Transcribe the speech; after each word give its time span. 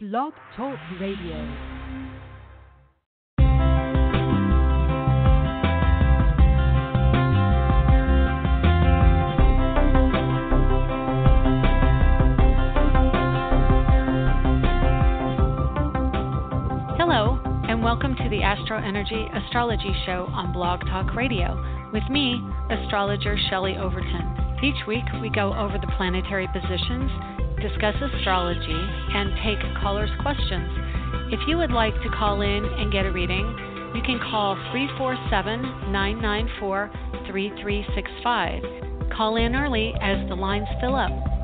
Blog 0.00 0.32
Talk 0.56 0.78
Radio. 1.00 1.34
Hello, 16.96 17.40
and 17.66 17.82
welcome 17.82 18.14
to 18.14 18.28
the 18.30 18.40
Astro 18.44 18.78
Energy 18.78 19.26
Astrology 19.34 19.92
Show 20.06 20.28
on 20.30 20.52
Blog 20.52 20.78
Talk 20.82 21.16
Radio 21.16 21.90
with 21.92 22.04
me, 22.08 22.40
astrologer 22.70 23.36
Shelley 23.50 23.76
Overton. 23.76 24.58
Each 24.62 24.86
week, 24.86 25.02
we 25.20 25.28
go 25.28 25.52
over 25.54 25.76
the 25.76 25.92
planetary 25.96 26.46
positions, 26.52 27.10
discuss 27.60 27.94
astrology, 28.00 28.80
and 29.14 29.32
take 29.44 29.58
callers' 29.82 30.10
questions. 30.22 30.68
If 31.32 31.40
you 31.46 31.56
would 31.58 31.72
like 31.72 31.94
to 32.02 32.08
call 32.10 32.40
in 32.40 32.64
and 32.64 32.92
get 32.92 33.06
a 33.06 33.12
reading, 33.12 33.46
you 33.94 34.02
can 34.02 34.18
call 34.18 34.54
347 34.70 35.92
994 35.92 36.90
3365. 37.26 39.10
Call 39.12 39.36
in 39.36 39.54
early 39.54 39.94
as 40.00 40.28
the 40.28 40.34
lines 40.34 40.68
fill 40.80 40.94
up. 40.94 41.37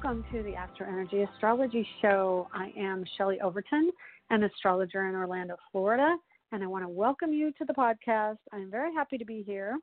Welcome 0.00 0.24
to 0.30 0.44
the 0.44 0.54
Astro 0.54 0.86
Energy 0.86 1.22
Astrology 1.22 1.86
Show. 2.00 2.46
I 2.54 2.72
am 2.78 3.04
Shelley 3.16 3.40
Overton, 3.40 3.90
an 4.30 4.44
astrologer 4.44 5.08
in 5.08 5.16
Orlando, 5.16 5.56
Florida, 5.72 6.16
and 6.52 6.62
I 6.62 6.68
want 6.68 6.84
to 6.84 6.88
welcome 6.88 7.32
you 7.32 7.50
to 7.58 7.64
the 7.64 7.72
podcast. 7.72 8.36
I'm 8.52 8.70
very 8.70 8.94
happy 8.94 9.18
to 9.18 9.24
be 9.24 9.42
here. 9.42 9.76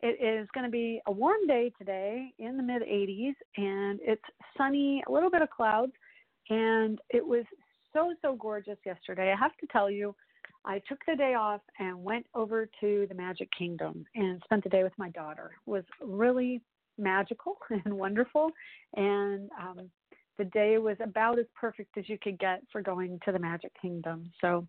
It 0.00 0.20
is 0.20 0.48
going 0.52 0.64
to 0.64 0.70
be 0.70 1.00
a 1.06 1.12
warm 1.12 1.46
day 1.46 1.70
today 1.78 2.32
in 2.40 2.56
the 2.56 2.62
mid 2.62 2.82
80s, 2.82 3.34
and 3.56 4.00
it's 4.02 4.22
sunny, 4.58 5.00
a 5.06 5.12
little 5.12 5.30
bit 5.30 5.42
of 5.42 5.50
clouds, 5.50 5.92
and 6.50 6.98
it 7.10 7.24
was 7.24 7.44
so, 7.92 8.14
so 8.20 8.34
gorgeous 8.34 8.78
yesterday. 8.84 9.32
I 9.32 9.38
have 9.38 9.56
to 9.58 9.66
tell 9.70 9.88
you, 9.88 10.12
I 10.64 10.80
took 10.88 10.98
the 11.06 11.14
day 11.14 11.34
off 11.34 11.60
and 11.78 12.02
went 12.02 12.26
over 12.34 12.68
to 12.80 13.06
the 13.08 13.14
Magic 13.14 13.48
Kingdom 13.56 14.06
and 14.16 14.42
spent 14.44 14.64
the 14.64 14.70
day 14.70 14.82
with 14.82 14.96
my 14.96 15.10
daughter. 15.10 15.52
It 15.64 15.70
was 15.70 15.84
really 16.04 16.62
magical 16.98 17.56
and 17.84 17.94
wonderful. 17.94 18.50
And 18.96 19.50
um, 19.60 19.90
the 20.38 20.44
day 20.44 20.78
was 20.78 20.96
about 21.02 21.38
as 21.38 21.46
perfect 21.58 21.96
as 21.98 22.08
you 22.08 22.18
could 22.18 22.38
get 22.38 22.62
for 22.70 22.80
going 22.80 23.18
to 23.24 23.32
the 23.32 23.38
Magic 23.38 23.72
Kingdom. 23.80 24.30
So, 24.40 24.66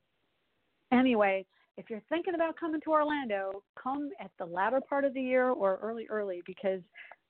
anyway, 0.92 1.46
if 1.78 1.90
you're 1.90 2.04
thinking 2.10 2.36
about 2.36 2.60
coming 2.60 2.82
to 2.82 2.92
Orlando, 2.92 3.64
come 3.82 4.10
at 4.20 4.32
the 4.38 4.46
latter 4.46 4.82
part 4.82 5.06
of 5.06 5.14
the 5.14 5.22
year 5.22 5.50
or 5.50 5.80
early, 5.82 6.06
early, 6.10 6.44
because 6.46 6.82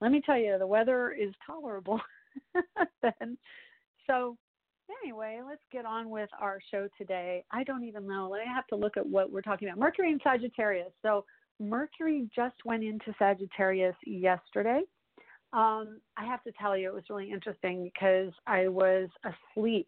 let 0.01 0.11
me 0.11 0.21
tell 0.25 0.37
you, 0.37 0.57
the 0.57 0.67
weather 0.67 1.11
is 1.11 1.33
tolerable 1.45 2.01
then. 3.01 3.37
So, 4.07 4.35
anyway, 5.03 5.39
let's 5.45 5.61
get 5.71 5.85
on 5.85 6.09
with 6.09 6.29
our 6.41 6.59
show 6.71 6.87
today. 6.97 7.43
I 7.51 7.63
don't 7.63 7.85
even 7.85 8.05
know. 8.05 8.33
I 8.33 8.43
have 8.53 8.67
to 8.67 8.75
look 8.75 8.97
at 8.97 9.05
what 9.05 9.31
we're 9.31 9.41
talking 9.41 9.67
about. 9.67 9.79
Mercury 9.79 10.11
and 10.11 10.19
Sagittarius. 10.23 10.91
So, 11.01 11.23
Mercury 11.59 12.29
just 12.35 12.55
went 12.65 12.83
into 12.83 13.13
Sagittarius 13.17 13.95
yesterday. 14.05 14.81
Um, 15.53 16.01
I 16.17 16.25
have 16.25 16.43
to 16.43 16.51
tell 16.59 16.75
you, 16.75 16.89
it 16.89 16.93
was 16.93 17.03
really 17.09 17.31
interesting 17.31 17.83
because 17.83 18.31
I 18.47 18.67
was 18.67 19.09
asleep 19.55 19.87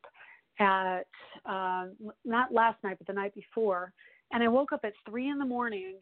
at 0.60 1.08
um, 1.46 1.94
not 2.24 2.54
last 2.54 2.82
night, 2.84 2.98
but 2.98 3.08
the 3.08 3.14
night 3.14 3.34
before, 3.34 3.92
and 4.32 4.44
I 4.44 4.48
woke 4.48 4.72
up 4.72 4.82
at 4.84 4.94
three 5.10 5.30
in 5.30 5.40
the 5.40 5.46
morning 5.46 5.96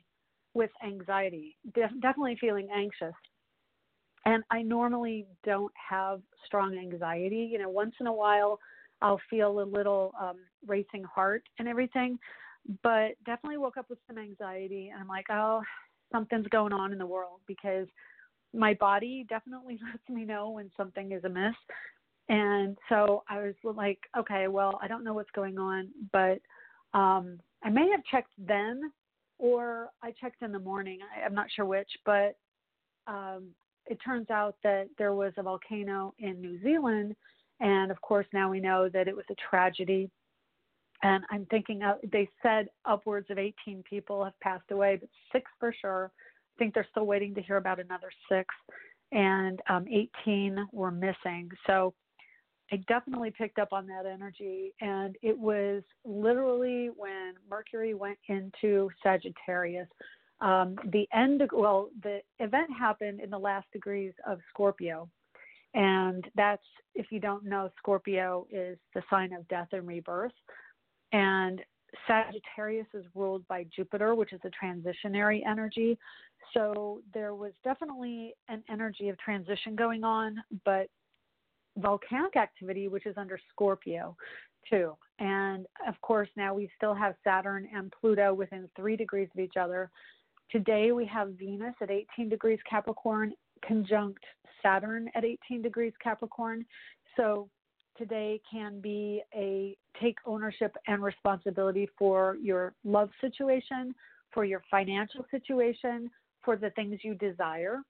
with 0.54 0.70
anxiety, 0.86 1.58
def- 1.74 2.00
definitely 2.02 2.38
feeling 2.40 2.68
anxious. 2.74 3.16
And 4.26 4.44
I 4.52 4.62
normally 4.62 5.26
don't 5.44 5.74
have 5.90 6.22
strong 6.46 6.78
anxiety. 6.78 7.50
You 7.52 7.60
know, 7.60 7.70
once 7.70 7.96
in 8.00 8.08
a 8.08 8.14
while, 8.14 8.60
I'll 9.02 9.20
feel 9.30 9.60
a 9.60 9.64
little 9.64 10.14
um, 10.20 10.38
racing 10.66 11.04
heart 11.04 11.44
and 11.60 11.68
everything, 11.68 12.18
but 12.82 13.12
definitely 13.26 13.58
woke 13.58 13.78
up 13.78 13.90
with 13.90 14.00
some 14.08 14.18
anxiety 14.18 14.90
and 14.90 15.02
I'm 15.02 15.08
like, 15.08 15.28
oh, 15.30 15.62
something's 16.12 16.48
going 16.48 16.74
on 16.74 16.92
in 16.92 16.98
the 16.98 17.06
world 17.06 17.42
because 17.48 17.88
my 18.54 18.74
body 18.76 19.26
definitely 19.30 19.80
lets 19.92 20.10
me 20.10 20.26
know 20.26 20.52
when 20.52 20.72
something 20.78 21.12
is 21.12 21.24
amiss. 21.24 21.56
And 22.30 22.78
so 22.88 23.24
I 23.30 23.40
was 23.40 23.76
like, 23.76 24.00
okay, 24.18 24.48
well, 24.48 24.80
I 24.82 24.88
don't 24.88 25.04
know 25.04 25.14
what's 25.14 25.32
going 25.32 25.58
on, 25.58 25.90
but 26.14 26.40
um, 26.98 27.40
I 27.64 27.70
may 27.70 27.90
have 27.92 28.04
checked 28.10 28.32
then 28.38 28.92
or 29.40 29.90
I 30.02 30.12
checked 30.22 30.42
in 30.42 30.52
the 30.52 30.60
morning. 30.60 31.00
I, 31.02 31.26
I'm 31.26 31.36
not 31.36 31.48
sure 31.54 31.66
which, 31.66 31.90
but 32.06 32.38
um, 33.08 33.50
it 33.88 33.98
turns 34.06 34.30
out 34.30 34.56
that 34.64 34.88
there 34.98 35.14
was 35.14 35.34
a 35.38 35.44
volcano 35.44 36.14
in 36.20 36.40
New 36.40 36.62
Zealand. 36.64 37.16
And 37.60 37.92
of 37.92 38.00
course, 38.02 38.28
now 38.34 38.50
we 38.50 38.62
know 38.62 38.88
that 38.90 39.08
it 39.10 39.16
was 39.16 39.26
a 39.30 39.36
tragedy 39.50 40.10
and 41.04 41.24
I'm 41.30 41.46
thinking 41.48 41.84
uh, 41.84 41.96
they 42.12 42.30
said 42.42 42.70
upwards 42.86 43.30
of 43.30 43.38
18 43.38 43.84
people 43.88 44.24
have 44.24 44.40
passed 44.40 44.72
away, 44.72 44.98
but 45.00 45.10
six 45.32 45.50
for 45.60 45.76
sure. 45.80 46.12
I 46.16 46.58
think 46.58 46.74
they're 46.74 46.88
still 46.92 47.06
waiting 47.06 47.36
to 47.36 47.42
hear 47.42 47.58
about 47.58 47.80
another 47.80 48.10
six, 48.30 48.54
and 49.12 49.60
um, 49.70 49.86
18 50.26 50.68
were 50.72 50.92
missing. 50.92 51.50
So 51.68 51.94
I 52.72 52.78
definitely 52.88 53.32
picked 53.32 53.60
up 53.60 53.74
on 53.74 53.86
that 53.88 54.06
energy, 54.06 54.74
and 54.80 55.18
it 55.22 55.38
was 55.38 55.84
literally 56.06 56.90
when 56.96 57.34
Mercury 57.50 57.94
went 57.94 58.18
into 58.30 58.90
Sagittarius. 59.04 59.88
Um, 60.40 60.78
the 60.92 61.08
end, 61.14 61.42
well, 61.54 61.90
the 62.02 62.20
event 62.40 62.70
happened 62.78 63.20
in 63.20 63.30
the 63.30 63.38
last 63.38 63.68
degrees 63.74 64.14
of 64.28 64.40
Scorpio. 64.50 65.10
And 65.74 66.26
that's, 66.36 66.64
if 66.96 67.08
you 67.12 67.20
don't 67.20 67.46
know, 67.46 67.70
Scorpio 67.78 68.46
is 68.52 68.78
the 68.94 69.02
sign 69.10 69.34
of 69.34 69.48
death 69.48 69.70
and 69.72 69.88
rebirth. 69.88 70.32
And 71.14 71.62
Sagittarius 72.08 72.88
is 72.94 73.06
ruled 73.16 73.48
by 73.48 73.66
Jupiter, 73.74 74.16
which 74.16 74.34
is 74.34 74.42
a 74.44 74.66
transitionary 74.66 75.42
energy. 75.48 75.98
So 76.54 77.02
there 77.14 77.36
was 77.36 77.54
definitely 77.64 78.34
an 78.50 78.64
energy 78.70 79.10
of 79.10 79.18
transition 79.20 79.76
going 79.76 80.04
on, 80.04 80.38
but 80.66 80.88
volcanic 81.78 82.36
activity, 82.36 82.88
which 82.88 83.06
is 83.06 83.16
under 83.18 83.40
Scorpio, 83.52 84.16
too. 84.70 84.96
And 85.20 85.66
of 85.88 86.00
course, 86.02 86.30
now 86.36 86.54
we 86.54 86.70
still 86.76 86.94
have 86.94 87.16
Saturn 87.24 87.68
and 87.74 87.94
Pluto 88.00 88.34
within 88.34 88.70
three 88.76 88.96
degrees 88.96 89.30
of 89.34 89.40
each 89.40 89.58
other. 89.60 89.90
Today 90.52 90.92
we 90.92 91.06
have 91.06 91.30
Venus 91.30 91.76
at 91.82 91.90
18 91.90 92.30
degrees 92.30 92.60
Capricorn 92.70 93.34
conjunct 93.66 94.24
Saturn 94.62 95.10
at 95.16 95.24
18 95.24 95.62
degrees 95.62 95.94
Capricorn. 96.02 96.66
So 97.16 97.50
today 97.98 98.42
can 98.50 98.80
be 98.80 99.22
a 99.36 99.78
take 100.02 100.18
ownership 100.26 100.76
and 100.88 101.04
responsibility 101.04 101.90
for 101.98 102.38
your 102.42 102.74
love 102.84 103.10
situation, 103.22 103.94
for 104.32 104.46
your 104.46 104.64
financial 104.70 105.26
situation, 105.32 106.10
for 106.44 106.56
the 106.58 106.72
things 106.72 107.00
you 107.04 107.16
desire, 107.16 107.82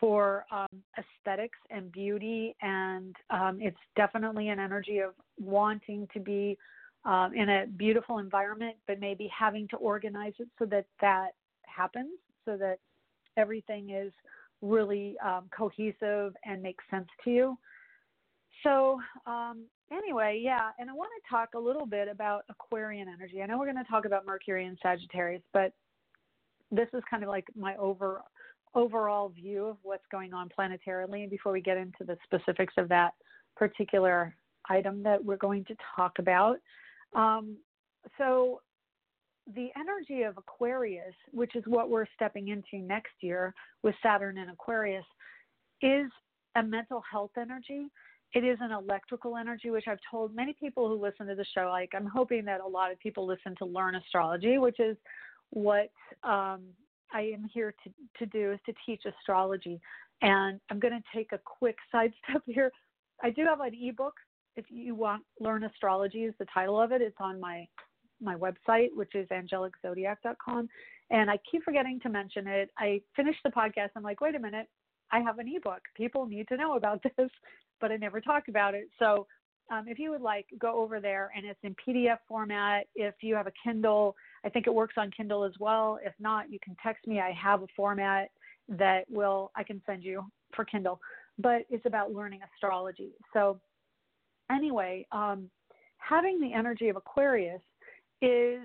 for 0.00 0.46
um, 0.50 0.82
aesthetics 0.98 1.58
and 1.70 1.92
beauty. 1.92 2.56
And 2.62 3.14
um, 3.30 3.58
it's 3.60 3.76
definitely 3.96 4.48
an 4.48 4.58
energy 4.58 4.98
of 4.98 5.12
wanting 5.38 6.08
to 6.14 6.20
be 6.20 6.56
um, 7.04 7.32
in 7.34 7.48
a 7.48 7.66
beautiful 7.66 8.18
environment, 8.18 8.76
but 8.86 9.00
maybe 9.00 9.30
having 9.36 9.68
to 9.68 9.76
organize 9.76 10.34
it 10.38 10.48
so 10.58 10.64
that 10.66 10.86
that 11.00 11.30
happens, 11.64 12.18
so 12.44 12.56
that 12.56 12.78
everything 13.36 13.90
is 13.90 14.12
really 14.62 15.16
um, 15.24 15.44
cohesive 15.56 16.34
and 16.44 16.62
makes 16.62 16.84
sense 16.90 17.06
to 17.24 17.30
you. 17.30 17.58
So, 18.62 19.00
um, 19.26 19.64
anyway, 19.92 20.40
yeah, 20.42 20.70
and 20.78 20.90
I 20.90 20.92
want 20.92 21.10
to 21.22 21.30
talk 21.30 21.50
a 21.54 21.58
little 21.58 21.86
bit 21.86 22.08
about 22.08 22.44
Aquarian 22.48 23.08
energy. 23.08 23.42
I 23.42 23.46
know 23.46 23.58
we're 23.58 23.70
going 23.70 23.84
to 23.84 23.90
talk 23.90 24.04
about 24.04 24.26
Mercury 24.26 24.66
and 24.66 24.78
Sagittarius, 24.82 25.42
but 25.52 25.72
this 26.70 26.88
is 26.92 27.02
kind 27.08 27.22
of 27.22 27.28
like 27.28 27.46
my 27.56 27.76
over 27.76 28.20
overall 28.74 29.30
view 29.30 29.64
of 29.64 29.76
what's 29.82 30.04
going 30.12 30.34
on 30.34 30.48
planetarily 30.56 31.28
before 31.30 31.52
we 31.52 31.60
get 31.60 31.78
into 31.78 32.04
the 32.04 32.18
specifics 32.24 32.74
of 32.76 32.88
that 32.88 33.14
particular 33.56 34.34
item 34.68 35.02
that 35.02 35.24
we're 35.24 35.38
going 35.38 35.64
to 35.64 35.74
talk 35.96 36.18
about. 36.18 36.58
Um, 37.14 37.56
so, 38.18 38.60
the 39.54 39.68
energy 39.76 40.22
of 40.24 40.36
Aquarius, 40.36 41.14
which 41.32 41.56
is 41.56 41.62
what 41.66 41.88
we're 41.88 42.06
stepping 42.14 42.48
into 42.48 42.84
next 42.84 43.14
year 43.20 43.54
with 43.82 43.94
Saturn 44.02 44.36
and 44.36 44.50
Aquarius, 44.50 45.06
is 45.80 46.10
a 46.56 46.62
mental 46.62 47.02
health 47.10 47.30
energy 47.38 47.86
it 48.34 48.44
is 48.44 48.58
an 48.60 48.72
electrical 48.72 49.36
energy, 49.36 49.70
which 49.70 49.86
I've 49.88 50.00
told 50.10 50.34
many 50.34 50.52
people 50.52 50.88
who 50.88 51.00
listen 51.00 51.26
to 51.28 51.34
the 51.34 51.46
show. 51.54 51.68
Like, 51.70 51.92
I'm 51.94 52.06
hoping 52.06 52.44
that 52.44 52.60
a 52.60 52.66
lot 52.66 52.92
of 52.92 52.98
people 52.98 53.26
listen 53.26 53.54
to 53.58 53.64
learn 53.64 53.94
astrology, 53.94 54.58
which 54.58 54.78
is 54.80 54.96
what 55.50 55.90
um, 56.24 56.64
I 57.12 57.22
am 57.32 57.48
here 57.52 57.74
to, 57.84 57.90
to 58.18 58.26
do 58.26 58.52
is 58.52 58.60
to 58.66 58.74
teach 58.84 59.02
astrology. 59.06 59.80
And 60.20 60.60
I'm 60.70 60.78
going 60.78 60.94
to 60.94 61.16
take 61.16 61.32
a 61.32 61.38
quick 61.38 61.76
sidestep 61.92 62.42
here. 62.46 62.70
I 63.22 63.30
do 63.30 63.44
have 63.44 63.60
an 63.60 63.72
ebook. 63.74 64.14
If 64.56 64.66
you 64.70 64.94
want, 64.94 65.22
Learn 65.40 65.64
Astrology 65.64 66.24
is 66.24 66.34
the 66.38 66.46
title 66.52 66.80
of 66.80 66.92
it. 66.92 67.00
It's 67.00 67.16
on 67.20 67.40
my 67.40 67.66
my 68.20 68.34
website, 68.34 68.88
which 68.94 69.14
is 69.14 69.28
angeliczodiac.com. 69.28 70.68
And 71.10 71.30
I 71.30 71.38
keep 71.50 71.62
forgetting 71.62 72.00
to 72.00 72.08
mention 72.08 72.48
it. 72.48 72.68
I 72.76 73.00
finished 73.14 73.38
the 73.44 73.50
podcast. 73.50 73.90
I'm 73.96 74.02
like, 74.02 74.20
wait 74.20 74.34
a 74.34 74.40
minute, 74.40 74.66
I 75.10 75.20
have 75.20 75.38
an 75.38 75.48
ebook. 75.48 75.80
People 75.96 76.26
need 76.26 76.48
to 76.48 76.56
know 76.56 76.76
about 76.76 77.02
this, 77.16 77.30
but 77.80 77.92
I 77.92 77.96
never 77.96 78.20
talk 78.20 78.48
about 78.48 78.74
it. 78.74 78.88
So 78.98 79.26
um, 79.70 79.84
if 79.86 79.98
you 79.98 80.10
would 80.10 80.22
like, 80.22 80.46
go 80.58 80.80
over 80.80 81.00
there 81.00 81.30
and 81.36 81.44
it's 81.44 81.60
in 81.62 81.74
PDF 81.86 82.18
format. 82.26 82.86
If 82.94 83.14
you 83.20 83.34
have 83.34 83.46
a 83.46 83.52
Kindle, 83.62 84.16
I 84.44 84.48
think 84.48 84.66
it 84.66 84.74
works 84.74 84.94
on 84.96 85.10
Kindle 85.10 85.44
as 85.44 85.52
well. 85.60 85.98
If 86.02 86.14
not, 86.18 86.50
you 86.50 86.58
can 86.62 86.74
text 86.82 87.06
me. 87.06 87.20
I 87.20 87.32
have 87.32 87.62
a 87.62 87.66
format 87.76 88.30
that 88.68 89.04
will 89.10 89.50
I 89.56 89.62
can 89.62 89.82
send 89.86 90.02
you 90.02 90.24
for 90.54 90.64
Kindle, 90.64 91.00
but 91.38 91.62
it's 91.70 91.84
about 91.86 92.12
learning 92.12 92.40
astrology. 92.54 93.10
So 93.32 93.60
anyway, 94.50 95.06
um, 95.12 95.50
having 95.98 96.40
the 96.40 96.52
energy 96.52 96.88
of 96.88 96.96
Aquarius 96.96 97.60
is 98.22 98.60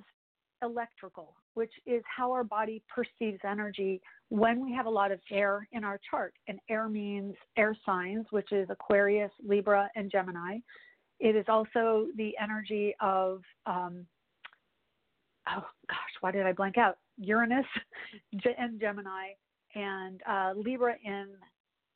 electrical, 0.62 1.36
which 1.54 1.72
is 1.86 2.04
how 2.06 2.32
our 2.32 2.44
body 2.44 2.82
perceives 2.94 3.40
energy 3.48 4.02
when 4.30 4.64
we 4.64 4.74
have 4.74 4.86
a 4.86 4.90
lot 4.90 5.12
of 5.12 5.20
air 5.32 5.68
in 5.72 5.84
our 5.84 6.00
chart. 6.10 6.34
And 6.48 6.60
air 6.70 6.90
means 6.90 7.36
air 7.58 7.76
signs, 7.86 8.26
which 8.32 8.52
is 8.52 8.70
Aquarius, 8.70 9.32
Libra, 9.46 9.90
and 9.96 10.12
Gemini. 10.12 10.58
It 11.20 11.36
is 11.36 11.46
also 11.48 12.08
the 12.18 12.32
energy 12.42 12.96
of, 13.00 13.42
um, 13.66 14.06
oh 15.50 15.66
gosh, 15.90 16.14
why 16.22 16.32
did 16.32 16.46
I 16.46 16.54
blank 16.54 16.78
out? 16.78 16.98
Uranus 17.18 17.66
and 18.58 18.80
Gemini, 18.80 19.30
and 19.76 20.22
uh, 20.28 20.54
Libra 20.56 20.96
in 21.04 21.28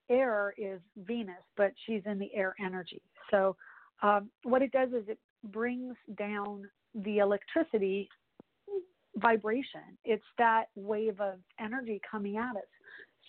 air 0.10 0.53
is 0.57 0.80
Venus, 1.06 1.36
but 1.56 1.71
she's 1.86 2.01
in 2.06 2.19
the 2.19 2.33
air 2.33 2.56
energy. 2.63 3.01
So 3.31 3.56
um, 4.01 4.30
what 4.44 4.62
it 4.62 4.71
does 4.71 4.89
is 4.89 5.03
it 5.07 5.19
brings 5.51 5.95
down 6.18 6.69
the 6.95 7.19
electricity 7.19 8.10
vibration. 9.18 9.81
It's 10.06 10.24
that 10.38 10.66
wave 10.75 11.19
of 11.19 11.36
energy 11.60 12.02
coming 12.10 12.38
at 12.38 12.56
us. 12.56 12.64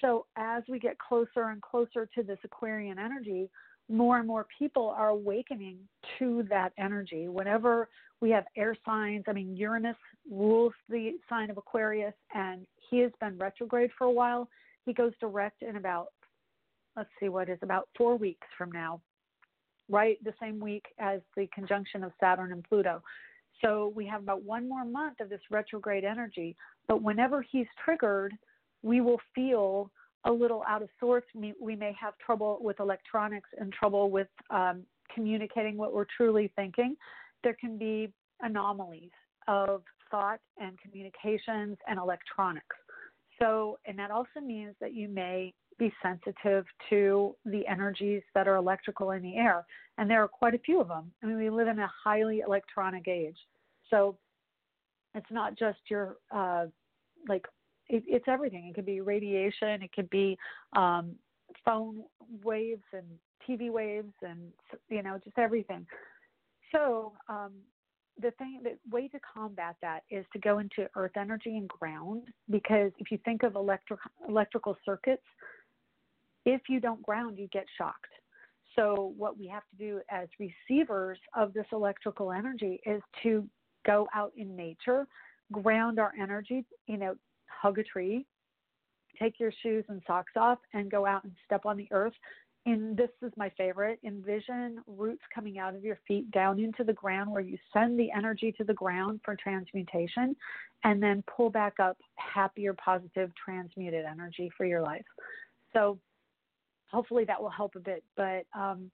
So 0.00 0.26
as 0.36 0.62
we 0.68 0.78
get 0.78 0.98
closer 0.98 1.48
and 1.48 1.60
closer 1.60 2.08
to 2.14 2.22
this 2.22 2.38
Aquarian 2.44 2.98
energy, 2.98 3.50
more 3.88 4.18
and 4.18 4.26
more 4.26 4.46
people 4.58 4.94
are 4.96 5.08
awakening 5.08 5.78
to 6.18 6.44
that 6.50 6.72
energy. 6.78 7.28
Whenever 7.28 7.88
we 8.20 8.30
have 8.30 8.44
air 8.56 8.76
signs, 8.84 9.24
I 9.26 9.32
mean, 9.32 9.56
Uranus 9.56 9.96
rules 10.30 10.74
the 10.88 11.12
sign 11.28 11.50
of 11.50 11.56
Aquarius, 11.56 12.14
and 12.34 12.66
he 12.90 12.98
has 12.98 13.12
been 13.20 13.38
retrograde 13.38 13.90
for 13.96 14.04
a 14.04 14.10
while. 14.10 14.48
He 14.84 14.92
goes 14.92 15.12
direct 15.20 15.62
in 15.62 15.76
about, 15.76 16.08
let's 16.96 17.08
see, 17.18 17.28
what 17.28 17.48
is 17.48 17.58
about 17.62 17.88
four 17.96 18.16
weeks 18.16 18.46
from 18.56 18.70
now, 18.70 19.00
right? 19.88 20.22
The 20.22 20.34
same 20.40 20.60
week 20.60 20.84
as 20.98 21.20
the 21.36 21.48
conjunction 21.54 22.04
of 22.04 22.12
Saturn 22.20 22.52
and 22.52 22.62
Pluto. 22.64 23.02
So 23.64 23.92
we 23.94 24.06
have 24.06 24.22
about 24.22 24.42
one 24.42 24.68
more 24.68 24.84
month 24.84 25.20
of 25.20 25.28
this 25.28 25.40
retrograde 25.50 26.04
energy. 26.04 26.56
But 26.86 27.02
whenever 27.02 27.42
he's 27.42 27.66
triggered, 27.84 28.32
we 28.82 29.00
will 29.00 29.20
feel 29.34 29.90
a 30.24 30.32
little 30.32 30.62
out 30.68 30.82
of 30.82 30.88
sorts. 31.00 31.26
We, 31.34 31.76
may 31.76 31.94
have 32.00 32.14
trouble 32.18 32.58
with 32.60 32.80
electronics 32.80 33.48
and 33.58 33.72
trouble 33.72 34.10
with 34.10 34.28
um, 34.50 34.82
communicating 35.14 35.76
what 35.76 35.92
we're 35.92 36.06
truly 36.16 36.52
thinking. 36.56 36.96
There 37.42 37.56
can 37.58 37.78
be 37.78 38.12
anomalies 38.42 39.10
of 39.46 39.82
thought 40.10 40.40
and 40.58 40.78
communications 40.80 41.76
and 41.88 41.98
electronics. 41.98 42.76
So, 43.40 43.78
and 43.86 43.98
that 43.98 44.10
also 44.10 44.40
means 44.42 44.74
that 44.80 44.94
you 44.94 45.08
may 45.08 45.54
be 45.78 45.92
sensitive 46.02 46.64
to 46.90 47.34
the 47.44 47.66
energies 47.66 48.22
that 48.34 48.48
are 48.48 48.56
electrical 48.56 49.12
in 49.12 49.22
the 49.22 49.36
air. 49.36 49.64
And 49.96 50.10
there 50.10 50.22
are 50.22 50.28
quite 50.28 50.54
a 50.54 50.58
few 50.58 50.80
of 50.80 50.88
them. 50.88 51.10
I 51.22 51.26
mean, 51.26 51.38
we 51.38 51.50
live 51.50 51.68
in 51.68 51.78
a 51.78 51.90
highly 52.04 52.40
electronic 52.40 53.08
age. 53.08 53.36
So 53.90 54.16
it's 55.14 55.30
not 55.30 55.56
just 55.56 55.78
your, 55.88 56.16
uh, 56.30 56.66
like, 57.28 57.46
it, 57.88 58.04
it's 58.06 58.26
everything. 58.28 58.66
It 58.68 58.74
could 58.74 58.86
be 58.86 59.00
radiation, 59.00 59.82
it 59.82 59.92
could 59.92 60.10
be 60.10 60.36
um, 60.76 61.14
phone 61.64 62.02
waves 62.44 62.84
and 62.92 63.06
TV 63.48 63.70
waves 63.70 64.12
and, 64.22 64.52
you 64.90 65.02
know, 65.02 65.18
just 65.24 65.38
everything. 65.38 65.86
So, 66.72 67.12
um, 67.28 67.52
the 68.20 68.32
thing 68.32 68.60
the 68.62 68.76
way 68.90 69.08
to 69.08 69.18
combat 69.20 69.76
that 69.80 70.02
is 70.10 70.26
to 70.32 70.38
go 70.40 70.58
into 70.58 70.88
earth 70.96 71.16
energy 71.16 71.56
and 71.56 71.68
ground 71.68 72.24
because 72.50 72.90
if 72.98 73.10
you 73.10 73.18
think 73.24 73.42
of 73.42 73.54
electric 73.54 74.00
electrical 74.28 74.76
circuits 74.84 75.22
if 76.44 76.62
you 76.68 76.80
don't 76.80 77.02
ground, 77.02 77.38
you 77.38 77.48
get 77.48 77.66
shocked. 77.76 78.12
So, 78.76 79.12
what 79.16 79.38
we 79.38 79.48
have 79.48 79.64
to 79.70 79.76
do 79.76 80.00
as 80.10 80.28
receivers 80.38 81.18
of 81.36 81.52
this 81.52 81.66
electrical 81.72 82.32
energy 82.32 82.80
is 82.86 83.02
to 83.22 83.48
go 83.86 84.06
out 84.14 84.32
in 84.36 84.54
nature, 84.54 85.06
ground 85.50 85.98
our 85.98 86.12
energy, 86.20 86.64
you 86.86 86.96
know, 86.96 87.14
hug 87.48 87.78
a 87.78 87.82
tree, 87.82 88.26
take 89.20 89.40
your 89.40 89.52
shoes 89.62 89.84
and 89.88 90.02
socks 90.06 90.32
off, 90.36 90.58
and 90.74 90.90
go 90.90 91.06
out 91.06 91.24
and 91.24 91.32
step 91.44 91.66
on 91.66 91.76
the 91.76 91.88
earth. 91.90 92.12
And 92.66 92.96
this 92.96 93.08
is 93.22 93.32
my 93.36 93.50
favorite 93.56 93.98
envision 94.04 94.80
roots 94.86 95.22
coming 95.34 95.58
out 95.58 95.74
of 95.74 95.82
your 95.82 95.98
feet 96.06 96.30
down 96.30 96.60
into 96.60 96.84
the 96.84 96.92
ground 96.92 97.30
where 97.30 97.40
you 97.40 97.56
send 97.72 97.98
the 97.98 98.10
energy 98.10 98.52
to 98.58 98.64
the 98.64 98.74
ground 98.74 99.20
for 99.24 99.34
transmutation 99.36 100.36
and 100.84 101.02
then 101.02 101.24
pull 101.34 101.48
back 101.48 101.80
up 101.80 101.96
happier, 102.16 102.74
positive, 102.74 103.30
transmuted 103.42 104.04
energy 104.04 104.50
for 104.56 104.66
your 104.66 104.82
life. 104.82 105.06
So, 105.72 105.98
hopefully 106.90 107.24
that 107.24 107.40
will 107.40 107.50
help 107.50 107.74
a 107.76 107.80
bit. 107.80 108.02
But 108.16 108.46
um, 108.58 108.90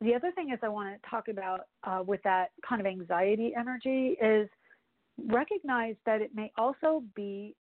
the 0.00 0.14
other 0.14 0.30
thing 0.32 0.50
is 0.50 0.58
I 0.62 0.68
want 0.68 1.00
to 1.00 1.10
talk 1.10 1.28
about 1.28 1.60
uh, 1.84 2.02
with 2.06 2.22
that 2.24 2.50
kind 2.66 2.80
of 2.80 2.86
anxiety 2.86 3.54
energy 3.58 4.16
is 4.22 4.48
recognize 5.28 5.96
that 6.04 6.20
it 6.20 6.30
may 6.34 6.52
also 6.58 7.02
be 7.14 7.54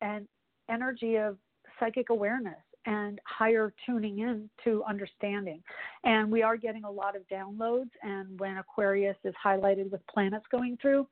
an 0.00 0.28
energy 0.70 1.16
of 1.16 1.38
psychic 1.80 2.10
awareness 2.10 2.58
and 2.86 3.20
higher 3.26 3.72
tuning 3.84 4.20
in 4.20 4.48
to 4.64 4.82
understanding. 4.88 5.62
And 6.04 6.30
we 6.30 6.42
are 6.42 6.56
getting 6.56 6.84
a 6.84 6.90
lot 6.90 7.16
of 7.16 7.22
downloads. 7.28 7.90
And 8.02 8.38
when 8.38 8.56
Aquarius 8.58 9.16
is 9.24 9.34
highlighted 9.44 9.90
with 9.90 10.00
planets 10.06 10.46
going 10.50 10.78
through, 10.80 11.06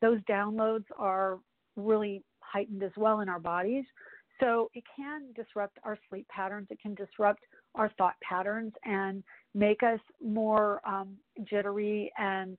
those 0.00 0.20
downloads 0.30 0.84
are 0.96 1.38
really 1.76 2.22
heightened 2.40 2.82
as 2.82 2.92
well 2.96 3.20
in 3.20 3.28
our 3.28 3.40
bodies. 3.40 3.84
So 4.40 4.70
it 4.74 4.84
can 4.94 5.32
disrupt 5.34 5.78
our 5.84 5.98
sleep 6.08 6.26
patterns, 6.28 6.68
it 6.70 6.80
can 6.80 6.94
disrupt 6.94 7.42
our 7.74 7.90
thought 7.98 8.14
patterns 8.20 8.72
and 8.84 9.22
make 9.54 9.82
us 9.82 10.00
more 10.24 10.80
um, 10.86 11.16
jittery 11.44 12.12
and 12.18 12.56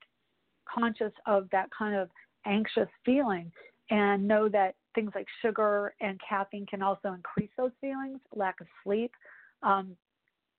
conscious 0.68 1.14
of 1.26 1.48
that 1.52 1.70
kind 1.78 1.96
of 1.96 2.10
anxious 2.46 2.90
feeling. 3.06 3.52
And 3.92 4.28
know 4.28 4.50
that 4.50 4.76
things 4.94 5.12
like 5.16 5.26
sugar 5.42 5.94
and 6.00 6.20
caffeine 6.28 6.68
can 6.68 6.84
also 6.84 7.14
increase 7.14 7.50
those 7.58 7.72
feelings, 7.82 8.20
lack 8.36 8.62
of 8.62 8.68
sleep, 8.84 9.12
um, 9.64 9.96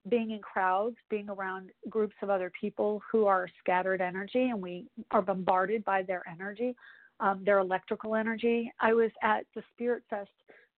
being 0.08 0.30
in 0.30 0.40
crowds, 0.40 0.96
being 1.10 1.28
around 1.28 1.70
groups 1.88 2.16
of 2.22 2.30
other 2.30 2.50
people 2.58 3.02
who 3.10 3.26
are 3.26 3.46
scattered 3.60 4.00
energy, 4.00 4.48
and 4.48 4.60
we 4.60 4.86
are 5.10 5.22
bombarded 5.22 5.84
by 5.84 6.02
their 6.02 6.22
energy, 6.28 6.74
um, 7.20 7.42
their 7.44 7.58
electrical 7.58 8.16
energy. 8.16 8.72
I 8.80 8.94
was 8.94 9.10
at 9.22 9.44
the 9.54 9.62
Spirit 9.74 10.02
Fest 10.08 10.30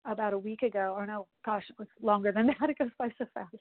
about 0.06 0.34
a 0.34 0.38
week 0.38 0.64
ago, 0.64 0.94
or 0.98 1.06
no, 1.06 1.28
gosh, 1.46 1.64
it 1.70 1.78
was 1.78 1.88
longer 2.02 2.32
than 2.32 2.48
that. 2.60 2.70
It 2.70 2.78
goes 2.78 2.90
by 2.98 3.10
so 3.18 3.26
fast. 3.34 3.56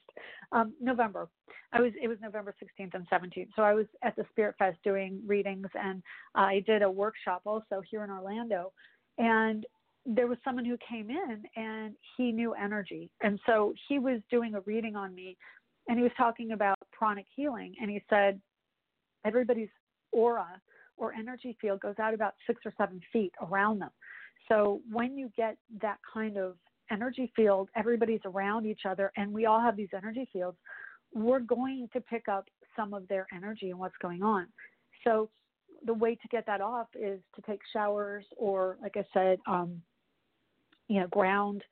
Um, 0.51 0.73
November. 0.81 1.27
I 1.73 1.81
was. 1.81 1.91
It 2.01 2.07
was 2.07 2.17
November 2.21 2.53
16th 2.61 2.93
and 2.93 3.07
17th. 3.09 3.49
So 3.55 3.61
I 3.63 3.73
was 3.73 3.85
at 4.03 4.15
the 4.15 4.25
Spirit 4.31 4.55
Fest 4.57 4.77
doing 4.83 5.21
readings, 5.25 5.67
and 5.75 6.01
I 6.35 6.63
did 6.65 6.81
a 6.81 6.89
workshop 6.89 7.41
also 7.45 7.81
here 7.89 8.03
in 8.03 8.09
Orlando, 8.09 8.71
and 9.17 9.65
there 10.05 10.27
was 10.27 10.37
someone 10.43 10.65
who 10.65 10.77
came 10.77 11.09
in 11.11 11.43
and 11.55 11.93
he 12.17 12.31
knew 12.31 12.53
energy, 12.53 13.09
and 13.21 13.39
so 13.45 13.73
he 13.87 13.99
was 13.99 14.19
doing 14.31 14.55
a 14.55 14.61
reading 14.61 14.95
on 14.95 15.13
me, 15.13 15.37
and 15.87 15.97
he 15.97 16.03
was 16.03 16.11
talking 16.17 16.53
about 16.53 16.77
pranic 16.91 17.25
healing, 17.35 17.75
and 17.79 17.89
he 17.89 18.01
said 18.09 18.41
everybody's 19.25 19.69
aura 20.11 20.59
or 20.97 21.13
energy 21.13 21.57
field 21.59 21.79
goes 21.79 21.95
out 21.99 22.13
about 22.13 22.33
six 22.47 22.61
or 22.65 22.73
seven 22.77 23.01
feet 23.11 23.33
around 23.41 23.79
them. 23.79 23.89
So 24.51 24.81
when 24.91 25.17
you 25.17 25.31
get 25.37 25.55
that 25.81 25.97
kind 26.13 26.37
of 26.37 26.55
energy 26.91 27.31
field, 27.35 27.69
everybody's 27.75 28.19
around 28.25 28.65
each 28.65 28.81
other, 28.85 29.11
and 29.15 29.31
we 29.31 29.45
all 29.45 29.61
have 29.61 29.77
these 29.77 29.87
energy 29.95 30.27
fields, 30.33 30.57
we're 31.13 31.39
going 31.39 31.87
to 31.93 32.01
pick 32.01 32.27
up 32.27 32.45
some 32.75 32.93
of 32.93 33.07
their 33.07 33.27
energy 33.33 33.69
and 33.69 33.79
what's 33.79 33.95
going 34.01 34.21
on. 34.21 34.47
So 35.05 35.29
the 35.85 35.93
way 35.93 36.15
to 36.15 36.27
get 36.29 36.45
that 36.47 36.59
off 36.59 36.87
is 36.95 37.21
to 37.35 37.41
take 37.43 37.61
showers 37.71 38.25
or, 38.35 38.77
like 38.81 38.97
I 38.97 39.05
said, 39.13 39.39
um, 39.47 39.81
you 40.87 40.99
know, 40.99 41.07
ground 41.07 41.63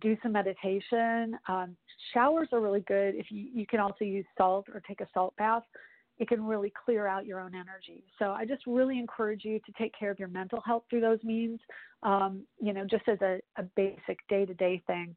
do 0.00 0.16
some 0.22 0.32
meditation. 0.32 1.38
Um, 1.48 1.76
showers 2.12 2.48
are 2.52 2.60
really 2.60 2.80
good. 2.82 3.14
If 3.14 3.30
you, 3.30 3.48
you 3.54 3.66
can 3.66 3.80
also 3.80 4.04
use 4.04 4.26
salt 4.36 4.66
or 4.72 4.82
take 4.86 5.00
a 5.00 5.08
salt 5.14 5.34
bath, 5.36 5.62
it 6.18 6.28
can 6.28 6.44
really 6.44 6.72
clear 6.84 7.06
out 7.06 7.26
your 7.26 7.40
own 7.40 7.54
energy. 7.54 8.04
So 8.18 8.32
I 8.32 8.44
just 8.44 8.66
really 8.66 8.98
encourage 8.98 9.44
you 9.44 9.60
to 9.60 9.72
take 9.78 9.92
care 9.98 10.10
of 10.10 10.18
your 10.18 10.28
mental 10.28 10.60
health 10.60 10.84
through 10.90 11.00
those 11.00 11.22
means, 11.22 11.60
um, 12.02 12.42
you 12.60 12.72
know, 12.72 12.84
just 12.84 13.08
as 13.08 13.20
a, 13.22 13.40
a 13.56 13.62
basic 13.76 14.18
day 14.28 14.44
to 14.44 14.54
day 14.54 14.82
thing. 14.86 15.14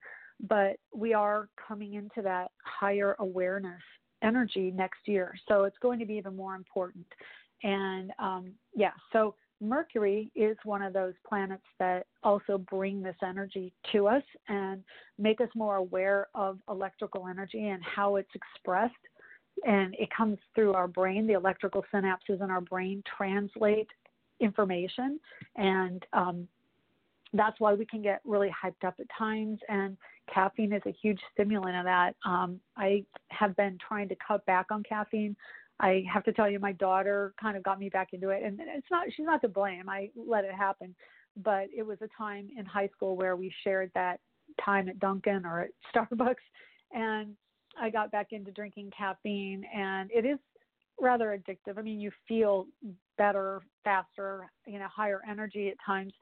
But 0.48 0.78
we 0.94 1.14
are 1.14 1.50
coming 1.68 1.96
into 1.96 2.22
that 2.24 2.52
higher 2.64 3.16
awareness 3.20 3.82
energy 4.24 4.72
next 4.72 5.00
year. 5.06 5.34
So 5.48 5.64
it's 5.64 5.78
going 5.82 6.00
to 6.00 6.06
be 6.06 6.16
even 6.16 6.36
more 6.36 6.56
important. 6.56 7.08
And 7.64 8.12
um, 8.20 8.52
yeah, 8.76 8.92
so 9.14 9.36
Mercury 9.62 10.32
is 10.36 10.58
one 10.64 10.82
of 10.82 10.94
those 10.94 11.14
planets 11.28 11.64
that 11.78 12.08
also 12.24 12.58
bring 12.58 13.04
this 13.04 13.16
energy 13.24 13.72
to 13.92 14.08
us 14.08 14.24
and 14.48 14.84
make 15.20 15.40
us 15.40 15.50
more 15.54 15.76
aware 15.76 16.28
of 16.34 16.58
electrical 16.68 17.28
energy 17.28 17.68
and 17.68 17.82
how 17.84 18.16
it's 18.16 18.32
expressed. 18.34 18.94
And 19.66 19.96
it 19.96 20.10
comes 20.16 20.38
through 20.56 20.74
our 20.74 20.88
brain. 20.88 21.28
The 21.28 21.34
electrical 21.34 21.86
synapses 21.94 22.44
in 22.44 22.50
our 22.50 22.62
brain 22.62 23.04
translate 23.18 23.88
information, 24.40 25.20
and 25.56 26.04
um, 26.14 26.48
that's 27.34 27.60
why 27.60 27.74
we 27.74 27.86
can 27.86 28.02
get 28.02 28.22
really 28.26 28.50
hyped 28.50 28.88
up 28.88 28.96
at 29.00 29.06
times. 29.18 29.60
And 29.70 29.98
caffeine 30.34 30.74
is 30.74 30.82
a 30.88 30.96
huge 31.02 31.20
stimulant 31.34 31.78
of 31.78 31.86
that. 31.86 32.16
Um, 32.26 32.60
I 32.76 33.06
have 33.30 33.56
been 33.56 33.78
trying 33.88 34.10
to 34.10 34.16
cut 34.28 34.44
back 34.48 34.68
on 34.72 34.82
caffeine 34.84 35.36
I 35.82 36.04
have 36.12 36.24
to 36.26 36.32
tell 36.32 36.50
you, 36.50 36.60
my 36.60 36.74
daughter 36.74 37.34
kind 37.42 37.58
of 37.58 37.64
got 37.64 37.80
me 37.80 37.90
back 37.90 38.10
into 38.14 38.30
it, 38.30 38.44
and 38.44 38.60
it's 38.62 38.88
not 38.92 39.08
she's 39.16 39.26
not 39.26 39.42
to 39.42 39.50
blame. 39.50 39.90
I 39.90 40.12
let 40.16 40.46
it 40.46 40.54
happen, 40.54 40.96
but 41.44 41.68
it 41.76 41.86
was 41.86 41.98
a 42.02 42.08
time 42.16 42.50
in 42.56 42.66
high 42.66 42.90
school 42.96 43.18
where 43.18 43.36
we 43.36 43.52
shared 43.64 43.92
that 43.96 44.20
time 44.64 44.88
at 44.88 45.00
Dunkin' 45.00 45.44
or 45.44 45.62
at 45.62 45.70
Starbucks, 45.96 46.36
and 46.92 47.36
I 47.80 47.90
got 47.90 48.12
back 48.12 48.28
into 48.32 48.52
drinking 48.52 48.92
caffeine, 48.98 49.64
and 49.74 50.10
it 50.12 50.26
is 50.26 50.40
rather 51.00 51.38
addictive. 51.38 51.78
I 51.78 51.82
mean, 51.82 52.00
you 52.00 52.12
feel 52.28 52.68
better, 53.18 53.62
faster, 53.84 54.50
you 54.66 54.80
know, 54.80 54.88
higher 54.94 55.22
energy 55.30 55.70
at 55.70 55.76
times. 55.86 56.14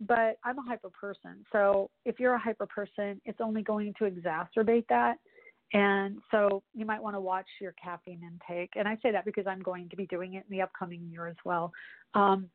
But 0.00 0.38
I'm 0.44 0.58
a 0.58 0.62
hyper 0.62 0.90
person, 0.90 1.44
so 1.52 1.88
if 2.04 2.18
you're 2.18 2.34
a 2.34 2.38
hyper 2.38 2.66
person, 2.66 3.20
it's 3.24 3.40
only 3.40 3.62
going 3.62 3.94
to 3.98 4.04
exacerbate 4.04 4.86
that. 4.88 5.18
And 5.74 6.18
so 6.30 6.62
you 6.74 6.84
might 6.84 7.02
want 7.02 7.16
to 7.16 7.20
watch 7.20 7.46
your 7.60 7.72
caffeine 7.82 8.20
intake. 8.22 8.72
And 8.76 8.86
I 8.86 8.98
say 9.02 9.10
that 9.12 9.24
because 9.24 9.46
I'm 9.46 9.60
going 9.60 9.88
to 9.88 9.96
be 9.96 10.06
doing 10.06 10.34
it 10.34 10.44
in 10.48 10.56
the 10.56 10.60
upcoming 10.60 11.08
year 11.10 11.28
as 11.28 11.36
well. 11.44 11.72
Um, 12.14 12.50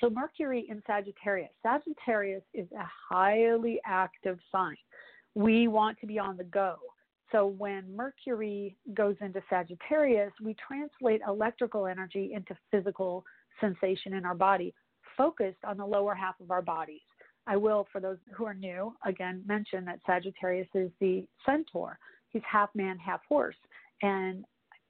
so 0.00 0.10
Mercury 0.10 0.66
in 0.68 0.82
Sagittarius. 0.86 1.50
Sagittarius 1.62 2.42
is 2.52 2.66
a 2.72 2.84
highly 3.14 3.80
active 3.86 4.38
sign. 4.52 4.76
We 5.34 5.68
want 5.68 5.98
to 6.00 6.06
be 6.06 6.18
on 6.18 6.36
the 6.36 6.44
go. 6.44 6.76
So 7.32 7.46
when 7.46 7.94
Mercury 7.94 8.76
goes 8.94 9.16
into 9.20 9.42
Sagittarius, 9.50 10.32
we 10.42 10.54
translate 10.54 11.20
electrical 11.26 11.86
energy 11.86 12.32
into 12.34 12.56
physical 12.70 13.24
sensation 13.60 14.14
in 14.14 14.24
our 14.24 14.34
body, 14.34 14.72
focused 15.16 15.64
on 15.64 15.76
the 15.76 15.84
lower 15.84 16.14
half 16.14 16.40
of 16.40 16.50
our 16.50 16.62
bodies. 16.62 17.00
I 17.46 17.56
will, 17.56 17.86
for 17.92 18.00
those 18.00 18.18
who 18.34 18.44
are 18.44 18.54
new, 18.54 18.94
again 19.04 19.42
mention 19.46 19.84
that 19.86 20.00
Sagittarius 20.06 20.68
is 20.74 20.90
the 21.00 21.26
centaur 21.44 21.98
he's 22.30 22.42
half 22.50 22.70
man, 22.74 22.98
half 22.98 23.20
horse. 23.28 23.56
And 24.02 24.44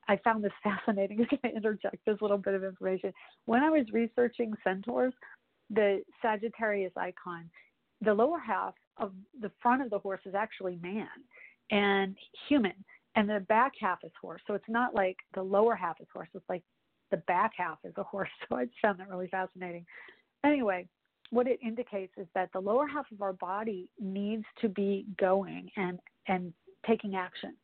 I 0.08 0.16
found 0.18 0.42
this 0.42 0.52
fascinating. 0.62 1.20
I'm 1.20 1.26
going 1.26 1.52
to 1.52 1.56
interject 1.56 1.96
this 2.06 2.20
little 2.20 2.38
bit 2.38 2.54
of 2.54 2.64
information. 2.64 3.12
When 3.46 3.62
I 3.62 3.70
was 3.70 3.86
researching 3.92 4.52
centaurs, 4.64 5.14
the 5.70 6.02
Sagittarius 6.22 6.92
icon, 6.96 7.50
the 8.00 8.14
lower 8.14 8.38
half 8.38 8.74
of 8.96 9.12
the 9.40 9.50
front 9.60 9.82
of 9.82 9.90
the 9.90 9.98
horse 9.98 10.20
is 10.24 10.34
actually 10.34 10.78
man 10.82 11.08
and 11.70 12.16
human, 12.48 12.72
and 13.16 13.28
the 13.28 13.40
back 13.48 13.72
half 13.80 13.98
is 14.04 14.12
horse. 14.20 14.40
So 14.46 14.54
it's 14.54 14.68
not 14.68 14.94
like 14.94 15.16
the 15.34 15.42
lower 15.42 15.74
half 15.74 16.00
is 16.00 16.06
horse, 16.12 16.28
it's 16.34 16.48
like 16.48 16.62
the 17.10 17.18
back 17.28 17.52
half 17.56 17.78
is 17.84 17.94
a 17.96 18.02
horse. 18.02 18.28
So 18.48 18.56
I 18.56 18.66
found 18.82 19.00
that 19.00 19.08
really 19.08 19.28
fascinating. 19.28 19.84
Anyway, 20.44 20.88
what 21.30 21.46
it 21.46 21.58
indicates 21.62 22.12
is 22.16 22.26
that 22.34 22.50
the 22.52 22.60
lower 22.60 22.86
half 22.86 23.10
of 23.12 23.20
our 23.22 23.34
body 23.34 23.88
needs 24.00 24.44
to 24.60 24.68
be 24.68 25.06
going 25.18 25.70
and 25.76 25.98
and 26.26 26.52
taking 26.86 27.14
action. 27.14 27.54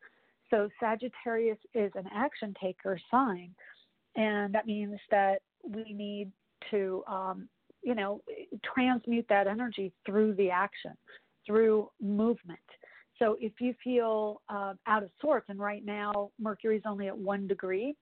So 0.51 0.69
Sagittarius 0.81 1.59
is 1.75 1.91
an 1.95 2.05
action 2.15 2.55
taker 2.61 2.99
sign, 3.11 3.55
and 4.17 4.55
that 4.55 4.67
means 4.67 4.99
that 5.11 5.41
we 5.67 5.93
need 5.93 6.31
to, 6.71 7.03
um, 7.07 7.49
you 7.83 7.95
know, 7.95 8.21
transmute 8.75 9.27
that 9.29 9.47
energy 9.47 9.93
through 10.05 10.35
the 10.35 10.51
action, 10.51 10.93
through 11.47 11.91
movement. 12.01 12.59
So 13.19 13.37
if 13.41 13.53
you 13.61 13.75
feel 13.83 14.43
uh, 14.49 14.75
out 14.87 15.03
of 15.03 15.11
sorts, 15.21 15.47
and 15.49 15.59
right 15.59 15.85
now 15.85 16.31
Mercury's 16.41 16.83
only 16.87 17.09
at 17.09 17.17
one 17.17 17.47
degree, 17.47 17.95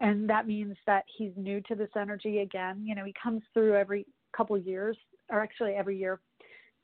and 0.00 0.28
that 0.28 0.46
means 0.46 0.76
that 0.86 1.04
he's 1.16 1.32
new 1.36 1.60
to 1.62 1.74
this 1.74 1.90
energy 1.96 2.38
again. 2.38 2.82
You 2.84 2.94
know, 2.94 3.04
he 3.04 3.14
comes 3.20 3.42
through 3.52 3.74
every 3.74 4.06
couple 4.36 4.56
years, 4.56 4.96
or 5.30 5.40
actually 5.40 5.72
every 5.72 5.96
year, 5.98 6.20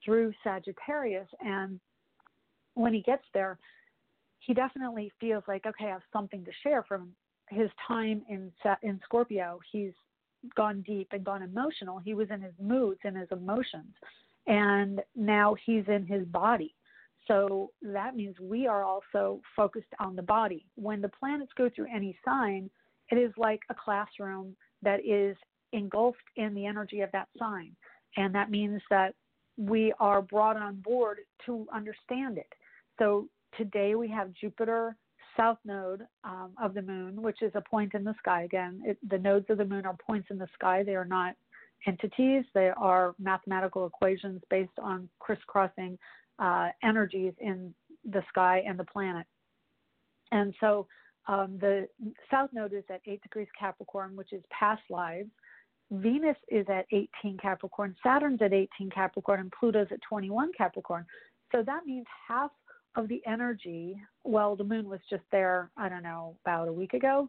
through 0.05 0.33
Sagittarius, 0.43 1.29
and 1.41 1.81
when 2.75 2.93
he 2.93 3.01
gets 3.03 3.25
there, 3.33 3.59
he 4.41 4.53
definitely 4.53 5.11
feels 5.21 5.43
like, 5.49 5.65
okay, 5.67 5.87
I 5.87 5.91
have 5.91 6.03
something 6.13 6.45
to 6.45 6.51
share 6.63 6.83
from 6.83 7.11
his 7.49 7.71
time 7.87 8.23
in 8.29 8.53
in 8.83 9.01
Scorpio. 9.05 9.61
He's 9.71 9.93
gone 10.55 10.83
deep 10.83 11.09
and 11.13 11.25
gone 11.25 11.43
emotional. 11.43 11.99
He 11.99 12.15
was 12.15 12.29
in 12.31 12.43
his 12.43 12.53
moods 12.61 13.01
and 13.05 13.17
his 13.17 13.29
emotions, 13.31 13.95
and 14.47 15.01
now 15.17 15.57
he's 15.65 15.85
in 15.89 16.05
his 16.07 16.25
body. 16.27 16.75
So 17.27 17.71
that 17.83 18.15
means 18.15 18.37
we 18.41 18.67
are 18.67 18.85
also 18.85 19.41
focused 19.57 19.95
on 19.99 20.15
the 20.17 20.23
body. 20.23 20.67
When 20.77 21.01
the 21.01 21.09
planets 21.09 21.53
go 21.57 21.71
through 21.75 21.87
any 21.95 22.17
sign, 22.25 22.69
it 23.11 23.17
is 23.17 23.33
like 23.37 23.61
a 23.71 23.75
classroom 23.75 24.57
that 24.83 25.01
is 25.05 25.37
engulfed 25.73 26.19
in 26.37 26.55
the 26.55 26.67
energy 26.67 27.01
of 27.01 27.11
that 27.13 27.29
sign. 27.39 27.75
And 28.17 28.35
that 28.35 28.51
means 28.51 28.81
that 28.91 29.15
we 29.57 29.93
are 30.01 30.23
brought 30.23 30.57
on 30.57 30.77
board 30.77 31.19
to 31.47 31.67
understand 31.75 32.39
it. 32.39 32.53
So 32.99 33.29
today 33.57 33.95
we 33.95 34.09
have 34.09 34.33
Jupiter 34.35 34.97
south 35.37 35.59
node 35.65 36.03
um, 36.23 36.53
of 36.63 36.75
the 36.75 36.83
moon, 36.83 37.21
which 37.21 37.43
is 37.43 37.53
a 37.55 37.61
point 37.61 37.95
in 37.95 38.05
the 38.05 38.15
sky. 38.19 38.43
Again, 38.43 38.83
it, 38.85 38.99
the 39.09 39.19
nodes 39.19 39.47
of 39.49 39.59
the 39.59 39.65
moon 39.65 39.85
are 39.87 39.97
points 40.07 40.29
in 40.31 40.39
the 40.39 40.49
sky. 40.55 40.83
They 40.83 40.95
are 40.95 41.05
not 41.05 41.35
entities. 41.87 42.45
They 42.55 42.71
are 42.77 43.15
mathematical 43.19 43.87
equations 43.87 44.43
based 44.49 44.79
on 44.81 45.09
crisscrossing 45.19 45.99
uh, 46.39 46.69
energies 46.83 47.33
in 47.41 47.75
the 48.05 48.23
sky 48.29 48.63
and 48.67 48.79
the 48.79 48.85
planet. 48.85 49.27
And 50.33 50.55
so 50.61 50.87
um, 51.27 51.59
the 51.61 51.89
south 52.31 52.51
node 52.53 52.73
is 52.73 52.85
at 52.91 53.01
8 53.07 53.23
degrees 53.23 53.49
Capricorn, 53.59 54.17
which 54.17 54.33
is 54.33 54.43
past 54.51 54.83
lives. 54.91 55.31
Venus 55.91 56.37
is 56.49 56.67
at 56.69 56.87
18 56.91 57.39
Capricorn, 57.41 57.95
Saturn's 58.03 58.43
at 58.43 58.53
18 58.53 58.91
Capricorn, 58.91 59.41
and 59.41 59.53
Pluto's 59.53 59.87
at 59.91 60.01
21 60.09 60.51
Capricorn. 60.57 61.07
So 61.53 61.63
that 61.63 61.87
means 61.87 62.07
half 62.27 62.51
of 62.97 63.09
the 63.09 63.23
energy, 63.27 64.01
well, 64.25 64.57
the 64.57 64.65
moon 64.65 64.89
was 64.89 65.01
just 65.11 65.25
there, 65.31 65.71
I 65.77 65.89
don't 65.89 66.03
know, 66.03 66.37
about 66.45 66.69
a 66.69 66.73
week 66.73 66.95
ago. 66.95 67.29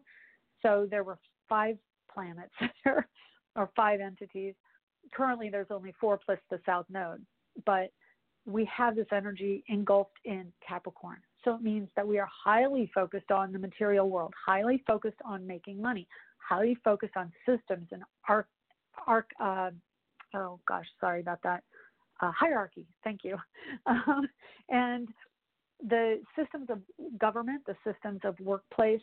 So 0.62 0.86
there 0.90 1.04
were 1.04 1.18
five 1.48 1.76
planets 2.12 2.52
there, 2.84 3.08
or 3.54 3.70
five 3.76 4.00
entities. 4.00 4.54
Currently, 5.14 5.50
there's 5.50 5.70
only 5.70 5.94
four 6.00 6.18
plus 6.24 6.38
the 6.50 6.60
south 6.66 6.86
node, 6.88 7.24
but 7.64 7.90
we 8.46 8.64
have 8.74 8.96
this 8.96 9.06
energy 9.12 9.64
engulfed 9.68 10.18
in 10.24 10.52
Capricorn. 10.66 11.18
So 11.44 11.54
it 11.54 11.62
means 11.62 11.88
that 11.96 12.06
we 12.06 12.18
are 12.18 12.28
highly 12.44 12.90
focused 12.94 13.30
on 13.30 13.52
the 13.52 13.58
material 13.58 14.08
world, 14.08 14.32
highly 14.46 14.82
focused 14.86 15.18
on 15.24 15.46
making 15.46 15.80
money, 15.80 16.08
highly 16.38 16.76
focused 16.84 17.16
on 17.16 17.32
systems 17.44 17.88
and 17.92 18.02
arc, 18.28 18.46
arc 19.06 19.30
uh, 19.40 19.70
oh 20.34 20.60
gosh, 20.66 20.86
sorry 21.00 21.20
about 21.20 21.42
that, 21.42 21.62
uh, 22.20 22.30
hierarchy. 22.32 22.86
Thank 23.04 23.20
you. 23.24 23.36
Um, 23.86 24.28
and 24.68 25.08
the 25.88 26.20
systems 26.38 26.68
of 26.70 26.80
government, 27.18 27.62
the 27.66 27.76
systems 27.84 28.20
of 28.24 28.38
workplace. 28.40 29.02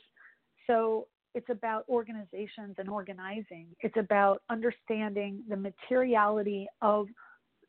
So 0.67 1.07
it's 1.35 1.49
about 1.49 1.83
organizations 1.89 2.75
and 2.77 2.89
organizing. 2.89 3.67
It's 3.81 3.97
about 3.97 4.41
understanding 4.49 5.43
the 5.49 5.57
materiality 5.57 6.67
of 6.81 7.07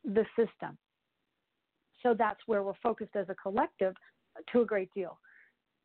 the 0.05 0.25
system. 0.37 0.79
So 2.05 2.15
that's 2.17 2.41
where 2.47 2.63
we're 2.63 2.75
focused 2.83 3.17
as 3.17 3.29
a 3.29 3.35
collective 3.35 3.95
to 4.53 4.61
a 4.61 4.65
great 4.65 4.93
deal. 4.95 5.19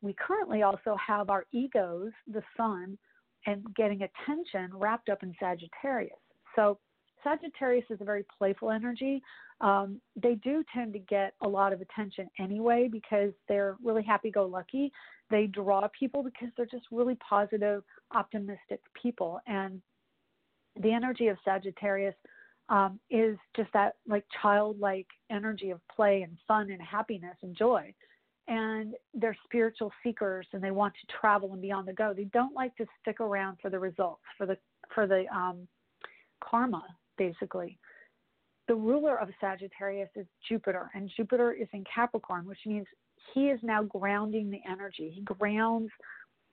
We 0.02 0.14
currently 0.14 0.62
also 0.62 0.96
have 1.04 1.30
our 1.30 1.46
egos, 1.52 2.12
the 2.32 2.42
sun, 2.56 2.98
and 3.46 3.64
getting 3.74 4.02
attention 4.02 4.70
wrapped 4.74 5.08
up 5.08 5.22
in 5.22 5.34
Sagittarius. 5.40 6.18
So 6.56 6.78
Sagittarius 7.22 7.84
is 7.90 8.00
a 8.00 8.04
very 8.04 8.24
playful 8.38 8.70
energy. 8.70 9.22
Um, 9.60 10.00
they 10.20 10.34
do 10.36 10.64
tend 10.74 10.92
to 10.94 10.98
get 10.98 11.34
a 11.42 11.48
lot 11.48 11.72
of 11.72 11.80
attention 11.80 12.28
anyway 12.38 12.88
because 12.90 13.32
they're 13.48 13.76
really 13.82 14.02
happy 14.02 14.30
go 14.30 14.46
lucky. 14.46 14.90
They 15.30 15.46
draw 15.46 15.86
people 15.98 16.22
because 16.22 16.48
they're 16.56 16.66
just 16.66 16.86
really 16.90 17.16
positive, 17.16 17.82
optimistic 18.14 18.80
people. 19.00 19.40
And 19.46 19.82
the 20.80 20.92
energy 20.92 21.28
of 21.28 21.36
Sagittarius 21.44 22.14
um, 22.70 23.00
is 23.10 23.36
just 23.56 23.70
that 23.74 23.96
like 24.08 24.24
childlike 24.40 25.08
energy 25.30 25.70
of 25.70 25.80
play 25.94 26.22
and 26.22 26.36
fun 26.48 26.70
and 26.70 26.80
happiness 26.80 27.36
and 27.42 27.56
joy. 27.56 27.92
And 28.48 28.94
they're 29.12 29.36
spiritual 29.44 29.92
seekers 30.02 30.46
and 30.52 30.62
they 30.62 30.70
want 30.70 30.94
to 30.94 31.16
travel 31.20 31.52
and 31.52 31.60
be 31.60 31.70
on 31.72 31.84
the 31.84 31.92
go. 31.92 32.14
They 32.16 32.24
don't 32.24 32.54
like 32.54 32.74
to 32.76 32.86
stick 33.00 33.20
around 33.20 33.58
for 33.60 33.70
the 33.70 33.78
results, 33.78 34.22
for 34.38 34.46
the 34.46 34.56
for 34.94 35.06
the 35.06 35.24
um, 35.34 35.68
karma, 36.42 36.84
basically. 37.18 37.78
The 38.66 38.74
ruler 38.74 39.20
of 39.20 39.28
Sagittarius 39.40 40.10
is 40.14 40.26
Jupiter, 40.48 40.90
and 40.94 41.10
Jupiter 41.16 41.52
is 41.52 41.68
in 41.72 41.84
Capricorn, 41.92 42.46
which 42.46 42.58
means 42.66 42.86
he 43.34 43.48
is 43.48 43.58
now 43.62 43.82
grounding 43.82 44.50
the 44.50 44.60
energy. 44.68 45.12
He 45.14 45.22
grounds 45.22 45.90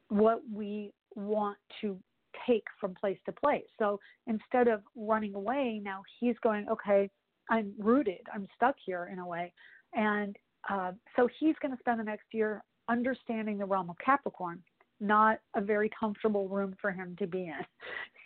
what 0.10 0.42
we 0.52 0.94
want 1.16 1.58
to 1.82 1.98
take 2.46 2.64
from 2.80 2.94
place 2.96 3.18
to 3.26 3.32
place. 3.32 3.66
So 3.80 4.00
instead 4.28 4.68
of 4.68 4.82
running 4.96 5.36
away, 5.36 5.82
now 5.84 6.04
he's 6.20 6.36
going, 6.44 6.68
okay, 6.70 7.10
I'm 7.50 7.74
rooted, 7.78 8.22
I'm 8.34 8.48
stuck 8.56 8.76
here 8.86 9.10
in 9.12 9.20
a 9.20 9.28
way. 9.28 9.54
And 9.94 10.36
uh, 10.70 10.92
so 11.16 11.30
he's 11.40 11.56
going 11.62 11.72
to 11.72 11.80
spend 11.80 12.00
the 12.00 12.04
next 12.04 12.26
year 12.32 12.64
understanding 12.90 13.58
the 13.58 13.66
realm 13.66 13.90
of 13.90 13.98
Capricorn, 14.04 14.62
not 15.00 15.40
a 15.56 15.62
very 15.62 15.90
comfortable 15.98 16.48
room 16.48 16.76
for 16.82 16.92
him 16.92 17.16
to 17.20 17.28
be 17.28 17.44
in. 17.44 17.54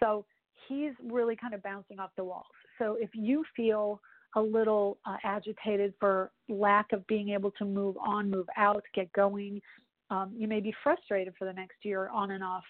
So 0.01 0.25
he's 0.67 0.93
really 1.11 1.35
kind 1.35 1.53
of 1.53 1.61
bouncing 1.61 1.99
off 1.99 2.09
the 2.17 2.23
walls. 2.23 2.47
So 2.79 2.97
if 2.99 3.11
you 3.13 3.43
feel 3.55 4.01
a 4.35 4.41
little 4.41 4.97
uh, 5.05 5.17
agitated 5.23 5.93
for 5.99 6.31
lack 6.49 6.91
of 6.91 7.05
being 7.05 7.29
able 7.29 7.51
to 7.51 7.65
move 7.65 7.97
on, 7.97 8.31
move 8.31 8.47
out, 8.57 8.83
get 8.95 9.13
going, 9.13 9.61
um, 10.09 10.31
you 10.35 10.47
may 10.47 10.59
be 10.59 10.73
frustrated 10.83 11.35
for 11.37 11.45
the 11.45 11.53
next 11.53 11.77
year 11.83 12.09
on 12.09 12.31
and 12.31 12.43
off 12.43 12.63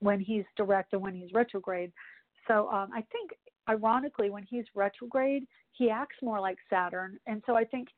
when 0.00 0.20
he's 0.20 0.44
direct 0.56 0.92
and 0.92 1.02
when 1.02 1.14
he's 1.14 1.32
retrograde. 1.32 1.92
So 2.46 2.68
um, 2.70 2.90
I 2.94 3.02
think, 3.12 3.32
ironically, 3.68 4.30
when 4.30 4.44
he's 4.44 4.64
retrograde, 4.74 5.44
he 5.72 5.90
acts 5.90 6.16
more 6.22 6.40
like 6.40 6.58
Saturn. 6.70 7.18
And 7.26 7.42
so 7.46 7.56
I 7.56 7.64
think 7.64 7.88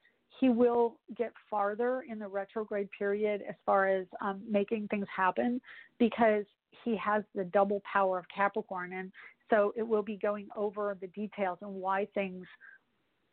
he 0.40 0.48
will 0.48 0.98
get 1.16 1.32
farther 1.50 2.04
in 2.08 2.18
the 2.18 2.28
retrograde 2.28 2.88
period 2.96 3.42
as 3.48 3.54
far 3.66 3.88
as 3.88 4.06
um, 4.20 4.40
making 4.48 4.88
things 4.88 5.06
happen 5.14 5.60
because 5.98 6.44
he 6.84 6.96
has 6.96 7.22
the 7.34 7.44
double 7.44 7.82
power 7.90 8.18
of 8.18 8.24
Capricorn. 8.34 8.92
And 8.94 9.12
so 9.50 9.72
it 9.76 9.86
will 9.86 10.02
be 10.02 10.16
going 10.16 10.48
over 10.56 10.96
the 11.00 11.08
details 11.08 11.58
and 11.60 11.72
why 11.74 12.06
things 12.14 12.46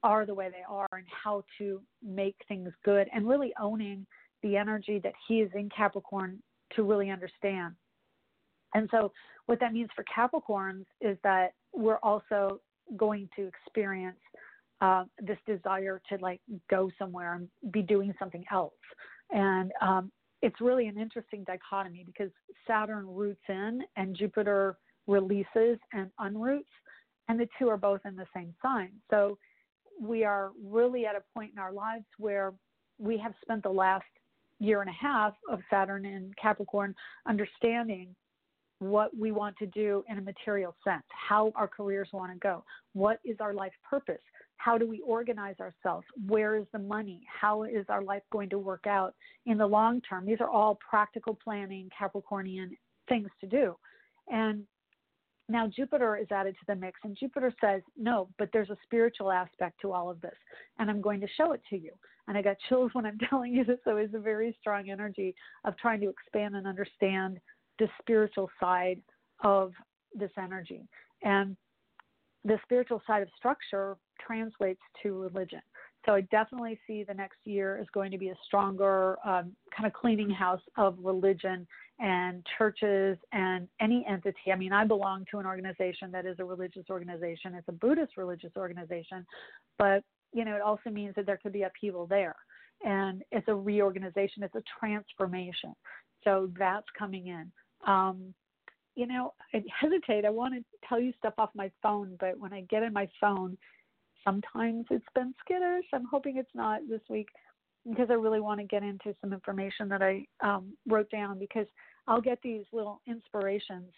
are 0.03 0.25
the 0.25 0.33
way 0.33 0.49
they 0.49 0.63
are 0.67 0.87
and 0.91 1.05
how 1.23 1.43
to 1.57 1.81
make 2.03 2.35
things 2.47 2.69
good 2.83 3.07
and 3.13 3.27
really 3.27 3.53
owning 3.59 4.05
the 4.43 4.55
energy 4.55 4.99
that 5.03 5.13
he 5.27 5.39
is 5.39 5.51
in 5.55 5.69
Capricorn 5.69 6.41
to 6.75 6.83
really 6.83 7.09
understand. 7.09 7.73
And 8.73 8.87
so, 8.91 9.11
what 9.45 9.59
that 9.59 9.73
means 9.73 9.89
for 9.95 10.03
Capricorns 10.03 10.85
is 11.01 11.17
that 11.23 11.53
we're 11.73 11.97
also 11.97 12.59
going 12.95 13.29
to 13.35 13.47
experience 13.47 14.19
uh, 14.81 15.05
this 15.19 15.37
desire 15.45 16.01
to 16.09 16.17
like 16.17 16.41
go 16.69 16.89
somewhere 16.99 17.33
and 17.33 17.47
be 17.71 17.81
doing 17.81 18.13
something 18.19 18.43
else. 18.51 18.73
And 19.31 19.71
um, 19.81 20.11
it's 20.41 20.61
really 20.61 20.87
an 20.87 20.97
interesting 20.97 21.43
dichotomy 21.45 22.03
because 22.05 22.31
Saturn 22.67 23.07
roots 23.07 23.41
in 23.49 23.81
and 23.95 24.15
Jupiter 24.15 24.77
releases 25.07 25.79
and 25.93 26.11
unroots, 26.19 26.65
and 27.27 27.39
the 27.39 27.47
two 27.57 27.69
are 27.69 27.77
both 27.77 28.01
in 28.05 28.15
the 28.15 28.27
same 28.35 28.53
sign. 28.61 28.91
So 29.09 29.37
we 29.99 30.23
are 30.23 30.51
really 30.63 31.05
at 31.05 31.15
a 31.15 31.23
point 31.33 31.51
in 31.53 31.59
our 31.59 31.71
lives 31.71 32.05
where 32.17 32.53
we 32.99 33.17
have 33.17 33.33
spent 33.41 33.63
the 33.63 33.69
last 33.69 34.05
year 34.59 34.81
and 34.81 34.89
a 34.89 34.93
half 34.93 35.33
of 35.49 35.59
Saturn 35.69 36.05
in 36.05 36.31
Capricorn 36.41 36.93
understanding 37.27 38.15
what 38.79 39.15
we 39.17 39.31
want 39.31 39.55
to 39.57 39.65
do 39.67 40.03
in 40.09 40.17
a 40.17 40.21
material 40.21 40.75
sense, 40.83 41.03
how 41.09 41.51
our 41.55 41.67
careers 41.67 42.09
want 42.13 42.31
to 42.31 42.37
go, 42.39 42.63
what 42.93 43.19
is 43.25 43.37
our 43.39 43.53
life 43.53 43.73
purpose, 43.89 44.21
how 44.57 44.77
do 44.77 44.87
we 44.87 45.01
organize 45.01 45.55
ourselves, 45.59 46.05
where 46.27 46.55
is 46.55 46.65
the 46.73 46.79
money, 46.79 47.21
how 47.27 47.63
is 47.63 47.85
our 47.89 48.03
life 48.03 48.23
going 48.31 48.49
to 48.49 48.59
work 48.59 48.85
out 48.87 49.13
in 49.45 49.57
the 49.57 49.65
long 49.65 50.01
term. 50.01 50.25
These 50.25 50.41
are 50.41 50.49
all 50.49 50.77
practical 50.89 51.37
planning, 51.43 51.89
Capricornian 51.99 52.69
things 53.07 53.29
to 53.41 53.47
do. 53.47 53.75
And 54.27 54.63
now 55.49 55.67
Jupiter 55.67 56.17
is 56.17 56.27
added 56.29 56.55
to 56.55 56.65
the 56.67 56.75
mix, 56.75 56.99
and 57.03 57.17
Jupiter 57.17 57.53
says, 57.61 57.81
No, 57.97 58.27
but 58.37 58.49
there's 58.51 58.69
a 58.69 58.77
spiritual 58.83 59.31
aspect 59.31 59.79
to 59.81 59.93
all 59.93 60.09
of 60.09 60.19
this, 60.21 60.35
and 60.77 60.89
I'm 60.89 61.01
going 61.01 61.21
to 61.21 61.27
show 61.37 61.53
it 61.53 61.61
to 61.69 61.77
you. 61.77 61.91
And 62.27 62.37
I 62.37 62.41
got 62.41 62.57
chills 62.67 62.91
when 62.93 63.05
I'm 63.05 63.17
telling 63.29 63.53
you 63.53 63.63
this, 63.63 63.79
so 63.85 63.97
it's 63.97 64.13
a 64.13 64.19
very 64.19 64.55
strong 64.59 64.89
energy 64.89 65.33
of 65.63 65.77
trying 65.77 66.01
to 66.01 66.09
expand 66.09 66.55
and 66.55 66.67
understand 66.67 67.39
the 67.79 67.87
spiritual 68.01 68.49
side 68.59 69.01
of 69.43 69.73
this 70.15 70.31
energy. 70.37 70.87
And 71.23 71.55
the 72.43 72.59
spiritual 72.63 73.01
side 73.05 73.21
of 73.21 73.29
structure 73.37 73.97
translates 74.25 74.81
to 75.03 75.21
religion. 75.21 75.61
So 76.05 76.13
I 76.13 76.21
definitely 76.21 76.79
see 76.87 77.03
the 77.03 77.13
next 77.13 77.39
year 77.43 77.77
is 77.81 77.87
going 77.93 78.11
to 78.11 78.17
be 78.17 78.29
a 78.29 78.35
stronger 78.45 79.17
um, 79.25 79.51
kind 79.75 79.85
of 79.85 79.93
cleaning 79.93 80.29
house 80.29 80.61
of 80.77 80.95
religion 81.01 81.67
and 81.99 82.45
churches 82.57 83.17
and 83.33 83.67
any 83.81 84.05
entity. 84.07 84.51
I 84.53 84.55
mean, 84.55 84.71
I 84.71 84.85
belong 84.85 85.25
to 85.31 85.39
an 85.39 85.45
organization 85.45 86.11
that 86.11 86.25
is 86.25 86.37
a 86.39 86.45
religious 86.45 86.85
organization. 86.89 87.55
It's 87.55 87.67
a 87.67 87.73
Buddhist 87.73 88.15
religious 88.15 88.51
organization, 88.55 89.25
but 89.77 90.03
you 90.33 90.45
know, 90.45 90.55
it 90.55 90.61
also 90.61 90.89
means 90.89 91.13
that 91.15 91.25
there 91.25 91.37
could 91.37 91.53
be 91.53 91.63
upheaval 91.63 92.05
there. 92.05 92.35
And 92.85 93.23
it's 93.31 93.47
a 93.47 93.55
reorganization, 93.55 94.43
it's 94.43 94.55
a 94.55 94.63
transformation. 94.79 95.73
So 96.23 96.49
that's 96.57 96.85
coming 96.97 97.27
in. 97.27 97.51
Um, 97.87 98.33
you 98.95 99.07
know, 99.07 99.33
I 99.53 99.63
hesitate. 99.79 100.25
I 100.25 100.29
want 100.29 100.53
to 100.55 100.63
tell 100.87 100.99
you 100.99 101.13
stuff 101.17 101.33
off 101.37 101.49
my 101.55 101.71
phone, 101.81 102.17
but 102.19 102.39
when 102.39 102.53
I 102.53 102.61
get 102.61 102.83
in 102.83 102.93
my 102.93 103.07
phone, 103.19 103.57
sometimes 104.23 104.85
it's 104.89 105.05
been 105.15 105.33
skittish. 105.39 105.85
I'm 105.93 106.05
hoping 106.09 106.37
it's 106.37 106.49
not 106.53 106.81
this 106.89 107.01
week 107.09 107.27
because 107.87 108.07
I 108.09 108.13
really 108.13 108.41
want 108.41 108.59
to 108.59 108.65
get 108.65 108.83
into 108.83 109.15
some 109.21 109.33
information 109.33 109.87
that 109.89 110.01
I 110.01 110.25
um, 110.41 110.73
wrote 110.87 111.09
down 111.09 111.39
because 111.39 111.67
I'll 112.07 112.21
get 112.21 112.39
these 112.41 112.65
little 112.73 113.01
inspirations 113.07 113.91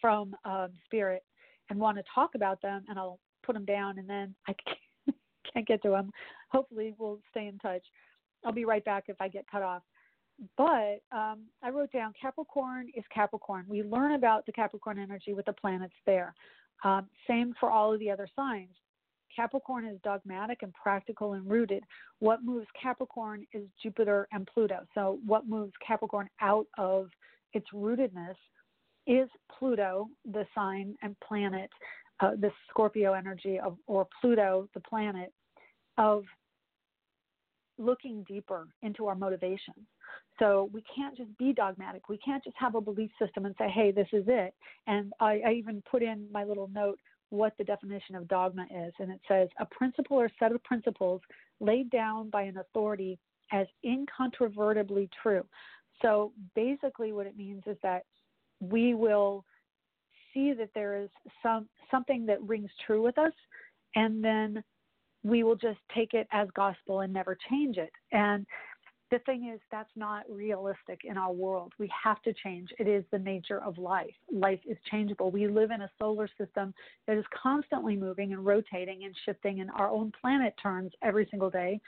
from 0.00 0.36
um, 0.44 0.68
Spirit 0.84 1.24
and 1.70 1.78
want 1.78 1.96
to 1.96 2.04
talk 2.14 2.34
about 2.34 2.60
them, 2.60 2.84
and 2.88 2.98
I'll 2.98 3.18
put 3.44 3.54
them 3.54 3.64
down, 3.64 3.98
and 3.98 4.08
then 4.08 4.34
I 4.46 4.54
can't 5.52 5.66
get 5.66 5.82
to 5.82 5.90
them. 5.90 6.10
Hopefully, 6.50 6.94
we'll 6.98 7.20
stay 7.30 7.46
in 7.46 7.58
touch. 7.58 7.84
I'll 8.44 8.52
be 8.52 8.64
right 8.64 8.84
back 8.84 9.04
if 9.08 9.16
I 9.20 9.28
get 9.28 9.46
cut 9.50 9.62
off. 9.62 9.82
But 10.56 11.02
um, 11.12 11.42
I 11.62 11.70
wrote 11.72 11.92
down 11.92 12.12
Capricorn 12.20 12.88
is 12.96 13.04
Capricorn. 13.14 13.64
We 13.68 13.82
learn 13.82 14.12
about 14.12 14.44
the 14.46 14.52
Capricorn 14.52 14.98
energy 14.98 15.34
with 15.34 15.46
the 15.46 15.52
planets 15.52 15.94
there. 16.06 16.34
Um, 16.84 17.08
same 17.28 17.54
for 17.60 17.70
all 17.70 17.92
of 17.92 18.00
the 18.00 18.10
other 18.10 18.28
signs. 18.34 18.74
Capricorn 19.34 19.86
is 19.86 19.98
dogmatic 20.02 20.58
and 20.62 20.72
practical 20.74 21.34
and 21.34 21.48
rooted. 21.50 21.84
What 22.18 22.44
moves 22.44 22.66
Capricorn 22.80 23.46
is 23.52 23.66
Jupiter 23.82 24.28
and 24.32 24.46
Pluto. 24.52 24.80
So, 24.94 25.18
what 25.24 25.48
moves 25.48 25.72
Capricorn 25.86 26.28
out 26.40 26.66
of 26.76 27.08
its 27.54 27.66
rootedness 27.72 28.34
is 29.06 29.28
Pluto, 29.58 30.08
the 30.30 30.46
sign 30.54 30.94
and 31.02 31.16
planet, 31.26 31.70
uh, 32.20 32.32
the 32.38 32.50
Scorpio 32.68 33.14
energy 33.14 33.58
of, 33.58 33.76
or 33.86 34.06
Pluto, 34.20 34.68
the 34.74 34.80
planet, 34.80 35.32
of 35.98 36.24
looking 37.78 38.24
deeper 38.28 38.68
into 38.82 39.06
our 39.06 39.14
motivations. 39.14 39.86
So 40.42 40.68
we 40.72 40.82
can't 40.94 41.16
just 41.16 41.36
be 41.38 41.52
dogmatic. 41.52 42.08
We 42.08 42.18
can't 42.18 42.42
just 42.42 42.56
have 42.58 42.74
a 42.74 42.80
belief 42.80 43.10
system 43.20 43.46
and 43.46 43.54
say, 43.58 43.68
hey, 43.68 43.92
this 43.92 44.08
is 44.12 44.24
it. 44.26 44.52
And 44.88 45.12
I, 45.20 45.40
I 45.46 45.52
even 45.52 45.82
put 45.88 46.02
in 46.02 46.26
my 46.32 46.42
little 46.42 46.68
note 46.74 46.98
what 47.30 47.52
the 47.58 47.64
definition 47.64 48.16
of 48.16 48.26
dogma 48.26 48.64
is. 48.64 48.92
And 48.98 49.12
it 49.12 49.20
says 49.28 49.48
a 49.60 49.66
principle 49.66 50.16
or 50.16 50.28
set 50.40 50.50
of 50.50 50.62
principles 50.64 51.20
laid 51.60 51.90
down 51.90 52.28
by 52.30 52.42
an 52.42 52.56
authority 52.58 53.20
as 53.52 53.68
incontrovertibly 53.84 55.08
true. 55.22 55.44
So 56.02 56.32
basically, 56.56 57.12
what 57.12 57.26
it 57.26 57.36
means 57.36 57.62
is 57.66 57.76
that 57.84 58.02
we 58.60 58.94
will 58.94 59.44
see 60.34 60.54
that 60.54 60.70
there 60.74 61.00
is 61.00 61.08
some 61.40 61.68
something 61.90 62.26
that 62.26 62.42
rings 62.42 62.70
true 62.84 63.02
with 63.02 63.16
us, 63.18 63.32
and 63.94 64.24
then 64.24 64.64
we 65.22 65.44
will 65.44 65.54
just 65.54 65.78
take 65.94 66.14
it 66.14 66.26
as 66.32 66.48
gospel 66.56 67.00
and 67.00 67.12
never 67.12 67.38
change 67.48 67.76
it. 67.76 67.92
And 68.10 68.44
the 69.12 69.18
thing 69.20 69.52
is, 69.54 69.60
that's 69.70 69.90
not 69.94 70.24
realistic 70.28 71.02
in 71.04 71.18
our 71.18 71.32
world. 71.32 71.74
We 71.78 71.92
have 72.02 72.22
to 72.22 72.32
change. 72.32 72.70
It 72.78 72.88
is 72.88 73.04
the 73.12 73.18
nature 73.18 73.62
of 73.62 73.76
life. 73.76 74.14
Life 74.32 74.60
is 74.66 74.78
changeable. 74.90 75.30
We 75.30 75.46
live 75.46 75.70
in 75.70 75.82
a 75.82 75.90
solar 75.98 76.28
system 76.38 76.72
that 77.06 77.18
is 77.18 77.24
constantly 77.40 77.94
moving 77.94 78.32
and 78.32 78.44
rotating 78.44 79.04
and 79.04 79.14
shifting, 79.26 79.60
and 79.60 79.70
our 79.76 79.90
own 79.90 80.12
planet 80.18 80.54
turns 80.60 80.92
every 81.02 81.28
single 81.30 81.50
day. 81.50 81.78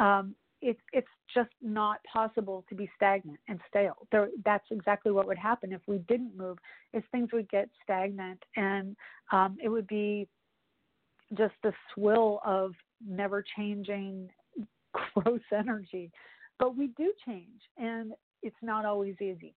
Um, 0.00 0.34
it's 0.60 0.80
it's 0.92 1.08
just 1.32 1.50
not 1.62 2.00
possible 2.12 2.64
to 2.68 2.74
be 2.74 2.90
stagnant 2.96 3.38
and 3.46 3.60
stale. 3.68 4.08
There, 4.10 4.28
that's 4.44 4.66
exactly 4.72 5.12
what 5.12 5.28
would 5.28 5.38
happen 5.38 5.72
if 5.72 5.80
we 5.86 5.98
didn't 6.08 6.36
move. 6.36 6.58
Is 6.92 7.04
things 7.12 7.28
would 7.32 7.48
get 7.48 7.68
stagnant, 7.84 8.42
and 8.56 8.96
um, 9.30 9.58
it 9.62 9.68
would 9.68 9.86
be 9.86 10.26
just 11.34 11.54
the 11.62 11.72
swill 11.94 12.40
of 12.44 12.72
never 13.06 13.44
changing 13.56 14.28
gross 15.14 15.40
energy. 15.56 16.10
But 16.58 16.76
we 16.76 16.88
do 16.96 17.12
change, 17.26 17.60
and 17.76 18.12
it's 18.42 18.56
not 18.62 18.84
always 18.84 19.14
easy. 19.20 19.54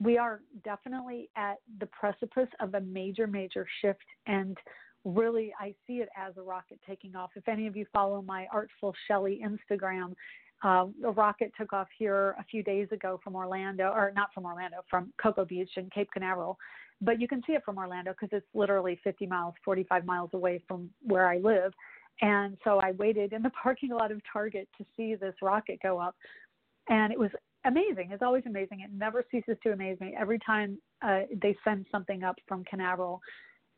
We 0.00 0.18
are 0.18 0.40
definitely 0.64 1.30
at 1.36 1.56
the 1.78 1.86
precipice 1.86 2.48
of 2.60 2.74
a 2.74 2.80
major, 2.80 3.26
major 3.26 3.66
shift, 3.80 4.04
and 4.26 4.56
really 5.04 5.52
I 5.58 5.74
see 5.86 5.94
it 5.94 6.08
as 6.16 6.36
a 6.36 6.42
rocket 6.42 6.80
taking 6.86 7.16
off. 7.16 7.30
If 7.36 7.48
any 7.48 7.66
of 7.66 7.76
you 7.76 7.86
follow 7.92 8.22
my 8.22 8.46
Artful 8.52 8.94
Shelley 9.06 9.42
Instagram, 9.44 10.14
uh, 10.64 10.86
a 11.04 11.10
rocket 11.10 11.52
took 11.58 11.72
off 11.72 11.88
here 11.98 12.36
a 12.38 12.44
few 12.44 12.62
days 12.62 12.88
ago 12.92 13.20
from 13.22 13.34
Orlando, 13.34 13.90
or 13.90 14.12
not 14.14 14.28
from 14.32 14.44
Orlando, 14.44 14.78
from 14.88 15.12
Cocoa 15.20 15.44
Beach 15.44 15.70
in 15.76 15.90
Cape 15.90 16.08
Canaveral. 16.12 16.56
But 17.00 17.20
you 17.20 17.26
can 17.26 17.42
see 17.46 17.54
it 17.54 17.64
from 17.64 17.78
Orlando 17.78 18.12
because 18.12 18.28
it's 18.32 18.46
literally 18.54 19.00
50 19.02 19.26
miles, 19.26 19.54
45 19.64 20.04
miles 20.04 20.30
away 20.34 20.62
from 20.68 20.88
where 21.02 21.28
I 21.28 21.38
live. 21.38 21.72
And 22.20 22.56
so 22.64 22.78
I 22.78 22.92
waited 22.92 23.32
in 23.32 23.42
the 23.42 23.50
parking 23.62 23.90
lot 23.90 24.12
of 24.12 24.20
Target 24.32 24.68
to 24.78 24.84
see 24.96 25.14
this 25.14 25.34
rocket 25.42 25.78
go 25.82 25.98
up. 25.98 26.14
And 26.88 27.12
it 27.12 27.18
was 27.18 27.30
amazing. 27.64 28.10
It's 28.10 28.22
always 28.22 28.44
amazing. 28.46 28.80
It 28.80 28.90
never 28.92 29.24
ceases 29.30 29.56
to 29.62 29.72
amaze 29.72 29.98
me. 30.00 30.14
Every 30.18 30.38
time 30.40 30.78
uh, 31.02 31.22
they 31.40 31.56
send 31.64 31.86
something 31.90 32.24
up 32.24 32.36
from 32.48 32.64
Canaveral, 32.64 33.20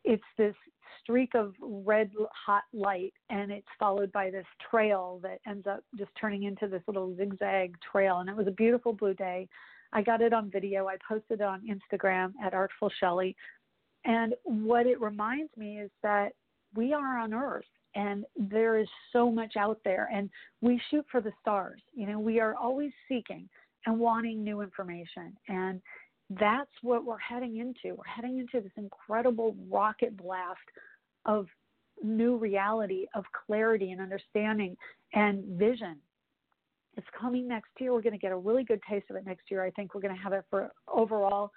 it's 0.05 0.23
this 0.37 0.55
streak 1.01 1.35
of 1.35 1.53
red 1.59 2.11
hot 2.45 2.63
light 2.73 3.13
and 3.29 3.51
it's 3.51 3.67
followed 3.77 4.11
by 4.11 4.29
this 4.29 4.45
trail 4.69 5.19
that 5.23 5.39
ends 5.47 5.67
up 5.67 5.83
just 5.97 6.11
turning 6.19 6.43
into 6.43 6.67
this 6.67 6.81
little 6.87 7.15
zigzag 7.15 7.75
trail 7.91 8.19
and 8.19 8.29
it 8.29 8.35
was 8.35 8.47
a 8.47 8.51
beautiful 8.51 8.93
blue 8.93 9.13
day 9.13 9.47
i 9.93 10.01
got 10.01 10.21
it 10.21 10.33
on 10.33 10.49
video 10.49 10.87
i 10.87 10.95
posted 11.07 11.41
it 11.41 11.45
on 11.45 11.61
instagram 11.67 12.31
at 12.43 12.53
artful 12.53 12.89
Shelley. 12.99 13.35
and 14.05 14.33
what 14.43 14.87
it 14.87 15.01
reminds 15.01 15.51
me 15.57 15.79
is 15.79 15.91
that 16.01 16.33
we 16.75 16.93
are 16.93 17.17
on 17.19 17.33
earth 17.33 17.65
and 17.95 18.25
there 18.35 18.77
is 18.77 18.87
so 19.11 19.31
much 19.31 19.55
out 19.57 19.79
there 19.83 20.09
and 20.13 20.29
we 20.61 20.81
shoot 20.89 21.05
for 21.11 21.21
the 21.21 21.31
stars 21.41 21.81
you 21.93 22.05
know 22.05 22.19
we 22.19 22.39
are 22.39 22.55
always 22.55 22.91
seeking 23.07 23.47
and 23.85 23.99
wanting 23.99 24.43
new 24.43 24.61
information 24.61 25.35
and 25.47 25.81
that's 26.29 26.71
what 26.81 27.05
we're 27.05 27.19
heading 27.19 27.57
into. 27.57 27.95
We're 27.95 28.03
heading 28.05 28.39
into 28.39 28.61
this 28.61 28.71
incredible 28.77 29.55
rocket 29.69 30.17
blast 30.17 30.59
of 31.25 31.47
new 32.03 32.35
reality, 32.37 33.05
of 33.15 33.25
clarity 33.45 33.91
and 33.91 34.01
understanding 34.01 34.75
and 35.13 35.43
vision. 35.57 35.97
It's 36.97 37.07
coming 37.19 37.47
next 37.47 37.69
year. 37.79 37.93
We're 37.93 38.01
going 38.01 38.13
to 38.13 38.19
get 38.19 38.31
a 38.31 38.37
really 38.37 38.63
good 38.63 38.81
taste 38.89 39.05
of 39.09 39.17
it 39.17 39.25
next 39.25 39.51
year. 39.51 39.63
I 39.63 39.71
think 39.71 39.93
we're 39.93 40.01
going 40.01 40.15
to 40.15 40.21
have 40.21 40.33
it 40.33 40.45
for 40.49 40.71
overall 40.91 41.51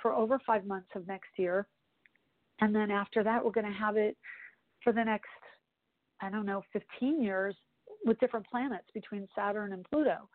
for 0.00 0.12
over 0.12 0.38
five 0.46 0.64
months 0.66 0.88
of 0.94 1.06
next 1.06 1.30
year. 1.36 1.66
And 2.60 2.74
then 2.74 2.90
after 2.90 3.22
that, 3.24 3.44
we're 3.44 3.50
going 3.50 3.66
to 3.66 3.78
have 3.78 3.96
it 3.96 4.16
for 4.82 4.92
the 4.92 5.04
next, 5.04 5.28
I 6.24 6.30
don't 6.30 6.46
know, 6.46 6.62
15 6.72 7.22
years 7.22 7.54
with 8.04 8.18
different 8.20 8.46
planets 8.46 8.86
between 8.92 9.28
Saturn 9.36 9.72
and 9.72 9.84
Pluto. 9.90 10.28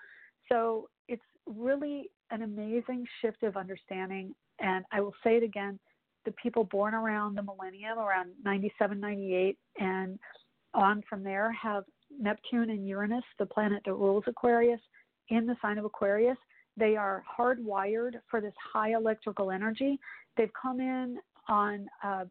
So 0.51 0.89
it's 1.07 1.21
really 1.45 2.09
an 2.31 2.43
amazing 2.43 3.05
shift 3.21 3.43
of 3.43 3.57
understanding. 3.57 4.33
And 4.59 4.85
I 4.91 5.01
will 5.01 5.15
say 5.23 5.37
it 5.37 5.43
again 5.43 5.79
the 6.25 6.31
people 6.33 6.65
born 6.65 6.93
around 6.93 7.35
the 7.35 7.41
millennium, 7.41 7.97
around 7.97 8.31
97, 8.43 8.99
98, 8.99 9.57
and 9.79 10.19
on 10.73 11.01
from 11.09 11.23
there, 11.23 11.51
have 11.53 11.85
Neptune 12.19 12.69
and 12.69 12.87
Uranus, 12.87 13.23
the 13.39 13.45
planet 13.45 13.81
that 13.85 13.93
rules 13.93 14.25
Aquarius, 14.27 14.81
in 15.29 15.45
the 15.45 15.55
sign 15.61 15.77
of 15.77 15.85
Aquarius. 15.85 16.37
They 16.77 16.95
are 16.95 17.23
hardwired 17.37 18.15
for 18.29 18.41
this 18.41 18.53
high 18.73 18.93
electrical 18.93 19.49
energy. 19.51 19.99
They've 20.37 20.51
come 20.61 20.79
in 20.79 21.17
on 21.47 21.87
uh, 22.03 22.25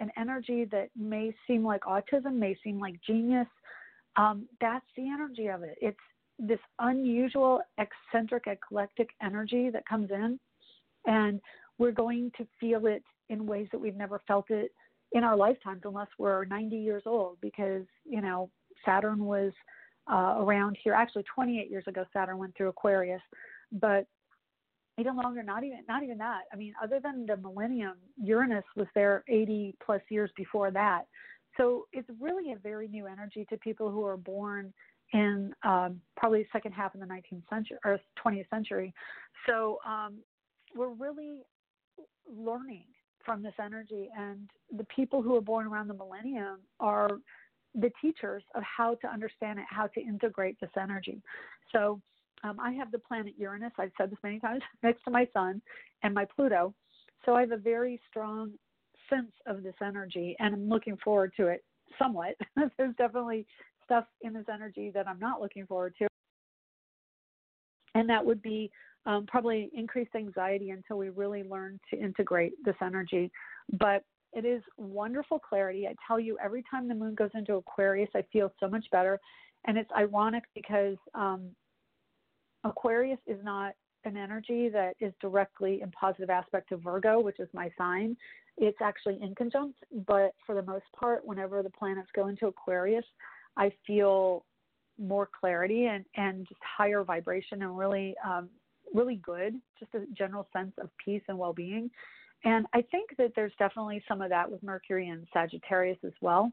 an 0.00 0.10
energy 0.16 0.64
that 0.70 0.90
may 0.96 1.34
seem 1.46 1.64
like 1.64 1.82
autism, 1.82 2.34
may 2.34 2.56
seem 2.62 2.78
like 2.78 3.00
genius. 3.06 3.46
Um, 4.16 4.48
that's 4.60 4.86
the 4.96 5.08
energy 5.08 5.48
of 5.48 5.62
it. 5.62 5.76
It's 5.80 5.96
this 6.38 6.58
unusual, 6.80 7.60
eccentric, 7.78 8.44
eclectic 8.46 9.10
energy 9.22 9.70
that 9.70 9.86
comes 9.86 10.10
in, 10.10 10.38
and 11.06 11.40
we're 11.78 11.92
going 11.92 12.30
to 12.36 12.46
feel 12.60 12.86
it 12.86 13.02
in 13.28 13.46
ways 13.46 13.68
that 13.72 13.78
we've 13.78 13.96
never 13.96 14.20
felt 14.26 14.50
it 14.50 14.72
in 15.12 15.24
our 15.24 15.36
lifetimes 15.36 15.82
unless 15.84 16.08
we're 16.18 16.44
90 16.44 16.76
years 16.76 17.02
old 17.06 17.38
because 17.40 17.84
you 18.04 18.20
know 18.20 18.50
Saturn 18.84 19.24
was 19.24 19.52
uh, 20.10 20.34
around 20.38 20.76
here 20.82 20.92
actually 20.92 21.24
28 21.34 21.70
years 21.70 21.84
ago 21.86 22.04
Saturn 22.12 22.36
went 22.38 22.54
through 22.56 22.68
Aquarius 22.68 23.22
but 23.72 24.06
even 24.98 25.16
longer 25.16 25.42
not 25.42 25.64
even 25.64 25.80
not 25.88 26.02
even 26.02 26.18
that 26.18 26.42
I 26.52 26.56
mean 26.56 26.74
other 26.82 27.00
than 27.02 27.26
the 27.26 27.36
millennium 27.36 27.96
Uranus 28.22 28.64
was 28.76 28.86
there 28.94 29.24
80 29.28 29.76
plus 29.84 30.00
years 30.08 30.30
before 30.36 30.70
that 30.70 31.06
so 31.56 31.86
it's 31.92 32.08
really 32.20 32.52
a 32.52 32.56
very 32.56 32.88
new 32.88 33.06
energy 33.06 33.46
to 33.50 33.56
people 33.58 33.90
who 33.90 34.04
are 34.04 34.16
born 34.16 34.72
in 35.12 35.54
um, 35.62 36.00
probably 36.16 36.42
the 36.42 36.48
second 36.52 36.72
half 36.72 36.94
of 36.94 37.00
the 37.00 37.06
19th 37.06 37.48
century 37.48 37.78
or 37.84 38.00
20th 38.24 38.48
century. 38.50 38.92
So 39.46 39.78
um, 39.86 40.18
we're 40.74 40.88
really 40.88 41.42
learning 42.28 42.84
from 43.24 43.42
this 43.42 43.54
energy, 43.62 44.10
and 44.18 44.50
the 44.76 44.84
people 44.84 45.22
who 45.22 45.34
are 45.36 45.40
born 45.40 45.66
around 45.66 45.88
the 45.88 45.94
millennium 45.94 46.58
are 46.80 47.10
the 47.74 47.90
teachers 48.02 48.42
of 48.54 48.62
how 48.62 48.94
to 48.96 49.06
understand 49.06 49.58
it, 49.58 49.64
how 49.68 49.86
to 49.86 50.00
integrate 50.00 50.60
this 50.60 50.70
energy. 50.80 51.22
So 51.72 52.00
um, 52.42 52.58
I 52.60 52.72
have 52.72 52.90
the 52.90 52.98
planet 52.98 53.34
Uranus, 53.38 53.72
I've 53.78 53.92
said 53.96 54.10
this 54.10 54.18
many 54.22 54.40
times, 54.40 54.62
next 54.82 55.02
to 55.04 55.10
my 55.10 55.28
sun 55.32 55.62
and 56.02 56.14
my 56.14 56.24
Pluto. 56.24 56.74
So 57.24 57.34
I 57.34 57.40
have 57.40 57.52
a 57.52 57.56
very 57.56 58.00
strong 58.10 58.52
sense 59.08 59.32
of 59.46 59.62
this 59.62 59.74
energy, 59.82 60.36
and 60.38 60.54
I'm 60.54 60.68
looking 60.68 60.96
forward 61.02 61.32
to 61.36 61.48
it 61.48 61.64
somewhat. 61.98 62.34
There's 62.78 62.94
definitely 62.96 63.46
stuff 63.84 64.04
in 64.22 64.32
this 64.32 64.46
energy 64.52 64.90
that 64.94 65.06
I'm 65.06 65.18
not 65.18 65.40
looking 65.40 65.66
forward 65.66 65.94
to. 65.98 66.08
And 67.94 68.08
that 68.08 68.24
would 68.24 68.42
be 68.42 68.70
um, 69.06 69.26
probably 69.26 69.70
increased 69.74 70.14
anxiety 70.16 70.70
until 70.70 70.98
we 70.98 71.10
really 71.10 71.42
learn 71.44 71.78
to 71.90 71.98
integrate 71.98 72.52
this 72.64 72.74
energy. 72.82 73.30
But 73.78 74.02
it 74.32 74.44
is 74.44 74.62
wonderful 74.76 75.38
clarity. 75.38 75.86
I 75.86 75.94
tell 76.06 76.18
you, 76.18 76.36
every 76.42 76.64
time 76.68 76.88
the 76.88 76.94
moon 76.94 77.14
goes 77.14 77.30
into 77.34 77.54
Aquarius, 77.54 78.10
I 78.14 78.24
feel 78.32 78.52
so 78.58 78.68
much 78.68 78.84
better. 78.90 79.20
And 79.66 79.78
it's 79.78 79.90
ironic 79.96 80.44
because 80.54 80.96
um, 81.14 81.50
Aquarius 82.64 83.18
is 83.26 83.38
not 83.44 83.74
an 84.04 84.16
energy 84.16 84.68
that 84.68 84.94
is 85.00 85.12
directly 85.20 85.80
in 85.82 85.90
positive 85.92 86.30
aspect 86.30 86.68
to 86.70 86.76
Virgo, 86.76 87.20
which 87.20 87.40
is 87.40 87.48
my 87.52 87.70
sign. 87.78 88.16
It's 88.56 88.78
actually 88.82 89.18
in 89.22 89.34
conjunct, 89.34 89.78
but 90.06 90.34
for 90.46 90.54
the 90.54 90.62
most 90.62 90.84
part, 90.98 91.26
whenever 91.26 91.62
the 91.62 91.70
planets 91.70 92.08
go 92.14 92.28
into 92.28 92.46
Aquarius, 92.46 93.04
I 93.56 93.72
feel 93.86 94.44
more 94.98 95.28
clarity 95.40 95.86
and, 95.86 96.04
and 96.16 96.46
just 96.46 96.60
higher 96.62 97.02
vibration 97.02 97.62
and 97.62 97.76
really, 97.76 98.14
um, 98.24 98.48
really 98.92 99.16
good, 99.16 99.54
just 99.78 99.92
a 99.94 100.06
general 100.16 100.46
sense 100.52 100.72
of 100.80 100.88
peace 101.04 101.22
and 101.28 101.36
well 101.36 101.52
being. 101.52 101.90
And 102.44 102.66
I 102.74 102.82
think 102.82 103.10
that 103.18 103.32
there's 103.34 103.52
definitely 103.58 104.04
some 104.06 104.20
of 104.20 104.28
that 104.28 104.50
with 104.50 104.62
Mercury 104.62 105.08
and 105.08 105.26
Sagittarius 105.32 105.98
as 106.04 106.12
well. 106.20 106.52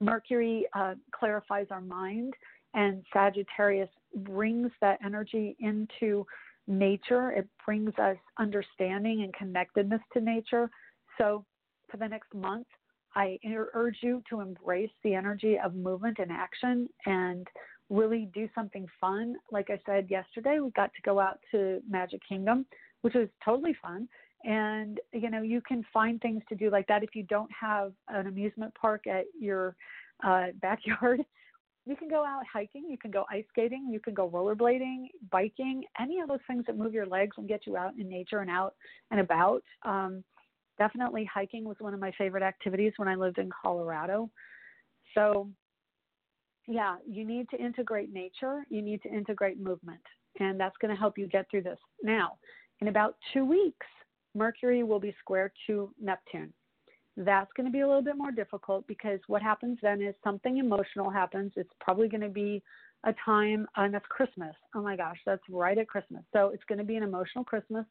Mercury 0.00 0.66
uh, 0.74 0.94
clarifies 1.12 1.66
our 1.70 1.80
mind, 1.80 2.34
and 2.74 3.04
Sagittarius 3.12 3.90
brings 4.16 4.70
that 4.80 4.98
energy 5.04 5.56
into 5.60 6.26
nature. 6.66 7.32
It 7.32 7.48
brings 7.64 7.92
us 7.98 8.16
understanding 8.38 9.22
and 9.22 9.34
connectedness 9.34 10.00
to 10.14 10.20
nature. 10.20 10.70
So, 11.18 11.44
for 11.90 11.96
the 11.98 12.08
next 12.08 12.32
month, 12.34 12.66
I 13.14 13.38
urge 13.44 13.98
you 14.00 14.22
to 14.30 14.40
embrace 14.40 14.90
the 15.04 15.14
energy 15.14 15.58
of 15.62 15.74
movement 15.74 16.18
and 16.18 16.32
action 16.32 16.88
and 17.04 17.46
really 17.90 18.30
do 18.32 18.48
something 18.54 18.86
fun. 19.00 19.36
Like 19.50 19.68
I 19.68 19.80
said 19.84 20.10
yesterday, 20.10 20.60
we 20.60 20.70
got 20.70 20.92
to 20.94 21.02
go 21.02 21.20
out 21.20 21.38
to 21.50 21.82
Magic 21.88 22.22
Kingdom, 22.26 22.64
which 23.02 23.14
was 23.14 23.28
totally 23.44 23.76
fun. 23.82 24.08
And 24.44 24.98
you 25.12 25.30
know, 25.30 25.42
you 25.42 25.60
can 25.60 25.84
find 25.92 26.20
things 26.20 26.42
to 26.48 26.54
do 26.54 26.70
like 26.70 26.86
that 26.88 27.04
if 27.04 27.14
you 27.14 27.22
don't 27.24 27.50
have 27.52 27.92
an 28.08 28.26
amusement 28.26 28.74
park 28.74 29.06
at 29.06 29.24
your 29.38 29.76
uh, 30.24 30.46
backyard. 30.60 31.20
You 31.84 31.96
can 31.96 32.08
go 32.08 32.24
out 32.24 32.42
hiking, 32.52 32.84
you 32.88 32.96
can 32.96 33.10
go 33.10 33.24
ice 33.30 33.44
skating, 33.48 33.88
you 33.90 33.98
can 33.98 34.14
go 34.14 34.30
rollerblading, 34.30 35.06
biking, 35.30 35.82
any 36.00 36.20
of 36.20 36.28
those 36.28 36.38
things 36.46 36.64
that 36.66 36.78
move 36.78 36.94
your 36.94 37.06
legs 37.06 37.34
and 37.38 37.48
get 37.48 37.66
you 37.66 37.76
out 37.76 37.94
in 37.98 38.08
nature 38.08 38.38
and 38.38 38.50
out 38.50 38.74
and 39.10 39.20
about. 39.20 39.64
Um, 39.84 40.22
definitely 40.78 41.28
hiking 41.32 41.64
was 41.64 41.76
one 41.80 41.92
of 41.92 41.98
my 41.98 42.12
favorite 42.16 42.44
activities 42.44 42.92
when 42.96 43.08
I 43.08 43.16
lived 43.16 43.38
in 43.38 43.50
Colorado. 43.62 44.30
So, 45.14 45.50
yeah, 46.68 46.96
you 47.08 47.24
need 47.24 47.48
to 47.50 47.56
integrate 47.56 48.12
nature, 48.12 48.64
you 48.68 48.80
need 48.80 49.02
to 49.02 49.08
integrate 49.08 49.60
movement, 49.60 50.00
and 50.38 50.58
that's 50.58 50.76
going 50.80 50.94
to 50.94 50.98
help 50.98 51.18
you 51.18 51.26
get 51.26 51.50
through 51.50 51.62
this. 51.62 51.78
Now, 52.04 52.38
in 52.80 52.88
about 52.88 53.16
two 53.32 53.44
weeks, 53.44 53.86
Mercury 54.34 54.84
will 54.84 55.00
be 55.00 55.14
square 55.20 55.52
to 55.66 55.92
Neptune. 56.00 56.52
That's 57.16 57.50
going 57.56 57.66
to 57.66 57.72
be 57.72 57.80
a 57.80 57.86
little 57.86 58.02
bit 58.02 58.16
more 58.16 58.32
difficult 58.32 58.86
because 58.86 59.20
what 59.26 59.42
happens 59.42 59.78
then 59.82 60.00
is 60.00 60.14
something 60.24 60.58
emotional 60.58 61.10
happens. 61.10 61.52
It's 61.56 61.72
probably 61.80 62.08
going 62.08 62.22
to 62.22 62.28
be 62.28 62.62
a 63.04 63.12
time, 63.24 63.66
and 63.76 63.92
that's 63.92 64.06
Christmas. 64.08 64.54
Oh 64.74 64.82
my 64.82 64.96
gosh, 64.96 65.18
that's 65.26 65.42
right 65.50 65.76
at 65.76 65.88
Christmas. 65.88 66.22
So 66.32 66.48
it's 66.48 66.64
going 66.68 66.78
to 66.78 66.84
be 66.84 66.96
an 66.96 67.02
emotional 67.02 67.44
Christmas 67.44 67.84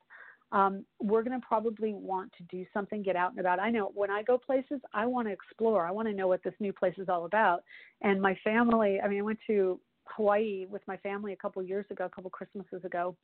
um, 0.51 0.85
we're 0.99 1.23
going 1.23 1.39
to 1.39 1.45
probably 1.45 1.93
want 1.93 2.31
to 2.37 2.43
do 2.43 2.65
something, 2.73 3.01
get 3.01 3.15
out 3.15 3.31
and 3.31 3.39
about. 3.39 3.59
I 3.59 3.69
know 3.69 3.91
when 3.95 4.11
I 4.11 4.21
go 4.23 4.37
places, 4.37 4.81
I 4.93 5.05
want 5.05 5.27
to 5.27 5.33
explore. 5.33 5.85
I 5.85 5.91
want 5.91 6.07
to 6.09 6.13
know 6.13 6.27
what 6.27 6.43
this 6.43 6.53
new 6.59 6.73
place 6.73 6.95
is 6.97 7.07
all 7.07 7.25
about. 7.25 7.63
And 8.01 8.21
my 8.21 8.37
family, 8.43 8.99
I 9.01 9.07
mean, 9.07 9.19
I 9.19 9.23
went 9.23 9.39
to 9.47 9.79
Hawaii 10.05 10.65
with 10.69 10.81
my 10.87 10.97
family 10.97 11.31
a 11.31 11.37
couple 11.37 11.63
years 11.63 11.85
ago, 11.89 12.05
a 12.05 12.09
couple 12.09 12.29
Christmases 12.29 12.83
ago. 12.83 13.15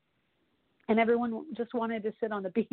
And 0.90 1.00
everyone 1.00 1.46
just 1.56 1.74
wanted 1.74 2.04
to 2.04 2.14
sit 2.20 2.32
on 2.32 2.44
the 2.44 2.50
beach. 2.56 2.68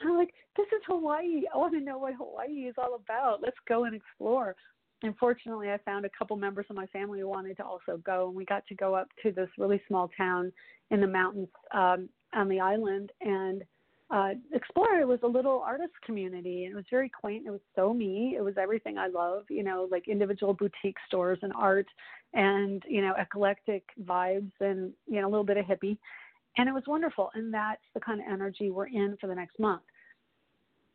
And 0.00 0.10
I'm 0.10 0.16
like, 0.16 0.34
this 0.56 0.66
is 0.66 0.82
Hawaii. 0.86 1.42
I 1.52 1.58
want 1.58 1.74
to 1.74 1.80
know 1.80 1.98
what 1.98 2.14
Hawaii 2.14 2.68
is 2.68 2.74
all 2.78 2.94
about. 2.94 3.40
Let's 3.42 3.56
go 3.68 3.84
and 3.84 3.94
explore. 3.94 4.54
And 5.02 5.16
fortunately, 5.16 5.70
I 5.70 5.78
found 5.84 6.04
a 6.04 6.10
couple 6.18 6.36
members 6.36 6.66
of 6.70 6.76
my 6.76 6.86
family 6.86 7.20
who 7.20 7.28
wanted 7.28 7.56
to 7.58 7.64
also 7.64 7.98
go, 8.04 8.26
and 8.26 8.36
we 8.36 8.44
got 8.44 8.66
to 8.66 8.74
go 8.74 8.94
up 8.94 9.08
to 9.22 9.30
this 9.30 9.48
really 9.56 9.80
small 9.86 10.10
town 10.16 10.52
in 10.90 11.00
the 11.00 11.06
mountains 11.06 11.48
um, 11.72 12.08
on 12.34 12.48
the 12.48 12.58
island 12.58 13.12
and 13.20 13.62
uh, 14.10 14.30
explore. 14.52 14.98
It 14.98 15.06
was 15.06 15.20
a 15.22 15.28
little 15.28 15.60
artist 15.60 15.92
community, 16.04 16.64
and 16.64 16.72
it 16.72 16.76
was 16.76 16.84
very 16.90 17.08
quaint. 17.08 17.46
It 17.46 17.50
was 17.50 17.60
so 17.76 17.94
me. 17.94 18.34
It 18.36 18.42
was 18.42 18.54
everything 18.58 18.98
I 18.98 19.06
love, 19.06 19.44
you 19.50 19.62
know, 19.62 19.86
like 19.88 20.08
individual 20.08 20.54
boutique 20.54 20.96
stores 21.06 21.38
and 21.42 21.52
art, 21.52 21.86
and 22.34 22.82
you 22.88 23.00
know, 23.00 23.14
eclectic 23.20 23.84
vibes, 24.02 24.52
and 24.60 24.92
you 25.06 25.20
know, 25.20 25.28
a 25.28 25.30
little 25.30 25.44
bit 25.44 25.58
of 25.58 25.66
hippie 25.66 25.98
and 26.58 26.68
it 26.68 26.72
was 26.72 26.82
wonderful. 26.86 27.30
And 27.34 27.54
that's 27.54 27.80
the 27.94 28.00
kind 28.00 28.20
of 28.20 28.26
energy 28.30 28.70
we're 28.70 28.88
in 28.88 29.16
for 29.20 29.28
the 29.28 29.34
next 29.34 29.58
month. 29.58 29.82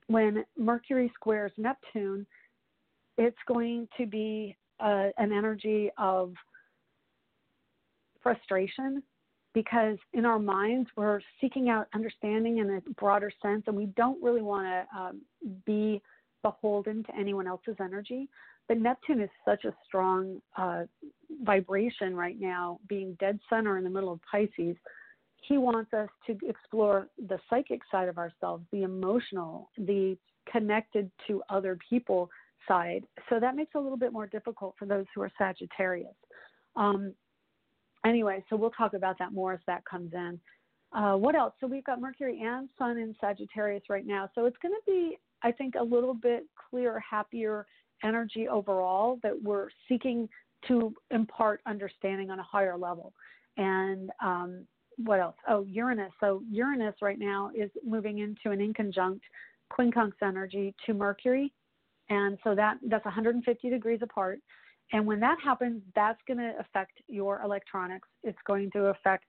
When 0.08 0.44
Mercury 0.58 1.12
squares 1.16 1.54
Neptune, 1.58 2.28
it's 3.18 3.38
going 3.48 3.88
to 3.98 4.06
be 4.06 4.56
uh, 4.80 5.08
an 5.18 5.32
energy 5.32 5.90
of 5.98 6.34
frustration 8.22 9.02
because 9.54 9.98
in 10.14 10.26
our 10.26 10.40
minds 10.40 10.90
we're 10.96 11.22
seeking 11.40 11.70
out 11.70 11.88
understanding 11.94 12.58
in 12.58 12.70
a 12.72 12.82
broader 12.92 13.32
sense 13.42 13.64
and 13.68 13.76
we 13.76 13.86
don't 13.98 14.22
really 14.22 14.42
want 14.42 14.66
to 14.66 14.98
um, 14.98 15.22
be 15.66 16.02
beholden 16.42 17.04
to 17.04 17.16
anyone 17.18 17.48
else's 17.48 17.76
energy 17.82 18.28
but 18.68 18.78
neptune 18.78 19.22
is 19.22 19.30
such 19.46 19.66
a 19.66 19.74
strong 19.86 20.42
uh, 20.58 20.84
vibration 21.44 22.16
right 22.16 22.40
now 22.40 22.80
being 22.88 23.16
dead 23.20 23.38
center 23.50 23.78
in 23.78 23.84
the 23.84 23.90
middle 23.90 24.12
of 24.12 24.20
pisces 24.30 24.76
he 25.48 25.58
wants 25.58 25.94
us 25.94 26.10
to 26.28 26.38
explore 26.48 27.08
the 27.28 27.38
psychic 27.50 27.82
side 27.92 28.08
of 28.08 28.18
ourselves, 28.18 28.66
the 28.72 28.84
emotional, 28.84 29.70
the 29.78 30.18
connected 30.52 31.10
to 31.28 31.42
other 31.50 31.78
people 31.90 32.30
side. 32.68 33.04
So 33.30 33.40
that 33.40 33.56
makes 33.56 33.72
it 33.76 33.78
a 33.78 33.82
little 33.82 33.98
bit 33.98 34.14
more 34.14 34.28
difficult 34.28 34.76
for 34.78 34.86
those 34.86 35.06
who 35.14 35.22
are 35.22 35.32
Sagittarius. 35.38 36.16
Um, 36.76 37.14
anyway, 38.06 38.44
so 38.50 38.56
we'll 38.56 38.72
talk 38.72 38.94
about 38.94 39.18
that 39.20 39.34
more 39.34 39.54
as 39.54 39.60
that 39.68 39.84
comes 39.86 40.14
in. 40.14 40.40
Uh, 40.94 41.16
what 41.16 41.36
else? 41.36 41.54
So 41.60 41.68
we've 41.68 41.84
got 41.84 42.00
Mercury 42.00 42.42
and 42.44 42.70
Sun 42.78 42.98
in 42.98 43.16
Sagittarius 43.20 43.84
right 43.90 44.06
now. 44.06 44.30
So 44.36 44.46
it's 44.46 44.58
going 44.62 44.74
to 44.74 44.92
be, 44.92 45.18
I 45.42 45.52
think, 45.52 45.74
a 45.80 45.84
little 45.84 46.14
bit 46.14 46.46
clearer, 46.70 47.00
happier 47.00 47.66
energy 48.04 48.48
overall 48.48 49.20
that 49.24 49.34
we're 49.42 49.70
seeking 49.90 50.30
to 50.68 50.94
impart 51.12 51.62
understanding 51.66 52.30
on 52.30 52.40
a 52.40 52.44
higher 52.44 52.78
level. 52.78 53.14
And 53.58 54.12
um, 54.24 54.66
what 54.98 55.20
else? 55.20 55.36
Oh, 55.48 55.66
Uranus. 55.70 56.12
So 56.20 56.42
Uranus 56.50 56.96
right 57.02 57.20
now 57.20 57.52
is 57.56 57.70
moving 57.86 58.20
into 58.20 58.52
an 58.52 58.60
inconjunct 58.60 59.22
quincunx 59.72 60.12
energy 60.22 60.76
to 60.86 60.94
Mercury, 60.94 61.54
and 62.10 62.38
so 62.44 62.56
that 62.56 62.78
that's 62.88 63.06
150 63.06 63.70
degrees 63.70 64.00
apart. 64.02 64.40
And 64.92 65.08
when 65.08 65.20
that 65.22 65.38
happens, 65.44 65.82
that's 65.96 66.20
going 66.28 66.38
to 66.38 66.54
affect 66.60 67.02
your 67.08 67.42
electronics. 67.42 68.08
It's 68.24 68.38
going 68.46 68.70
to 68.72 68.88
affect 68.88 69.26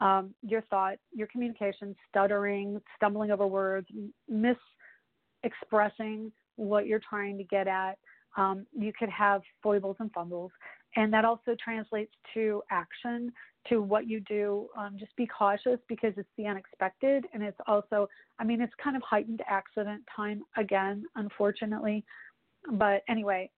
um, 0.00 0.32
your 0.42 0.62
thought, 0.62 0.96
your 1.12 1.26
communication, 1.26 1.94
stuttering, 2.08 2.80
stumbling 2.96 3.30
over 3.30 3.46
words, 3.46 3.86
misexpressing 4.30 6.30
what 6.56 6.86
you're 6.86 7.00
trying 7.08 7.38
to 7.38 7.44
get 7.44 7.68
at. 7.68 7.98
Um, 8.36 8.66
you 8.76 8.92
could 8.98 9.10
have 9.10 9.42
foibles 9.62 9.96
and 10.00 10.10
fumbles. 10.12 10.50
And 10.96 11.12
that 11.12 11.24
also 11.24 11.56
translates 11.62 12.12
to 12.34 12.62
action 12.70 13.32
to 13.68 13.80
what 13.80 14.08
you 14.08 14.20
do. 14.20 14.68
Um, 14.76 14.96
just 14.98 15.14
be 15.16 15.26
cautious 15.26 15.78
because 15.88 16.12
it's 16.16 16.28
the 16.36 16.46
unexpected, 16.46 17.24
and 17.32 17.42
it's 17.42 17.58
also, 17.66 18.08
I 18.38 18.44
mean, 18.44 18.60
it's 18.60 18.72
kind 18.82 18.96
of 18.96 19.02
heightened 19.02 19.40
accident 19.48 20.02
time 20.14 20.42
again, 20.56 21.04
unfortunately. 21.16 22.04
But 22.72 23.02
anyway, 23.08 23.50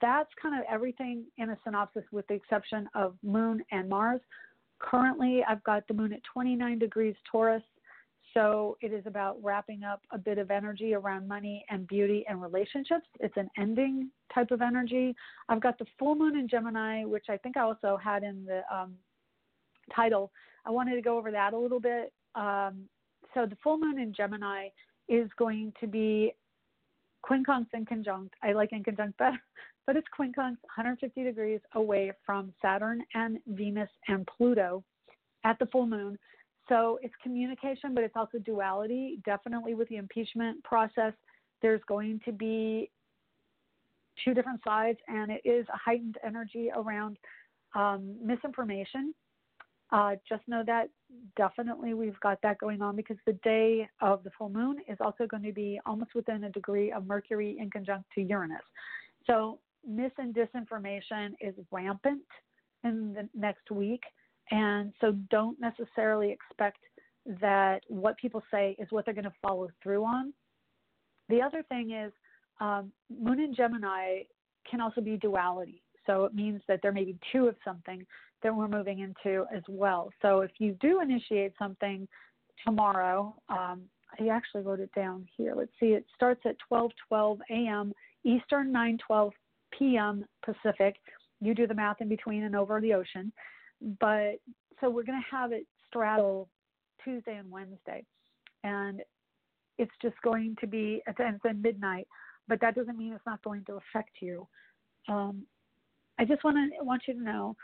that's 0.00 0.30
kind 0.40 0.58
of 0.58 0.64
everything 0.70 1.24
in 1.38 1.50
a 1.50 1.58
synopsis, 1.64 2.04
with 2.12 2.26
the 2.28 2.34
exception 2.34 2.88
of 2.94 3.14
Moon 3.22 3.62
and 3.72 3.88
Mars. 3.88 4.20
Currently, 4.78 5.42
I've 5.48 5.62
got 5.64 5.86
the 5.88 5.94
Moon 5.94 6.12
at 6.12 6.20
29 6.32 6.78
degrees 6.78 7.14
Taurus. 7.30 7.62
So 8.34 8.76
it 8.80 8.92
is 8.92 9.04
about 9.06 9.42
wrapping 9.42 9.82
up 9.82 10.02
a 10.12 10.18
bit 10.18 10.38
of 10.38 10.50
energy 10.50 10.94
around 10.94 11.26
money 11.26 11.64
and 11.68 11.86
beauty 11.86 12.24
and 12.28 12.40
relationships. 12.40 13.06
It's 13.18 13.36
an 13.36 13.50
ending 13.58 14.10
type 14.32 14.50
of 14.52 14.62
energy. 14.62 15.14
I've 15.48 15.60
got 15.60 15.78
the 15.78 15.86
full 15.98 16.14
moon 16.14 16.36
in 16.36 16.48
Gemini, 16.48 17.04
which 17.04 17.26
I 17.28 17.36
think 17.36 17.56
I 17.56 17.62
also 17.62 17.98
had 18.02 18.22
in 18.22 18.44
the 18.44 18.62
um, 18.72 18.94
title. 19.94 20.30
I 20.64 20.70
wanted 20.70 20.94
to 20.94 21.02
go 21.02 21.18
over 21.18 21.30
that 21.32 21.54
a 21.54 21.58
little 21.58 21.80
bit. 21.80 22.12
Um, 22.34 22.84
so 23.34 23.46
the 23.46 23.56
full 23.62 23.78
moon 23.78 23.98
in 23.98 24.12
Gemini 24.12 24.68
is 25.08 25.28
going 25.36 25.72
to 25.80 25.86
be 25.86 26.32
quincunx 27.28 27.66
and 27.72 27.86
conjunct. 27.86 28.34
I 28.42 28.52
like 28.52 28.70
inconjunct 28.70 29.16
better, 29.16 29.40
but 29.86 29.96
it's 29.96 30.06
quincunx 30.16 30.56
150 30.76 31.24
degrees 31.24 31.60
away 31.74 32.12
from 32.24 32.52
Saturn 32.62 33.02
and 33.14 33.38
Venus 33.48 33.90
and 34.08 34.28
Pluto 34.36 34.84
at 35.44 35.58
the 35.58 35.66
full 35.66 35.86
moon. 35.86 36.18
So 36.70 36.98
it's 37.02 37.14
communication, 37.22 37.94
but 37.94 38.04
it's 38.04 38.16
also 38.16 38.38
duality. 38.38 39.18
Definitely 39.26 39.74
with 39.74 39.88
the 39.88 39.96
impeachment 39.96 40.64
process, 40.64 41.12
there's 41.60 41.82
going 41.86 42.20
to 42.24 42.32
be 42.32 42.90
two 44.24 44.32
different 44.32 44.60
sides, 44.64 44.98
and 45.08 45.30
it 45.30 45.42
is 45.44 45.66
a 45.68 45.76
heightened 45.76 46.16
energy 46.24 46.70
around 46.74 47.18
um, 47.74 48.16
misinformation 48.24 49.12
uh, 49.92 50.12
just 50.28 50.42
know 50.46 50.62
that 50.66 50.88
definitely 51.36 51.94
we've 51.94 52.18
got 52.20 52.40
that 52.42 52.58
going 52.58 52.80
on 52.80 52.94
because 52.94 53.16
the 53.26 53.32
day 53.44 53.88
of 54.00 54.22
the 54.22 54.30
full 54.38 54.48
moon 54.48 54.76
is 54.88 54.96
also 55.00 55.26
going 55.26 55.42
to 55.42 55.52
be 55.52 55.80
almost 55.84 56.14
within 56.14 56.44
a 56.44 56.50
degree 56.50 56.92
of 56.92 57.06
Mercury 57.06 57.56
in 57.58 57.70
conjunct 57.70 58.08
to 58.14 58.22
Uranus. 58.22 58.62
So 59.26 59.58
mis 59.86 60.12
and 60.18 60.34
disinformation 60.34 61.32
is 61.40 61.54
rampant 61.70 62.22
in 62.84 63.12
the 63.14 63.28
next 63.34 63.70
week. 63.70 64.02
And 64.50 64.92
so 65.00 65.12
don't 65.30 65.60
necessarily 65.60 66.30
expect 66.32 66.78
that 67.40 67.80
what 67.88 68.16
people 68.16 68.42
say 68.50 68.74
is 68.78 68.88
what 68.90 69.04
they're 69.04 69.14
going 69.14 69.24
to 69.24 69.32
follow 69.42 69.68
through 69.82 70.04
on. 70.04 70.32
The 71.28 71.40
other 71.40 71.62
thing 71.68 71.92
is 71.92 72.12
um, 72.60 72.90
Moon 73.10 73.40
in 73.40 73.54
Gemini 73.54 74.22
can 74.68 74.80
also 74.80 75.00
be 75.00 75.16
duality. 75.16 75.82
So 76.06 76.24
it 76.24 76.34
means 76.34 76.60
that 76.66 76.80
there 76.82 76.92
may 76.92 77.04
be 77.04 77.16
two 77.30 77.46
of 77.46 77.56
something 77.64 78.04
that 78.42 78.54
we're 78.54 78.68
moving 78.68 79.00
into 79.00 79.44
as 79.54 79.62
well. 79.68 80.10
So 80.22 80.40
if 80.40 80.50
you 80.58 80.76
do 80.80 81.00
initiate 81.00 81.52
something 81.58 82.08
tomorrow, 82.64 83.34
um, 83.48 83.82
I 84.18 84.28
actually 84.28 84.62
wrote 84.62 84.80
it 84.80 84.92
down 84.94 85.26
here. 85.36 85.54
Let's 85.54 85.70
see, 85.78 85.88
it 85.88 86.04
starts 86.14 86.40
at 86.44 86.56
12:12 86.70 87.38
a.m. 87.50 87.92
Eastern, 88.24 88.72
9:12 88.72 89.30
p.m. 89.78 90.24
Pacific. 90.44 90.96
You 91.40 91.54
do 91.54 91.66
the 91.66 91.74
math 91.74 92.00
in 92.00 92.08
between 92.08 92.44
and 92.44 92.56
over 92.56 92.80
the 92.80 92.94
ocean, 92.94 93.32
but 93.98 94.40
so 94.80 94.88
we're 94.90 95.04
going 95.04 95.20
to 95.20 95.36
have 95.36 95.52
it 95.52 95.66
straddle 95.86 96.48
Tuesday 97.04 97.36
and 97.36 97.50
Wednesday, 97.50 98.04
and 98.64 99.02
it's 99.78 99.92
just 100.02 100.16
going 100.22 100.56
to 100.60 100.66
be 100.66 101.02
at, 101.06 101.20
at 101.20 101.56
midnight. 101.58 102.06
But 102.48 102.60
that 102.60 102.74
doesn't 102.74 102.98
mean 102.98 103.12
it's 103.12 103.26
not 103.26 103.42
going 103.42 103.64
to 103.66 103.74
affect 103.74 104.10
you. 104.20 104.46
Um, 105.08 105.44
I 106.18 106.24
just 106.24 106.44
want 106.44 106.56
to 106.56 106.84
want 106.84 107.02
you 107.06 107.14
to 107.14 107.22
know 107.22 107.56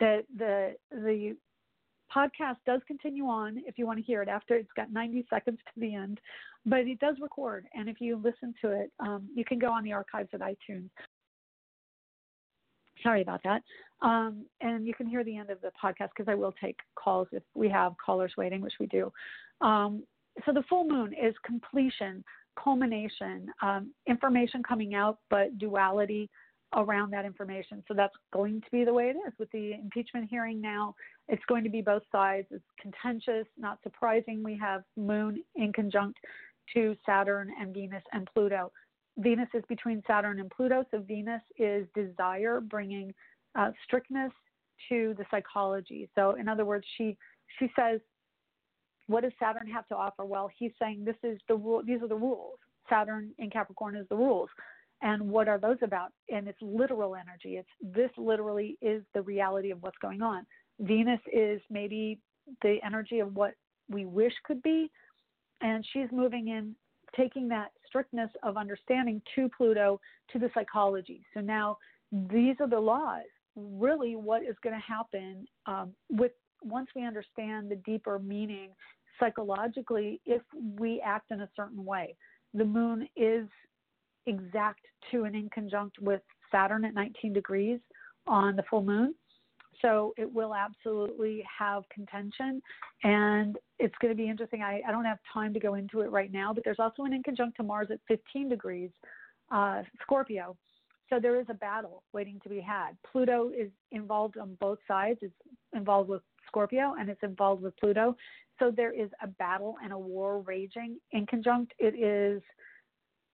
that 0.00 0.24
the 0.36 0.74
the 0.90 1.36
podcast 2.14 2.56
does 2.66 2.80
continue 2.86 3.26
on 3.26 3.62
if 3.66 3.78
you 3.78 3.86
want 3.86 3.98
to 3.98 4.04
hear 4.04 4.22
it 4.22 4.28
after 4.28 4.54
it's 4.54 4.72
got 4.74 4.90
90 4.90 5.26
seconds 5.28 5.58
to 5.74 5.80
the 5.80 5.94
end, 5.94 6.20
but 6.64 6.80
it 6.80 6.98
does 7.00 7.16
record. 7.20 7.66
And 7.74 7.88
if 7.88 8.00
you 8.00 8.16
listen 8.16 8.54
to 8.62 8.70
it, 8.72 8.90
um, 9.00 9.28
you 9.34 9.44
can 9.44 9.58
go 9.58 9.70
on 9.70 9.84
the 9.84 9.92
archives 9.92 10.30
at 10.32 10.40
iTunes. 10.40 10.88
Sorry 13.08 13.22
about 13.22 13.40
that. 13.42 13.62
Um, 14.02 14.44
and 14.60 14.86
you 14.86 14.92
can 14.92 15.06
hear 15.06 15.24
the 15.24 15.34
end 15.34 15.48
of 15.48 15.62
the 15.62 15.70
podcast 15.82 16.10
because 16.14 16.28
I 16.28 16.34
will 16.34 16.52
take 16.62 16.76
calls 16.94 17.26
if 17.32 17.42
we 17.54 17.66
have 17.70 17.94
callers 18.04 18.34
waiting, 18.36 18.60
which 18.60 18.74
we 18.78 18.86
do. 18.86 19.10
Um, 19.62 20.02
so 20.44 20.52
the 20.52 20.62
full 20.68 20.84
moon 20.84 21.14
is 21.14 21.34
completion, 21.42 22.22
culmination, 22.62 23.48
um, 23.62 23.94
information 24.06 24.62
coming 24.62 24.94
out, 24.94 25.20
but 25.30 25.56
duality 25.56 26.28
around 26.74 27.10
that 27.14 27.24
information. 27.24 27.82
So 27.88 27.94
that's 27.94 28.12
going 28.30 28.60
to 28.60 28.66
be 28.70 28.84
the 28.84 28.92
way 28.92 29.04
it 29.04 29.16
is 29.26 29.32
with 29.38 29.50
the 29.52 29.72
impeachment 29.72 30.28
hearing 30.28 30.60
now. 30.60 30.94
It's 31.28 31.42
going 31.48 31.64
to 31.64 31.70
be 31.70 31.80
both 31.80 32.02
sides. 32.12 32.46
It's 32.50 32.62
contentious, 32.78 33.46
not 33.56 33.78
surprising. 33.82 34.42
We 34.44 34.58
have 34.58 34.82
Moon 34.98 35.42
in 35.56 35.72
conjunct 35.72 36.18
to 36.74 36.94
Saturn 37.06 37.50
and 37.58 37.72
Venus 37.72 38.02
and 38.12 38.28
Pluto. 38.34 38.70
Venus 39.18 39.48
is 39.52 39.64
between 39.68 40.02
Saturn 40.06 40.40
and 40.40 40.50
Pluto, 40.50 40.84
so 40.90 41.00
Venus 41.00 41.42
is 41.58 41.86
desire, 41.94 42.60
bringing 42.60 43.12
uh, 43.58 43.72
strictness 43.84 44.32
to 44.88 45.14
the 45.18 45.24
psychology. 45.30 46.08
So, 46.14 46.36
in 46.36 46.48
other 46.48 46.64
words, 46.64 46.86
she 46.96 47.16
she 47.58 47.70
says, 47.76 48.00
"What 49.06 49.22
does 49.22 49.32
Saturn 49.40 49.66
have 49.68 49.86
to 49.88 49.96
offer?" 49.96 50.24
Well, 50.24 50.48
he's 50.56 50.72
saying 50.80 51.04
this 51.04 51.16
is 51.22 51.40
the 51.48 51.56
rule. 51.56 51.82
These 51.84 52.02
are 52.02 52.08
the 52.08 52.16
rules. 52.16 52.58
Saturn 52.88 53.32
in 53.38 53.50
Capricorn 53.50 53.96
is 53.96 54.06
the 54.08 54.16
rules. 54.16 54.48
And 55.00 55.30
what 55.30 55.48
are 55.48 55.58
those 55.58 55.78
about? 55.82 56.12
And 56.28 56.48
it's 56.48 56.60
literal 56.60 57.14
energy. 57.14 57.56
It's 57.56 57.68
this 57.80 58.10
literally 58.16 58.76
is 58.80 59.02
the 59.14 59.22
reality 59.22 59.70
of 59.70 59.82
what's 59.82 59.98
going 59.98 60.22
on. 60.22 60.44
Venus 60.80 61.20
is 61.32 61.60
maybe 61.70 62.18
the 62.62 62.78
energy 62.84 63.20
of 63.20 63.34
what 63.36 63.54
we 63.88 64.06
wish 64.06 64.32
could 64.44 64.62
be. 64.62 64.90
And 65.60 65.86
she's 65.92 66.08
moving 66.12 66.48
in, 66.48 66.74
taking 67.16 67.48
that 67.48 67.72
strictness 67.86 68.30
of 68.42 68.56
understanding 68.56 69.22
to 69.34 69.48
Pluto 69.56 70.00
to 70.32 70.38
the 70.38 70.50
psychology. 70.54 71.22
So 71.34 71.40
now 71.40 71.78
these 72.12 72.56
are 72.60 72.68
the 72.68 72.80
laws. 72.80 73.22
Really, 73.56 74.14
what 74.16 74.42
is 74.42 74.56
going 74.62 74.74
to 74.74 74.82
happen 74.82 75.46
um, 75.66 75.92
with 76.10 76.32
once 76.62 76.88
we 76.94 77.04
understand 77.04 77.70
the 77.70 77.76
deeper 77.76 78.18
meaning 78.18 78.70
psychologically 79.18 80.20
if 80.26 80.42
we 80.78 81.00
act 81.04 81.30
in 81.30 81.40
a 81.40 81.48
certain 81.56 81.84
way. 81.84 82.16
The 82.54 82.64
moon 82.64 83.08
is 83.16 83.46
exact 84.26 84.80
to 85.10 85.24
and 85.24 85.34
in 85.34 85.48
conjunct 85.52 85.98
with 86.00 86.20
Saturn 86.50 86.84
at 86.84 86.94
19 86.94 87.32
degrees 87.32 87.80
on 88.26 88.56
the 88.56 88.62
full 88.70 88.82
moon. 88.82 89.14
So 89.82 90.12
it 90.16 90.32
will 90.32 90.54
absolutely 90.54 91.44
have 91.58 91.84
contention. 91.88 92.60
And 93.04 93.56
it's 93.78 93.94
going 94.00 94.12
to 94.12 94.16
be 94.16 94.28
interesting. 94.28 94.62
I, 94.62 94.80
I 94.86 94.90
don't 94.90 95.04
have 95.04 95.18
time 95.32 95.54
to 95.54 95.60
go 95.60 95.74
into 95.74 96.00
it 96.00 96.10
right 96.10 96.32
now, 96.32 96.52
but 96.52 96.64
there's 96.64 96.80
also 96.80 97.04
an 97.04 97.12
inconjunct 97.12 97.54
to 97.56 97.62
Mars 97.62 97.88
at 97.90 98.00
15 98.08 98.48
degrees, 98.48 98.90
uh, 99.50 99.82
Scorpio. 100.02 100.56
So 101.10 101.18
there 101.20 101.40
is 101.40 101.46
a 101.48 101.54
battle 101.54 102.02
waiting 102.12 102.38
to 102.42 102.48
be 102.48 102.60
had. 102.60 102.90
Pluto 103.10 103.50
is 103.50 103.70
involved 103.92 104.36
on 104.36 104.56
both 104.60 104.78
sides. 104.86 105.20
It's 105.22 105.34
involved 105.74 106.10
with 106.10 106.22
Scorpio 106.46 106.94
and 106.98 107.08
it's 107.08 107.22
involved 107.22 107.62
with 107.62 107.76
Pluto. 107.78 108.16
So 108.58 108.72
there 108.74 108.92
is 108.92 109.08
a 109.22 109.26
battle 109.26 109.76
and 109.82 109.92
a 109.92 109.98
war 109.98 110.40
raging 110.40 110.98
in 111.12 111.26
conjunct. 111.26 111.72
It 111.78 111.94
is 111.94 112.42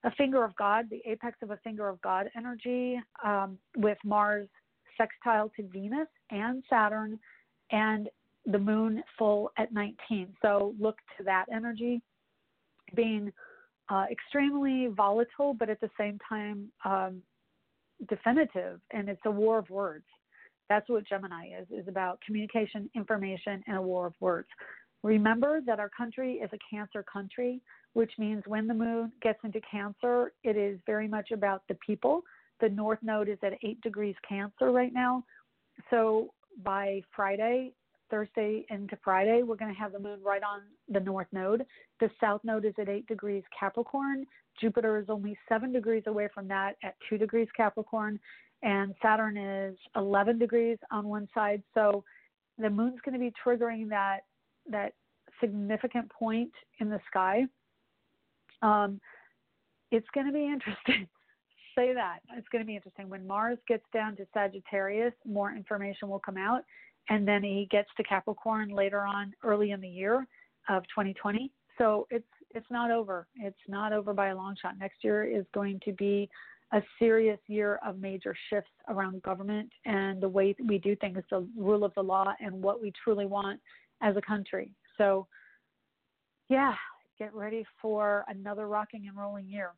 a 0.04 0.11
finger 0.12 0.44
of 0.44 0.54
God, 0.57 0.87
the 0.90 1.02
apex 1.07 1.38
of 1.42 1.50
a 1.50 1.57
finger 1.59 1.88
of 1.88 2.00
God 2.02 2.28
energy 2.37 3.00
um, 3.24 3.59
with 3.76 3.98
Mars 4.04 4.48
sextile 4.96 5.50
to 5.57 5.62
Venus 5.68 6.09
and 6.30 6.62
Saturn 6.68 7.18
and 7.70 8.09
the 8.46 8.59
moon 8.59 9.02
full 9.18 9.50
at 9.59 9.72
19. 9.72 10.35
So 10.42 10.74
look 10.78 10.96
to 11.18 11.24
that 11.24 11.46
energy 11.52 12.02
being 12.94 13.33
uh, 13.88 14.04
extremely 14.11 14.88
volatile, 14.94 15.54
but 15.54 15.70
at 15.70 15.80
the 15.80 15.90
same 15.98 16.18
time 16.28 16.68
um, 16.85 17.22
definitive. 18.09 18.80
And 18.92 19.09
it's 19.09 19.20
a 19.24 19.30
war 19.30 19.59
of 19.59 19.68
words. 19.70 20.04
That's 20.68 20.88
what 20.88 21.07
Gemini 21.07 21.48
is, 21.61 21.66
is 21.70 21.88
about 21.88 22.20
communication, 22.24 22.88
information, 22.94 23.62
and 23.66 23.76
a 23.76 23.83
war 23.83 24.07
of 24.07 24.14
words. 24.20 24.48
Remember 25.02 25.61
that 25.66 25.78
our 25.78 25.90
country 25.90 26.35
is 26.35 26.48
a 26.54 26.59
cancer 26.74 27.02
country, 27.02 27.61
which 27.92 28.12
means 28.18 28.42
when 28.46 28.66
the 28.66 28.72
moon 28.72 29.12
gets 29.20 29.38
into 29.44 29.61
cancer, 29.70 30.33
it 30.42 30.57
is 30.57 30.78
very 30.87 31.07
much 31.07 31.30
about 31.30 31.62
the 31.68 31.76
people. 31.87 32.22
The 32.60 32.68
north 32.68 33.00
node 33.02 33.28
is 33.28 33.38
at 33.42 33.54
8 33.62 33.80
degrees 33.80 34.14
cancer 34.28 34.70
right 34.70 34.92
now. 34.92 35.24
So 35.90 36.32
by 36.62 37.02
Friday, 37.14 37.72
Thursday 38.10 38.64
into 38.70 38.96
Friday, 39.02 39.42
we're 39.42 39.56
going 39.56 39.72
to 39.72 39.78
have 39.78 39.92
the 39.92 39.98
moon 39.98 40.20
right 40.22 40.42
on 40.42 40.60
the 40.88 41.00
north 41.00 41.26
node. 41.32 41.64
The 42.00 42.10
south 42.20 42.42
node 42.44 42.64
is 42.64 42.74
at 42.78 42.88
8 42.88 43.06
degrees 43.06 43.42
Capricorn. 43.58 44.24
Jupiter 44.60 44.98
is 44.98 45.06
only 45.08 45.36
7 45.48 45.72
degrees 45.72 46.04
away 46.06 46.28
from 46.32 46.46
that 46.48 46.76
at 46.82 46.94
2 47.08 47.18
degrees 47.18 47.48
Capricorn. 47.56 48.20
And 48.62 48.94
Saturn 49.02 49.36
is 49.36 49.76
11 49.96 50.38
degrees 50.38 50.78
on 50.90 51.08
one 51.08 51.28
side. 51.34 51.62
So 51.74 52.04
the 52.58 52.70
moon's 52.70 53.00
going 53.04 53.14
to 53.14 53.18
be 53.18 53.32
triggering 53.44 53.88
that 53.90 54.20
that 54.70 54.92
significant 55.40 56.10
point 56.10 56.52
in 56.80 56.88
the 56.88 57.00
sky. 57.10 57.44
Um, 58.62 59.00
it's 59.90 60.06
going 60.14 60.26
to 60.26 60.32
be 60.32 60.44
interesting. 60.52 61.08
Say 61.76 61.92
that. 61.94 62.18
It's 62.37 62.48
going 62.48 62.62
to 62.62 62.66
be 62.66 62.76
interesting. 62.76 63.08
When 63.08 63.26
Mars 63.26 63.58
gets 63.66 63.84
down 63.92 64.16
to 64.16 64.26
Sagittarius, 64.32 65.12
more 65.26 65.52
information 65.52 66.08
will 66.08 66.20
come 66.20 66.37
out. 66.37 66.62
And 67.08 67.26
then 67.26 67.42
he 67.42 67.68
gets 67.70 67.88
to 67.96 68.02
Capricorn 68.04 68.70
later 68.70 69.00
on, 69.00 69.34
early 69.42 69.72
in 69.72 69.80
the 69.80 69.88
year 69.88 70.26
of 70.68 70.82
2020. 70.84 71.50
So 71.76 72.06
it's 72.10 72.24
it's 72.54 72.70
not 72.70 72.90
over. 72.90 73.26
It's 73.34 73.56
not 73.66 73.92
over 73.92 74.14
by 74.14 74.28
a 74.28 74.37
long 74.37 74.54
shot. 74.60 74.78
Next 74.78 75.02
year 75.02 75.24
is 75.24 75.44
going 75.52 75.80
to 75.84 75.92
be 75.92 76.30
a 76.72 76.80
serious 76.98 77.38
year 77.48 77.80
of 77.84 77.98
major 77.98 78.34
shifts 78.48 78.70
around 78.88 79.22
government 79.22 79.70
and 79.84 80.20
the 80.20 80.28
way 80.28 80.54
we 80.66 80.78
do 80.78 80.96
things, 80.96 81.18
the 81.30 81.46
rule 81.56 81.84
of 81.84 81.92
the 81.94 82.02
law, 82.02 82.32
and 82.40 82.62
what 82.62 82.80
we 82.80 82.92
truly 83.02 83.26
want 83.26 83.60
as 84.02 84.16
a 84.16 84.20
country. 84.20 84.70
So, 84.96 85.26
yeah, 86.48 86.74
get 87.18 87.34
ready 87.34 87.66
for 87.82 88.24
another 88.28 88.68
rocking 88.68 89.06
and 89.08 89.16
rolling 89.16 89.48
year. 89.48 89.72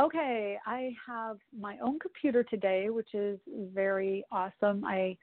Okay, 0.00 0.56
I 0.64 0.94
have 1.06 1.36
my 1.58 1.76
own 1.84 1.98
computer 1.98 2.42
today, 2.42 2.88
which 2.88 3.12
is 3.12 3.38
very 3.74 4.24
awesome. 4.32 4.82
I 4.82 5.14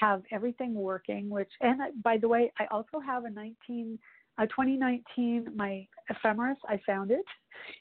have 0.00 0.22
everything 0.32 0.72
working, 0.74 1.28
which, 1.28 1.50
and 1.60 2.02
by 2.02 2.16
the 2.16 2.26
way, 2.26 2.50
I 2.58 2.64
also 2.70 2.98
have 3.04 3.26
a 3.26 3.30
19, 3.30 3.98
a 4.38 4.46
2019, 4.46 5.52
my 5.54 5.86
ephemeris. 6.08 6.56
I 6.66 6.80
found 6.86 7.10
it. 7.10 7.26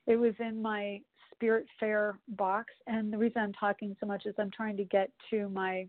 It 0.07 0.17
was 0.17 0.33
in 0.39 0.61
my 0.61 0.99
Spirit 1.33 1.67
Fair 1.79 2.19
box, 2.27 2.73
and 2.85 3.13
the 3.13 3.17
reason 3.17 3.41
I'm 3.41 3.53
talking 3.53 3.95
so 4.01 4.05
much 4.05 4.25
is 4.25 4.35
I'm 4.37 4.51
trying 4.51 4.75
to 4.75 4.85
get 4.85 5.11
to 5.29 5.47
my 5.47 5.87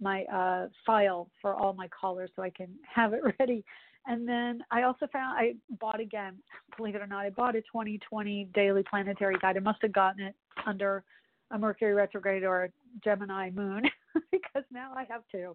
my 0.00 0.24
uh, 0.24 0.66
file 0.84 1.30
for 1.40 1.54
all 1.54 1.72
my 1.74 1.88
callers 1.88 2.30
so 2.34 2.42
I 2.42 2.50
can 2.50 2.68
have 2.92 3.12
it 3.12 3.20
ready. 3.38 3.64
And 4.06 4.28
then 4.28 4.62
I 4.70 4.82
also 4.82 5.06
found 5.12 5.38
I 5.38 5.54
bought 5.80 6.00
again, 6.00 6.38
believe 6.76 6.94
it 6.94 7.02
or 7.02 7.06
not, 7.06 7.24
I 7.24 7.30
bought 7.30 7.54
a 7.54 7.60
2020 7.60 8.48
daily 8.52 8.82
planetary 8.88 9.36
guide. 9.40 9.56
I 9.56 9.60
must 9.60 9.78
have 9.82 9.92
gotten 9.92 10.24
it 10.24 10.34
under 10.66 11.04
a 11.52 11.58
Mercury 11.58 11.94
retrograde 11.94 12.42
or 12.42 12.64
a 12.64 12.68
Gemini 13.04 13.50
moon 13.50 13.84
because 14.32 14.64
now 14.72 14.92
I 14.96 15.04
have 15.04 15.22
two. 15.30 15.54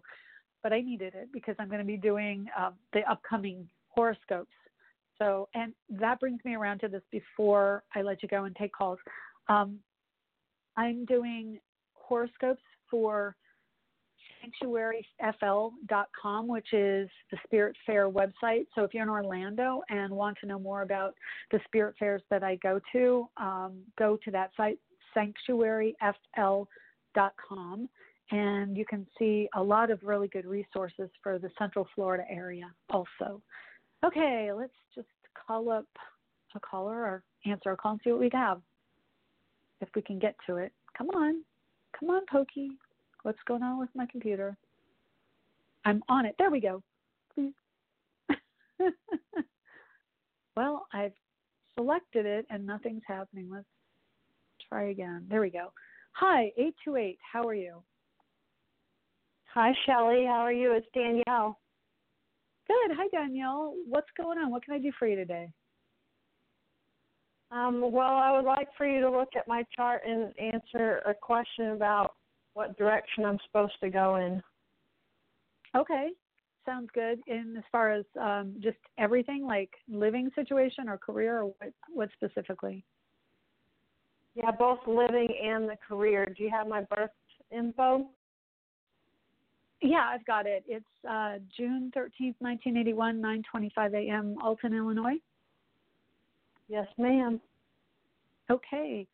But 0.62 0.72
I 0.72 0.80
needed 0.80 1.14
it 1.14 1.28
because 1.32 1.56
I'm 1.58 1.68
going 1.68 1.80
to 1.80 1.86
be 1.86 1.96
doing 1.96 2.46
um, 2.58 2.74
the 2.92 3.00
upcoming 3.10 3.68
horoscopes. 3.88 4.50
So, 5.18 5.48
and 5.54 5.72
that 5.90 6.20
brings 6.20 6.40
me 6.44 6.54
around 6.54 6.78
to 6.80 6.88
this 6.88 7.02
before 7.10 7.82
I 7.94 8.02
let 8.02 8.22
you 8.22 8.28
go 8.28 8.44
and 8.44 8.54
take 8.56 8.72
calls. 8.72 8.98
Um, 9.48 9.78
I'm 10.76 11.04
doing 11.04 11.58
horoscopes 11.94 12.62
for 12.90 13.36
sanctuaryfl.com, 14.62 16.46
which 16.46 16.72
is 16.72 17.08
the 17.30 17.38
Spirit 17.44 17.76
Fair 17.86 18.08
website. 18.08 18.66
So 18.74 18.84
if 18.84 18.94
you're 18.94 19.02
in 19.02 19.08
Orlando 19.08 19.82
and 19.88 20.12
want 20.12 20.38
to 20.40 20.46
know 20.46 20.58
more 20.58 20.82
about 20.82 21.14
the 21.50 21.60
Spirit 21.66 21.94
Fairs 21.98 22.22
that 22.30 22.42
I 22.42 22.56
go 22.56 22.80
to, 22.92 23.28
um, 23.36 23.78
go 23.98 24.18
to 24.24 24.30
that 24.30 24.50
site, 24.56 24.78
sanctuaryfl.com, 25.16 27.88
and 28.30 28.76
you 28.76 28.84
can 28.84 29.06
see 29.18 29.48
a 29.56 29.62
lot 29.62 29.90
of 29.90 29.98
really 30.02 30.28
good 30.28 30.44
resources 30.44 31.08
for 31.22 31.38
the 31.38 31.48
Central 31.58 31.88
Florida 31.94 32.24
area 32.30 32.70
also. 32.90 33.40
Okay, 34.04 34.50
let's 34.54 34.74
just 34.94 35.08
call 35.46 35.70
up 35.70 35.86
a 36.54 36.60
caller 36.60 36.94
or 36.94 37.22
answer 37.46 37.72
a 37.72 37.76
call 37.76 37.92
and 37.92 38.00
see 38.04 38.10
what 38.10 38.20
we 38.20 38.28
have. 38.32 38.60
If 39.80 39.88
we 39.94 40.02
can 40.02 40.18
get 40.18 40.34
to 40.46 40.56
it. 40.56 40.72
Come 40.96 41.08
on. 41.10 41.42
Come 41.98 42.10
on, 42.10 42.22
Pokey. 42.30 42.70
What's 43.28 43.38
going 43.46 43.62
on 43.62 43.78
with 43.78 43.90
my 43.94 44.06
computer? 44.10 44.56
I'm 45.84 46.02
on 46.08 46.24
it. 46.24 46.34
There 46.38 46.50
we 46.50 46.62
go. 46.62 46.82
Please. 47.34 47.52
well, 50.56 50.86
I've 50.94 51.12
selected 51.74 52.24
it 52.24 52.46
and 52.48 52.66
nothing's 52.66 53.02
happening. 53.06 53.50
Let's 53.52 53.66
try 54.66 54.88
again. 54.88 55.26
There 55.28 55.42
we 55.42 55.50
go. 55.50 55.74
Hi, 56.12 56.44
828. 56.56 57.18
How 57.30 57.46
are 57.46 57.52
you? 57.52 57.82
Hi, 59.52 59.74
Shelley. 59.84 60.24
How 60.24 60.40
are 60.40 60.50
you? 60.50 60.72
It's 60.72 60.86
Danielle. 60.94 61.58
Good. 62.66 62.96
Hi, 62.96 63.08
Danielle. 63.12 63.74
What's 63.86 64.08
going 64.16 64.38
on? 64.38 64.50
What 64.50 64.64
can 64.64 64.72
I 64.72 64.78
do 64.78 64.90
for 64.98 65.06
you 65.06 65.16
today? 65.16 65.50
Um, 67.50 67.92
well, 67.92 68.16
I 68.16 68.32
would 68.34 68.46
like 68.46 68.68
for 68.78 68.86
you 68.86 69.02
to 69.02 69.10
look 69.10 69.36
at 69.36 69.46
my 69.46 69.64
chart 69.76 70.00
and 70.06 70.32
answer 70.38 71.02
a 71.06 71.12
question 71.12 71.72
about 71.72 72.14
what 72.58 72.76
direction 72.76 73.24
I'm 73.24 73.38
supposed 73.46 73.74
to 73.84 73.88
go 73.88 74.16
in. 74.16 74.42
Okay, 75.76 76.08
sounds 76.66 76.88
good. 76.92 77.20
In 77.28 77.54
as 77.56 77.62
far 77.70 77.92
as 77.92 78.04
um, 78.20 78.56
just 78.60 78.78
everything, 78.98 79.46
like 79.46 79.70
living 79.88 80.28
situation 80.34 80.88
or 80.88 80.98
career, 80.98 81.42
or 81.42 81.44
what, 81.44 81.72
what 81.94 82.08
specifically? 82.16 82.84
Yeah, 84.34 84.50
both 84.50 84.80
living 84.88 85.28
and 85.40 85.68
the 85.68 85.76
career. 85.86 86.34
Do 86.36 86.42
you 86.42 86.50
have 86.50 86.66
my 86.66 86.82
birth 86.82 87.10
info? 87.52 88.08
Yeah, 89.80 90.10
I've 90.12 90.26
got 90.26 90.46
it. 90.46 90.64
It's 90.66 90.84
uh, 91.08 91.38
June 91.56 91.92
13th, 91.96 92.34
1981, 92.40 93.22
9:25 93.54 93.94
a.m. 93.94 94.36
Alton, 94.42 94.74
Illinois. 94.74 95.18
Yes, 96.68 96.88
ma'am. 96.98 97.40
Okay. 98.50 99.06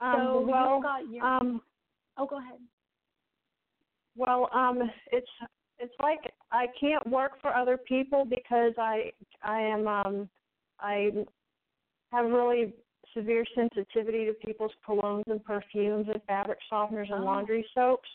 Um, 0.00 0.14
so 0.16 0.46
well, 0.48 0.82
your... 1.12 1.22
um, 1.26 1.60
oh, 2.16 2.26
go 2.26 2.38
ahead. 2.38 2.58
Well, 4.16 4.48
um, 4.54 4.90
it's 5.12 5.28
it's 5.78 5.94
like 6.00 6.32
I 6.50 6.66
can't 6.80 7.06
work 7.08 7.32
for 7.40 7.54
other 7.54 7.76
people 7.76 8.24
because 8.24 8.72
I 8.78 9.12
I 9.42 9.60
am 9.60 9.86
um 9.86 10.28
I 10.80 11.10
have 12.12 12.30
really 12.30 12.72
severe 13.14 13.44
sensitivity 13.54 14.26
to 14.26 14.32
people's 14.32 14.72
colognes 14.86 15.26
and 15.26 15.42
perfumes 15.44 16.06
and 16.12 16.22
fabric 16.26 16.58
softeners 16.70 17.12
and 17.12 17.22
oh. 17.22 17.24
laundry 17.24 17.66
soaps. 17.74 18.08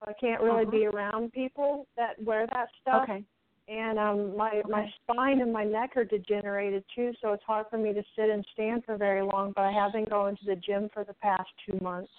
So 0.00 0.10
I 0.10 0.12
can't 0.20 0.42
really 0.42 0.62
uh-huh. 0.62 0.70
be 0.70 0.86
around 0.86 1.32
people 1.32 1.86
that 1.96 2.20
wear 2.22 2.46
that 2.52 2.68
stuff. 2.80 3.04
Okay. 3.04 3.24
and 3.68 3.98
um 3.98 4.36
my 4.36 4.50
okay. 4.50 4.68
my 4.68 4.92
spine 5.02 5.40
and 5.40 5.52
my 5.52 5.64
neck 5.64 5.92
are 5.96 6.04
degenerated 6.04 6.84
too 6.94 7.12
so 7.22 7.32
it's 7.32 7.42
hard 7.44 7.66
for 7.70 7.78
me 7.78 7.92
to 7.94 8.02
sit 8.14 8.28
and 8.28 8.44
stand 8.52 8.84
for 8.84 8.96
very 8.98 9.22
long 9.22 9.52
but 9.56 9.62
i 9.62 9.72
have 9.72 9.92
been 9.92 10.04
going 10.04 10.36
to 10.36 10.44
the 10.44 10.56
gym 10.56 10.90
for 10.92 11.02
the 11.04 11.14
past 11.14 11.48
two 11.66 11.78
months 11.82 12.10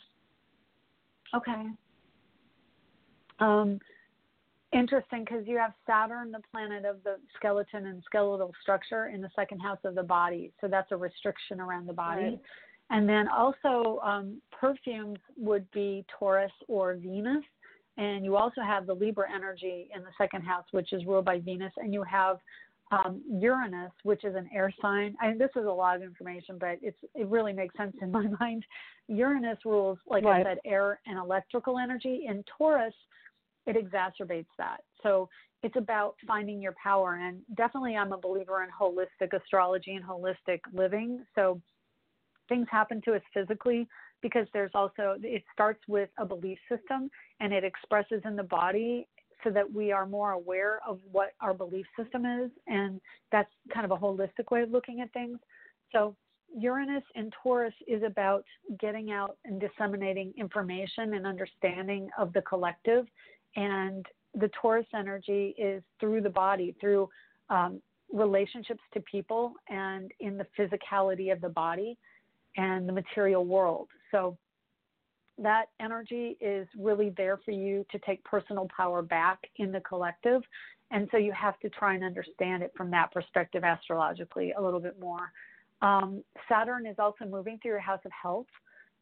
okay 1.35 1.67
um 3.39 3.79
interesting 4.73 5.23
because 5.23 5.47
you 5.47 5.57
have 5.57 5.73
saturn 5.85 6.31
the 6.31 6.41
planet 6.51 6.85
of 6.85 6.97
the 7.03 7.17
skeleton 7.35 7.85
and 7.87 8.03
skeletal 8.05 8.51
structure 8.61 9.07
in 9.07 9.21
the 9.21 9.29
second 9.35 9.59
house 9.59 9.79
of 9.83 9.95
the 9.95 10.03
body 10.03 10.51
so 10.59 10.67
that's 10.67 10.91
a 10.91 10.97
restriction 10.97 11.59
around 11.59 11.87
the 11.87 11.93
body 11.93 12.23
right. 12.23 12.41
and 12.89 13.07
then 13.07 13.27
also 13.27 13.99
um 14.03 14.41
perfumes 14.51 15.19
would 15.37 15.69
be 15.71 16.05
taurus 16.19 16.51
or 16.67 16.95
venus 16.95 17.43
and 17.97 18.25
you 18.25 18.35
also 18.35 18.61
have 18.61 18.87
the 18.87 18.93
Libra 18.93 19.25
energy 19.33 19.89
in 19.95 20.01
the 20.01 20.09
second 20.17 20.41
house, 20.41 20.65
which 20.71 20.91
is 20.91 21.05
ruled 21.05 21.25
by 21.25 21.39
Venus, 21.39 21.71
and 21.77 21.93
you 21.93 22.03
have 22.03 22.39
um, 22.91 23.21
Uranus, 23.29 23.91
which 24.03 24.23
is 24.25 24.35
an 24.35 24.49
air 24.53 24.71
sign. 24.81 25.15
I 25.21 25.29
mean, 25.29 25.37
this 25.37 25.49
is 25.55 25.65
a 25.65 25.71
lot 25.71 25.95
of 25.95 26.03
information, 26.03 26.57
but 26.59 26.77
it's 26.81 26.97
it 27.15 27.27
really 27.27 27.53
makes 27.53 27.75
sense 27.77 27.95
in 28.01 28.11
my 28.11 28.27
mind. 28.39 28.65
Uranus 29.07 29.57
rules, 29.65 29.97
like 30.07 30.25
right. 30.25 30.45
I 30.45 30.49
said, 30.49 30.57
air 30.65 30.99
and 31.05 31.17
electrical 31.17 31.79
energy. 31.79 32.25
In 32.27 32.43
Taurus, 32.57 32.93
it 33.65 33.75
exacerbates 33.75 34.47
that. 34.57 34.81
So 35.01 35.29
it's 35.63 35.75
about 35.75 36.15
finding 36.27 36.61
your 36.61 36.75
power. 36.81 37.15
And 37.15 37.41
definitely, 37.55 37.95
I'm 37.95 38.13
a 38.13 38.17
believer 38.17 38.63
in 38.63 38.69
holistic 38.69 39.33
astrology 39.33 39.95
and 39.95 40.05
holistic 40.05 40.59
living. 40.73 41.23
So 41.33 41.59
things 42.47 42.67
happen 42.69 43.01
to 43.05 43.13
us 43.13 43.21
physically 43.33 43.87
because 44.21 44.47
there's 44.53 44.71
also 44.73 45.15
it 45.21 45.43
starts 45.53 45.81
with 45.87 46.09
a 46.17 46.25
belief 46.25 46.57
system 46.69 47.09
and 47.39 47.53
it 47.53 47.63
expresses 47.63 48.21
in 48.25 48.35
the 48.35 48.43
body 48.43 49.07
so 49.43 49.49
that 49.51 49.71
we 49.71 49.91
are 49.91 50.05
more 50.05 50.31
aware 50.31 50.79
of 50.87 50.99
what 51.11 51.33
our 51.41 51.53
belief 51.53 51.85
system 51.99 52.25
is 52.25 52.49
and 52.67 52.99
that's 53.31 53.49
kind 53.73 53.85
of 53.85 53.91
a 53.91 53.97
holistic 53.97 54.51
way 54.51 54.61
of 54.61 54.71
looking 54.71 55.01
at 55.01 55.11
things 55.13 55.37
so 55.91 56.15
uranus 56.57 57.03
in 57.15 57.29
taurus 57.43 57.73
is 57.87 58.01
about 58.03 58.43
getting 58.79 59.11
out 59.11 59.37
and 59.45 59.59
disseminating 59.59 60.33
information 60.37 61.15
and 61.15 61.27
understanding 61.27 62.09
of 62.17 62.31
the 62.33 62.41
collective 62.41 63.05
and 63.55 64.05
the 64.33 64.49
taurus 64.61 64.85
energy 64.93 65.55
is 65.57 65.81
through 65.99 66.21
the 66.21 66.29
body 66.29 66.75
through 66.79 67.09
um, 67.49 67.81
relationships 68.11 68.81
to 68.93 68.99
people 69.01 69.53
and 69.69 70.11
in 70.19 70.37
the 70.37 70.45
physicality 70.57 71.31
of 71.31 71.41
the 71.41 71.49
body 71.49 71.97
and 72.57 72.87
the 72.87 72.93
material 72.93 73.45
world. 73.45 73.87
So 74.11 74.37
that 75.37 75.65
energy 75.81 76.37
is 76.39 76.67
really 76.77 77.13
there 77.17 77.37
for 77.43 77.51
you 77.51 77.85
to 77.91 77.99
take 77.99 78.23
personal 78.23 78.67
power 78.75 79.01
back 79.01 79.39
in 79.57 79.71
the 79.71 79.81
collective. 79.81 80.41
And 80.91 81.09
so 81.11 81.17
you 81.17 81.33
have 81.33 81.59
to 81.59 81.69
try 81.69 81.95
and 81.95 82.03
understand 82.03 82.63
it 82.63 82.71
from 82.77 82.91
that 82.91 83.11
perspective 83.11 83.63
astrologically 83.63 84.53
a 84.57 84.61
little 84.61 84.79
bit 84.79 84.99
more. 84.99 85.31
Um, 85.81 86.23
Saturn 86.47 86.85
is 86.85 86.95
also 86.99 87.25
moving 87.25 87.59
through 87.61 87.71
your 87.71 87.79
house 87.79 87.99
of 88.05 88.11
health. 88.11 88.47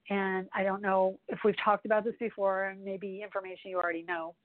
And 0.10 0.50
I 0.54 0.64
don't 0.64 0.82
know 0.82 1.20
if 1.28 1.40
we've 1.46 1.56
talked 1.64 1.86
about 1.86 2.04
this 2.04 2.16
before, 2.20 2.66
and 2.66 2.84
maybe 2.84 3.22
information 3.24 3.72
you 3.72 3.78
already 3.78 4.04
know, 4.04 4.36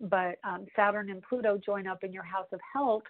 but 0.00 0.38
um, 0.44 0.66
Saturn 0.76 1.10
and 1.10 1.22
Pluto 1.22 1.58
join 1.58 1.86
up 1.86 2.04
in 2.04 2.12
your 2.12 2.22
house 2.22 2.46
of 2.52 2.60
health 2.72 3.02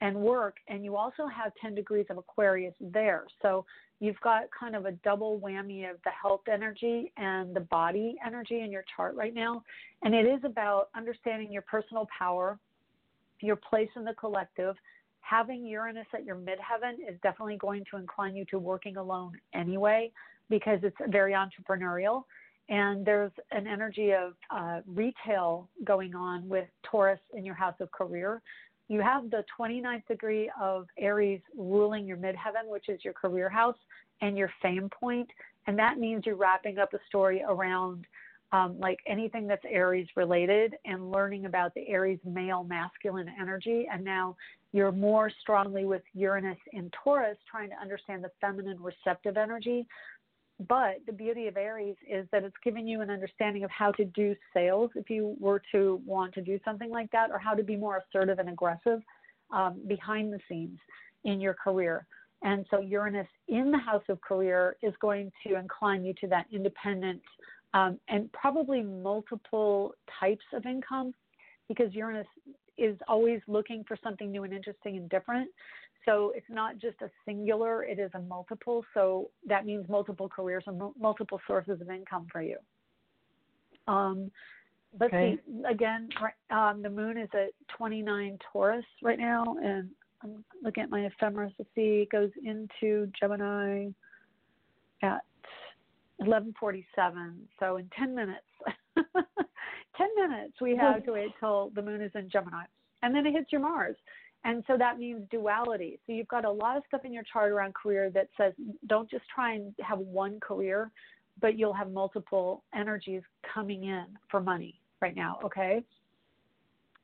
and 0.00 0.14
work, 0.16 0.56
and 0.68 0.84
you 0.84 0.96
also 0.96 1.26
have 1.26 1.52
10 1.60 1.74
degrees 1.74 2.06
of 2.10 2.18
Aquarius 2.18 2.74
there. 2.80 3.24
So 3.40 3.64
you've 3.98 4.20
got 4.20 4.44
kind 4.58 4.76
of 4.76 4.84
a 4.84 4.92
double 4.92 5.40
whammy 5.40 5.90
of 5.90 5.96
the 6.04 6.10
health 6.10 6.42
energy 6.52 7.12
and 7.16 7.56
the 7.56 7.60
body 7.60 8.16
energy 8.24 8.60
in 8.60 8.70
your 8.70 8.84
chart 8.94 9.14
right 9.14 9.34
now. 9.34 9.62
And 10.02 10.14
it 10.14 10.26
is 10.26 10.40
about 10.44 10.90
understanding 10.94 11.50
your 11.50 11.62
personal 11.62 12.06
power, 12.16 12.58
your 13.40 13.56
place 13.56 13.88
in 13.96 14.04
the 14.04 14.14
collective. 14.14 14.76
Having 15.20 15.66
Uranus 15.66 16.06
at 16.14 16.24
your 16.24 16.36
midheaven 16.36 16.94
is 17.08 17.18
definitely 17.22 17.56
going 17.56 17.84
to 17.90 17.96
incline 17.96 18.36
you 18.36 18.44
to 18.50 18.58
working 18.58 18.98
alone 18.98 19.32
anyway, 19.54 20.12
because 20.50 20.78
it's 20.82 20.96
very 21.08 21.32
entrepreneurial. 21.32 22.24
And 22.68 23.06
there's 23.06 23.32
an 23.52 23.66
energy 23.66 24.12
of 24.12 24.34
uh, 24.50 24.80
retail 24.86 25.68
going 25.84 26.14
on 26.14 26.48
with 26.48 26.66
Taurus 26.82 27.20
in 27.34 27.44
your 27.44 27.54
house 27.54 27.76
of 27.80 27.90
career. 27.92 28.42
You 28.88 29.00
have 29.00 29.30
the 29.30 29.44
29th 29.58 30.06
degree 30.06 30.50
of 30.60 30.86
Aries 30.98 31.40
ruling 31.56 32.06
your 32.06 32.16
midheaven, 32.16 32.66
which 32.66 32.88
is 32.88 33.04
your 33.04 33.14
career 33.14 33.48
house 33.48 33.76
and 34.20 34.36
your 34.36 34.50
fame 34.62 34.88
point, 34.88 35.28
and 35.66 35.78
that 35.78 35.98
means 35.98 36.24
you're 36.24 36.36
wrapping 36.36 36.78
up 36.78 36.94
a 36.94 36.98
story 37.08 37.42
around 37.46 38.06
um, 38.52 38.78
like 38.78 39.00
anything 39.06 39.46
that's 39.46 39.64
Aries 39.68 40.06
related 40.14 40.74
and 40.84 41.10
learning 41.10 41.46
about 41.46 41.74
the 41.74 41.86
Aries 41.88 42.20
male 42.24 42.62
masculine 42.62 43.28
energy. 43.40 43.86
And 43.92 44.04
now 44.04 44.36
you're 44.72 44.92
more 44.92 45.30
strongly 45.40 45.84
with 45.84 46.02
Uranus 46.14 46.58
in 46.72 46.90
Taurus, 47.02 47.36
trying 47.50 47.70
to 47.70 47.76
understand 47.76 48.22
the 48.22 48.30
feminine 48.40 48.78
receptive 48.80 49.36
energy, 49.36 49.86
but 50.68 50.96
the 51.06 51.12
beauty 51.12 51.48
of 51.48 51.56
Aries 51.56 51.96
is 52.08 52.26
that 52.32 52.42
it's 52.42 52.56
giving 52.64 52.86
you 52.86 53.02
an 53.02 53.10
understanding 53.10 53.64
of 53.64 53.70
how 53.70 53.92
to 53.92 54.04
do 54.04 54.34
sales 54.54 54.90
if 54.94 55.10
you 55.10 55.36
were 55.38 55.60
to 55.72 56.00
want 56.06 56.32
to 56.34 56.40
do 56.40 56.58
something 56.64 56.90
like 56.90 57.10
that, 57.10 57.30
or 57.30 57.38
how 57.38 57.54
to 57.54 57.62
be 57.62 57.76
more 57.76 58.02
assertive 58.02 58.38
and 58.38 58.48
aggressive 58.48 59.02
um, 59.50 59.80
behind 59.86 60.32
the 60.32 60.40
scenes 60.48 60.78
in 61.24 61.40
your 61.40 61.54
career. 61.54 62.06
And 62.42 62.66
so 62.70 62.80
Uranus 62.80 63.26
in 63.48 63.70
the 63.70 63.78
house 63.78 64.04
of 64.08 64.20
career 64.20 64.76
is 64.82 64.94
going 65.00 65.30
to 65.46 65.56
incline 65.56 66.04
you 66.04 66.14
to 66.20 66.26
that 66.28 66.46
independent 66.52 67.20
um, 67.74 67.98
and 68.08 68.32
probably 68.32 68.82
multiple 68.82 69.92
types 70.20 70.44
of 70.54 70.64
income 70.64 71.12
because 71.68 71.92
Uranus 71.94 72.26
is 72.78 72.96
always 73.08 73.40
looking 73.48 73.84
for 73.88 73.96
something 74.02 74.30
new 74.30 74.44
and 74.44 74.52
interesting 74.52 74.96
and 74.96 75.08
different. 75.08 75.48
So 76.06 76.32
it's 76.36 76.46
not 76.48 76.78
just 76.78 77.02
a 77.02 77.10
singular, 77.24 77.82
it 77.84 77.98
is 77.98 78.10
a 78.14 78.20
multiple. 78.20 78.84
So 78.94 79.30
that 79.46 79.66
means 79.66 79.88
multiple 79.88 80.28
careers 80.28 80.64
and 80.66 80.80
multiple 80.98 81.40
sources 81.46 81.80
of 81.80 81.90
income 81.90 82.28
for 82.32 82.40
you. 82.40 82.56
Um, 83.88 84.30
let's 84.98 85.12
okay. 85.12 85.38
see, 85.46 85.62
again, 85.68 86.08
um, 86.50 86.82
the 86.82 86.90
moon 86.90 87.18
is 87.18 87.28
at 87.34 87.50
29 87.76 88.38
Taurus 88.52 88.84
right 89.02 89.18
now, 89.18 89.44
and 89.62 89.90
I'm 90.22 90.44
looking 90.62 90.84
at 90.84 90.90
my 90.90 91.00
ephemeris 91.06 91.52
to 91.58 91.64
see 91.74 92.02
it 92.02 92.10
goes 92.10 92.30
into 92.42 93.10
Gemini 93.18 93.88
at 95.02 95.22
11:47. 96.20 97.48
So 97.58 97.76
in 97.76 97.90
10 97.98 98.14
minutes, 98.14 98.46
10 98.96 100.08
minutes 100.16 100.54
we 100.60 100.76
have 100.76 101.04
to 101.04 101.12
wait 101.12 101.32
till 101.40 101.70
the 101.74 101.82
moon 101.82 102.00
is 102.00 102.12
in 102.14 102.30
Gemini, 102.30 102.64
and 103.02 103.14
then 103.14 103.26
it 103.26 103.32
hits 103.32 103.52
your 103.52 103.60
Mars. 103.60 103.96
And 104.46 104.62
so 104.68 104.76
that 104.78 105.00
means 105.00 105.22
duality. 105.28 105.98
So 106.06 106.12
you've 106.12 106.28
got 106.28 106.44
a 106.44 106.50
lot 106.50 106.76
of 106.76 106.84
stuff 106.86 107.00
in 107.04 107.12
your 107.12 107.24
chart 107.24 107.50
around 107.50 107.74
career 107.74 108.10
that 108.10 108.28
says 108.36 108.52
don't 108.86 109.10
just 109.10 109.24
try 109.34 109.54
and 109.54 109.74
have 109.80 109.98
one 109.98 110.38
career, 110.38 110.92
but 111.40 111.58
you'll 111.58 111.72
have 111.72 111.90
multiple 111.90 112.62
energies 112.72 113.22
coming 113.52 113.84
in 113.84 114.04
for 114.30 114.40
money 114.40 114.78
right 115.02 115.16
now, 115.16 115.40
okay? 115.42 115.82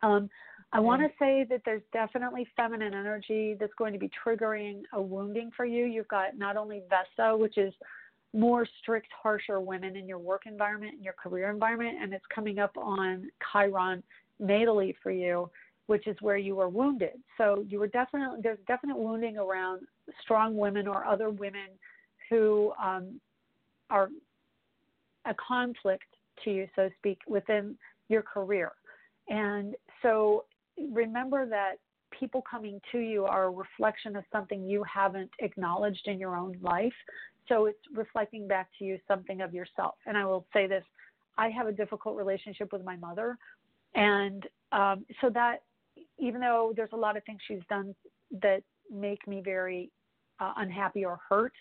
Um, 0.03 0.31
I 0.73 0.79
want 0.79 1.03
to 1.03 1.09
say 1.19 1.45
that 1.51 1.63
there's 1.65 1.83
definitely 1.93 2.47
feminine 2.57 2.95
energy 2.95 3.57
that's 3.59 3.75
going 3.77 3.93
to 3.93 3.99
be 3.99 4.09
triggering 4.25 4.83
a 4.93 5.03
wounding 5.03 5.51
for 5.57 5.65
you. 5.65 5.85
You've 5.85 6.09
got 6.09 6.39
not 6.39 6.57
only 6.57 6.83
Vesta, 6.89 7.37
which 7.37 7.59
is 7.59 7.75
more 8.33 8.69
strict, 8.81 9.09
harsher 9.21 9.59
women 9.61 9.97
in 9.97 10.07
your 10.07 10.19
work 10.19 10.43
environment 10.47 10.95
and 10.95 11.05
your 11.05 11.15
career 11.21 11.51
environment, 11.51 11.99
and 12.01 12.15
it's 12.15 12.25
coming 12.33 12.61
up 12.61 12.77
on 12.77 13.29
Chiron 13.53 14.01
natally 14.41 14.95
for 15.03 15.11
you 15.11 15.51
which 15.87 16.07
is 16.07 16.17
where 16.21 16.37
you 16.37 16.57
were 16.57 16.69
wounded. 16.69 17.21
So 17.39 17.65
you 17.69 17.79
were 17.79 17.89
definitely 17.89 18.41
there's 18.43 18.59
definite 18.67 18.97
wounding 18.97 19.37
around 19.37 19.83
strong 20.23 20.57
women 20.57 20.87
or 20.87 21.05
other 21.05 21.31
women 21.31 21.69
who 22.31 22.73
um, 22.83 23.21
are 23.91 24.09
a 25.27 25.35
conflict 25.35 26.05
to 26.45 26.51
you, 26.51 26.69
so 26.75 26.89
to 26.89 26.95
speak, 26.99 27.19
within 27.27 27.77
your 28.09 28.23
career. 28.23 28.73
And 29.29 29.75
so 30.03 30.45
remember 30.93 31.47
that 31.47 31.75
people 32.19 32.43
coming 32.49 32.81
to 32.93 32.99
you 32.99 33.25
are 33.25 33.45
a 33.45 33.51
reflection 33.51 34.17
of 34.17 34.25
something 34.33 34.65
you 34.65 34.85
haven't 34.85 35.31
acknowledged 35.41 36.07
in 36.07 36.19
your 36.19 36.37
own 36.37 36.57
life. 36.61 36.93
So 37.49 37.67
it's 37.67 37.79
reflecting 37.95 38.47
back 38.47 38.69
to 38.79 38.85
you 38.85 38.99
something 39.09 39.41
of 39.41 39.53
yourself. 39.53 39.95
And 40.07 40.17
I 40.17 40.25
will 40.25 40.47
say 40.53 40.67
this 40.67 40.85
I 41.39 41.49
have 41.51 41.67
a 41.67 41.73
difficult 41.73 42.17
relationship 42.17 42.73
with 42.73 42.85
my 42.85 42.97
mother. 42.97 43.37
And 43.95 44.47
um, 44.71 45.05
so 45.21 45.31
that 45.31 45.63
even 46.19 46.41
though 46.41 46.73
there's 46.77 46.93
a 46.93 46.97
lot 46.97 47.17
of 47.17 47.25
things 47.25 47.41
she's 47.47 47.63
done 47.69 47.95
that 48.43 48.63
make 48.91 49.27
me 49.27 49.41
very 49.45 49.91
uh, 50.41 50.53
unhappy 50.57 51.05
or 51.05 51.19
hurt, 51.29 51.53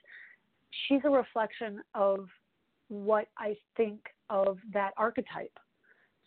she's 0.88 1.02
a 1.04 1.10
reflection 1.10 1.82
of 1.94 2.28
what 2.88 3.28
I 3.38 3.56
think 3.78 4.00
of 4.30 4.58
that 4.74 4.92
archetype. 4.98 5.58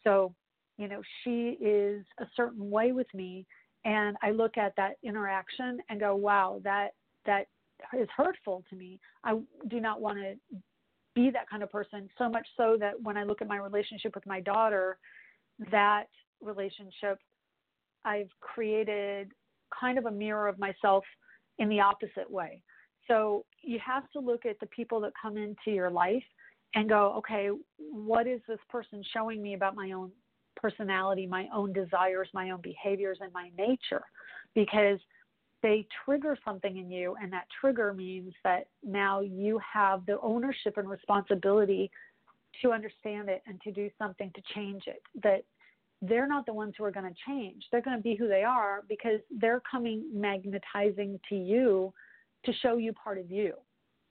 So, 0.02 0.34
you 0.78 0.88
know, 0.88 1.02
she 1.22 1.56
is 1.60 2.04
a 2.18 2.26
certain 2.36 2.70
way 2.70 2.92
with 2.92 3.12
me, 3.14 3.46
and 3.84 4.16
I 4.22 4.30
look 4.30 4.56
at 4.56 4.74
that 4.76 4.96
interaction 5.02 5.78
and 5.88 6.00
go, 6.00 6.16
"Wow, 6.16 6.60
that 6.64 6.94
that 7.26 7.48
is 7.92 8.08
hurtful 8.16 8.64
to 8.70 8.76
me. 8.76 8.98
I 9.24 9.38
do 9.68 9.80
not 9.80 10.00
want 10.00 10.18
to 10.18 10.36
be 11.14 11.30
that 11.30 11.48
kind 11.48 11.62
of 11.62 11.70
person." 11.70 12.08
So 12.18 12.28
much 12.28 12.46
so 12.56 12.76
that 12.78 13.00
when 13.02 13.16
I 13.16 13.24
look 13.24 13.40
at 13.42 13.48
my 13.48 13.58
relationship 13.58 14.14
with 14.14 14.26
my 14.26 14.40
daughter, 14.40 14.98
that 15.70 16.08
relationship 16.40 17.18
I've 18.04 18.30
created 18.40 19.32
kind 19.78 19.98
of 19.98 20.06
a 20.06 20.10
mirror 20.10 20.48
of 20.48 20.58
myself 20.58 21.04
in 21.58 21.68
the 21.68 21.80
opposite 21.80 22.30
way. 22.30 22.62
So 23.08 23.44
you 23.62 23.78
have 23.84 24.10
to 24.12 24.20
look 24.20 24.46
at 24.46 24.58
the 24.60 24.66
people 24.66 25.00
that 25.00 25.12
come 25.20 25.36
into 25.36 25.70
your 25.70 25.90
life 25.90 26.22
and 26.74 26.88
go, 26.88 27.14
okay, 27.18 27.50
what 27.78 28.26
is 28.26 28.40
this 28.48 28.58
person 28.68 29.02
showing 29.12 29.42
me 29.42 29.54
about 29.54 29.76
my 29.76 29.92
own 29.92 30.10
personality, 30.56 31.26
my 31.26 31.46
own 31.54 31.72
desires, 31.72 32.28
my 32.32 32.50
own 32.50 32.60
behaviors, 32.62 33.18
and 33.20 33.32
my 33.32 33.50
nature? 33.56 34.02
Because 34.54 34.98
they 35.62 35.86
trigger 36.04 36.36
something 36.44 36.76
in 36.76 36.90
you, 36.90 37.16
and 37.22 37.32
that 37.32 37.46
trigger 37.60 37.94
means 37.94 38.32
that 38.44 38.68
now 38.82 39.20
you 39.20 39.60
have 39.72 40.04
the 40.06 40.20
ownership 40.20 40.76
and 40.76 40.88
responsibility 40.88 41.90
to 42.62 42.72
understand 42.72 43.28
it 43.28 43.42
and 43.46 43.60
to 43.62 43.72
do 43.72 43.88
something 43.98 44.30
to 44.34 44.42
change 44.54 44.84
it. 44.86 45.02
That 45.22 45.44
they're 46.08 46.26
not 46.26 46.46
the 46.46 46.52
ones 46.52 46.74
who 46.76 46.84
are 46.84 46.90
going 46.90 47.06
to 47.06 47.20
change. 47.26 47.64
They're 47.70 47.82
going 47.82 47.96
to 47.96 48.02
be 48.02 48.14
who 48.14 48.28
they 48.28 48.42
are 48.42 48.82
because 48.88 49.20
they're 49.30 49.62
coming 49.68 50.04
magnetizing 50.12 51.20
to 51.28 51.34
you 51.34 51.92
to 52.44 52.52
show 52.62 52.76
you 52.76 52.92
part 52.92 53.18
of 53.18 53.30
you. 53.30 53.54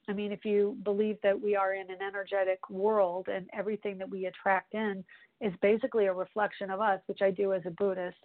I 0.09 0.13
mean, 0.13 0.31
if 0.31 0.43
you 0.43 0.77
believe 0.83 1.17
that 1.23 1.39
we 1.39 1.55
are 1.55 1.73
in 1.73 1.89
an 1.89 2.01
energetic 2.05 2.69
world 2.69 3.27
and 3.31 3.49
everything 3.53 3.97
that 3.99 4.09
we 4.09 4.25
attract 4.25 4.73
in 4.73 5.03
is 5.39 5.53
basically 5.61 6.07
a 6.07 6.13
reflection 6.13 6.69
of 6.69 6.81
us, 6.81 6.99
which 7.05 7.21
I 7.21 7.31
do 7.31 7.53
as 7.53 7.61
a 7.65 7.71
Buddhist, 7.71 8.17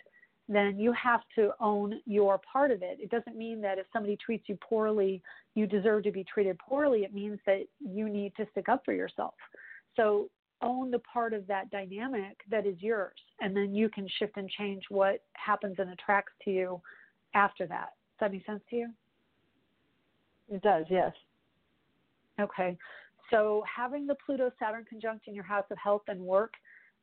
then 0.48 0.78
you 0.78 0.92
have 0.92 1.20
to 1.34 1.52
own 1.60 2.00
your 2.06 2.40
part 2.50 2.70
of 2.70 2.82
it. 2.82 2.98
It 3.00 3.10
doesn't 3.10 3.36
mean 3.36 3.60
that 3.60 3.78
if 3.78 3.86
somebody 3.92 4.16
treats 4.16 4.48
you 4.48 4.56
poorly, 4.56 5.22
you 5.54 5.66
deserve 5.66 6.04
to 6.04 6.10
be 6.10 6.24
treated 6.24 6.58
poorly. 6.58 7.00
It 7.00 7.14
means 7.14 7.38
that 7.46 7.64
you 7.80 8.08
need 8.08 8.32
to 8.36 8.46
stick 8.50 8.68
up 8.68 8.82
for 8.84 8.94
yourself. 8.94 9.34
So 9.94 10.30
own 10.62 10.90
the 10.90 10.98
part 11.00 11.32
of 11.32 11.46
that 11.46 11.70
dynamic 11.70 12.38
that 12.50 12.66
is 12.66 12.76
yours, 12.80 13.18
and 13.40 13.56
then 13.56 13.74
you 13.74 13.88
can 13.88 14.08
shift 14.18 14.36
and 14.36 14.48
change 14.50 14.82
what 14.88 15.22
happens 15.34 15.76
and 15.78 15.90
attracts 15.90 16.32
to 16.44 16.50
you 16.50 16.80
after 17.34 17.66
that. 17.66 17.92
Does 18.18 18.20
that 18.20 18.32
make 18.32 18.46
sense 18.46 18.62
to 18.70 18.76
you? 18.76 18.88
It 20.50 20.62
does, 20.62 20.86
yes. 20.88 21.12
Okay. 22.40 22.76
So 23.30 23.62
having 23.74 24.06
the 24.06 24.16
Pluto 24.24 24.50
Saturn 24.58 24.84
conjunct 24.88 25.28
in 25.28 25.34
your 25.34 25.44
house 25.44 25.66
of 25.70 25.78
health 25.78 26.02
and 26.08 26.20
work 26.20 26.54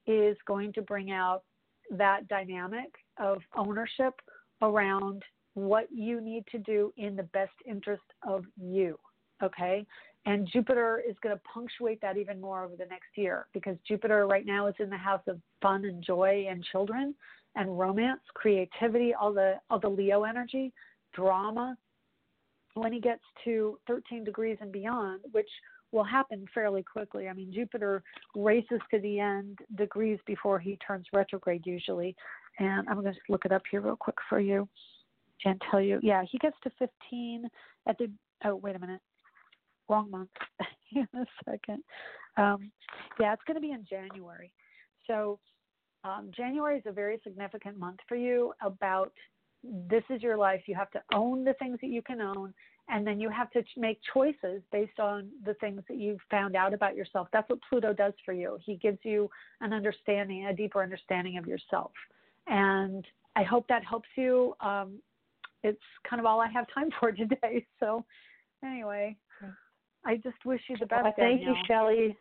is 0.07 0.35
going 0.47 0.73
to 0.73 0.81
bring 0.81 1.11
out 1.11 1.43
that 1.91 2.27
dynamic 2.27 2.93
of 3.19 3.39
ownership 3.55 4.13
around 4.61 5.23
what 5.53 5.87
you 5.91 6.19
need 6.19 6.43
to 6.51 6.57
do 6.59 6.91
in 6.97 7.15
the 7.15 7.23
best 7.23 7.53
interest 7.65 8.03
of 8.27 8.43
you. 8.59 8.97
Okay. 9.43 9.85
And 10.25 10.49
Jupiter 10.51 11.03
is 11.07 11.15
going 11.21 11.35
to 11.35 11.41
punctuate 11.43 12.01
that 12.01 12.17
even 12.17 12.41
more 12.41 12.63
over 12.63 12.75
the 12.75 12.85
next 12.85 13.09
year 13.15 13.45
because 13.53 13.77
Jupiter 13.87 14.25
right 14.25 14.45
now 14.45 14.65
is 14.67 14.73
in 14.79 14.89
the 14.89 14.97
house 14.97 15.21
of 15.27 15.39
fun 15.61 15.85
and 15.85 16.03
joy 16.03 16.47
and 16.49 16.63
children 16.71 17.13
and 17.55 17.77
romance, 17.77 18.21
creativity, 18.33 19.13
all 19.13 19.31
the 19.31 19.55
all 19.69 19.79
the 19.79 19.87
Leo 19.87 20.23
energy, 20.23 20.73
drama. 21.13 21.77
When 22.73 22.91
he 22.91 22.99
gets 22.99 23.21
to 23.45 23.79
13 23.87 24.25
degrees 24.25 24.57
and 24.59 24.71
beyond, 24.71 25.21
which 25.31 25.47
will 25.91 26.03
happen 26.03 26.45
fairly 26.53 26.83
quickly. 26.83 27.29
I 27.29 27.33
mean, 27.33 27.53
Jupiter 27.53 28.03
races 28.35 28.81
to 28.91 28.99
the 28.99 29.19
end 29.19 29.59
degrees 29.75 30.19
before 30.25 30.59
he 30.59 30.77
turns 30.85 31.05
retrograde 31.13 31.65
usually. 31.65 32.17
And 32.59 32.85
I'm 32.89 32.99
going 32.99 33.13
to 33.13 33.19
look 33.29 33.45
it 33.45 33.53
up 33.53 33.61
here 33.71 33.79
real 33.79 33.95
quick 33.95 34.17
for 34.27 34.41
you 34.41 34.67
and 35.45 35.61
tell 35.71 35.79
you. 35.79 35.99
Yeah, 36.03 36.23
he 36.29 36.37
gets 36.39 36.57
to 36.63 36.71
15 36.79 37.47
at 37.87 37.97
the. 37.97 38.11
Oh, 38.43 38.55
wait 38.55 38.75
a 38.75 38.79
minute 38.79 38.99
wrong 39.89 40.09
month 40.11 40.29
in 40.95 41.07
a 41.13 41.25
second. 41.43 41.83
Um, 42.37 42.71
yeah, 43.19 43.33
it's 43.33 43.43
going 43.47 43.55
to 43.55 43.61
be 43.61 43.71
in 43.71 43.85
January. 43.89 44.51
So 45.07 45.39
um, 46.03 46.29
January 46.35 46.77
is 46.77 46.83
a 46.85 46.91
very 46.91 47.19
significant 47.23 47.77
month 47.77 47.99
for 48.07 48.15
you. 48.15 48.53
About 48.61 49.11
this 49.89 50.03
is 50.09 50.21
your 50.21 50.37
life. 50.37 50.61
You 50.67 50.75
have 50.75 50.91
to 50.91 51.01
own 51.13 51.43
the 51.43 51.53
things 51.53 51.79
that 51.81 51.89
you 51.89 52.01
can 52.01 52.21
own, 52.21 52.53
and 52.89 53.05
then 53.05 53.19
you 53.19 53.29
have 53.29 53.49
to 53.51 53.63
make 53.77 53.99
choices 54.13 54.61
based 54.71 54.99
on 54.99 55.29
the 55.43 55.55
things 55.55 55.81
that 55.87 55.97
you've 55.97 56.19
found 56.29 56.55
out 56.55 56.73
about 56.73 56.95
yourself. 56.95 57.27
That's 57.33 57.49
what 57.49 57.59
Pluto 57.67 57.93
does 57.93 58.13
for 58.23 58.33
you. 58.33 58.57
He 58.63 58.75
gives 58.75 58.99
you 59.03 59.29
an 59.61 59.73
understanding, 59.73 60.45
a 60.45 60.53
deeper 60.53 60.83
understanding 60.83 61.37
of 61.37 61.47
yourself. 61.47 61.91
And 62.47 63.05
I 63.35 63.43
hope 63.43 63.67
that 63.69 63.83
helps 63.83 64.09
you. 64.15 64.53
Um, 64.61 64.99
it's 65.63 65.81
kind 66.07 66.19
of 66.19 66.27
all 66.27 66.39
I 66.39 66.49
have 66.49 66.67
time 66.73 66.89
for 66.99 67.11
today. 67.11 67.65
So, 67.79 68.05
anyway, 68.63 69.17
I 70.05 70.17
just 70.17 70.43
wish 70.45 70.61
you 70.69 70.77
the 70.77 70.85
best. 70.85 71.03
Well, 71.03 71.13
thank 71.17 71.41
Danielle. 71.41 71.55
you, 71.55 71.63
Shelley. 71.67 72.17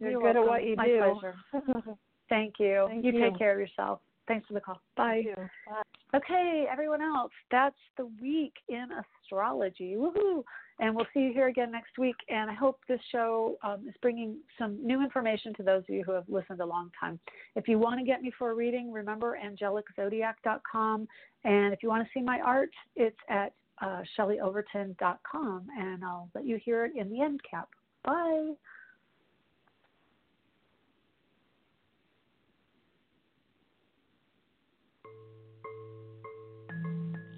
You're, 0.00 0.10
You're 0.10 0.20
good 0.20 0.36
welcome. 0.36 0.42
at 0.42 0.48
what 0.48 0.64
you 0.64 0.76
My 0.76 0.86
do. 0.86 1.18
pleasure. 1.52 1.96
Thank 2.28 2.54
you. 2.58 2.84
Thank 2.88 3.04
you, 3.04 3.12
you. 3.12 3.20
take 3.20 3.38
care 3.38 3.52
of 3.52 3.58
yourself. 3.58 4.00
Thanks 4.28 4.46
for 4.46 4.52
the 4.52 4.60
call. 4.60 4.80
Bye. 4.96 5.24
Bye. 5.66 5.82
Okay, 6.14 6.66
everyone 6.70 7.00
else, 7.02 7.32
that's 7.50 7.76
the 7.96 8.06
week 8.20 8.52
in 8.68 8.86
astrology. 9.24 9.94
Woohoo! 9.96 10.42
And 10.80 10.94
we'll 10.94 11.06
see 11.12 11.20
you 11.20 11.32
here 11.32 11.48
again 11.48 11.72
next 11.72 11.98
week. 11.98 12.16
And 12.28 12.50
I 12.50 12.54
hope 12.54 12.78
this 12.86 13.00
show 13.10 13.56
um, 13.62 13.84
is 13.88 13.94
bringing 14.00 14.36
some 14.58 14.78
new 14.86 15.02
information 15.02 15.54
to 15.54 15.62
those 15.62 15.82
of 15.88 15.90
you 15.94 16.04
who 16.04 16.12
have 16.12 16.24
listened 16.28 16.60
a 16.60 16.66
long 16.66 16.90
time. 17.00 17.18
If 17.56 17.66
you 17.68 17.78
want 17.78 17.98
to 17.98 18.06
get 18.06 18.22
me 18.22 18.30
for 18.38 18.50
a 18.50 18.54
reading, 18.54 18.92
remember 18.92 19.38
angeliczodiac.com. 19.42 21.08
And 21.44 21.72
if 21.72 21.82
you 21.82 21.88
want 21.88 22.04
to 22.06 22.10
see 22.12 22.22
my 22.22 22.40
art, 22.40 22.70
it's 22.96 23.16
at 23.28 23.52
uh, 23.80 24.02
shelleyoverton.com. 24.18 25.66
And 25.78 26.04
I'll 26.04 26.28
let 26.34 26.44
you 26.46 26.58
hear 26.64 26.84
it 26.84 26.92
in 26.96 27.08
the 27.10 27.20
end 27.20 27.40
cap. 27.48 27.68
Bye. 28.04 28.54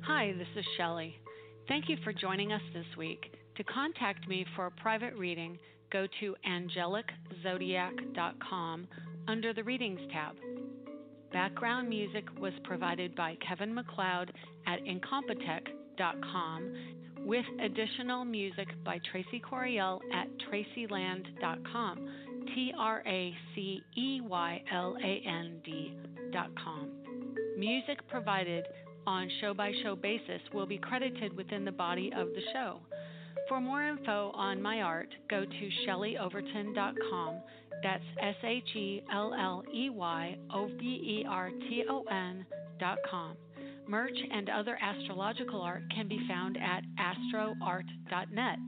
Hi, 0.07 0.33
this 0.37 0.49
is 0.57 0.65
Shelley. 0.77 1.15
Thank 1.69 1.89
you 1.89 1.97
for 2.03 2.13
joining 2.13 2.53
us 2.53 2.63
this 2.75 2.85
week. 2.99 3.37
To 3.57 3.65
contact 3.65 4.29
me 4.29 4.45
for 4.57 4.67
a 4.67 4.71
private 4.71 5.15
reading, 5.15 5.59
go 5.93 6.07
to 6.21 6.35
angeliczodiac.com 6.47 8.89
under 9.29 9.53
the 9.53 9.63
Readings 9.63 10.01
tab. 10.13 10.35
Background 11.33 11.89
music 11.89 12.25
was 12.41 12.53
provided 12.65 13.15
by 13.15 13.37
Kevin 13.47 13.73
MacLeod 13.73 14.33
at 14.67 14.81
with 17.27 17.45
additional 17.63 18.25
music 18.25 18.69
by 18.85 18.99
Tracey 19.11 19.41
Coriel 19.41 20.01
at 20.15 20.27
traceyland.com. 20.51 22.09
T 22.55 22.73
R 22.79 23.03
A 23.07 23.35
C 23.55 23.83
E 23.97 24.21
Y 24.23 24.63
L 24.73 24.97
A 25.03 25.23
N 25.27 25.61
D.com. 25.65 26.91
Music 27.59 27.99
provided 28.09 28.65
on 29.07 29.31
show 29.41 29.55
by 29.55 29.73
show 29.83 29.95
basis 29.95 30.41
will 30.53 30.67
be 30.67 30.79
credited 30.79 31.37
within 31.37 31.65
the 31.65 31.73
body 31.73 32.11
of 32.17 32.29
the 32.29 32.43
show. 32.53 32.79
For 33.49 33.61
more 33.61 33.83
info 33.85 34.31
on 34.35 34.61
my 34.61 34.83
art, 34.83 35.09
go 35.29 35.45
to 35.45 35.71
shelleyoverton.com. 35.87 37.35
That's 37.83 38.05
S 38.21 38.37
H 38.43 38.77
E 38.77 39.03
L 39.13 39.35
L 39.39 39.63
E 39.75 39.91
Y 39.91 40.37
O 40.53 40.67
V 40.67 40.85
E 40.85 41.25
R 41.29 41.51
T 41.51 41.85
O 41.89 42.03
N.com. 42.11 43.37
Merch 43.91 44.17
and 44.33 44.49
other 44.49 44.79
astrological 44.81 45.61
art 45.61 45.83
can 45.93 46.07
be 46.07 46.25
found 46.29 46.57
at 46.57 46.85
astroart.net. 46.97 48.59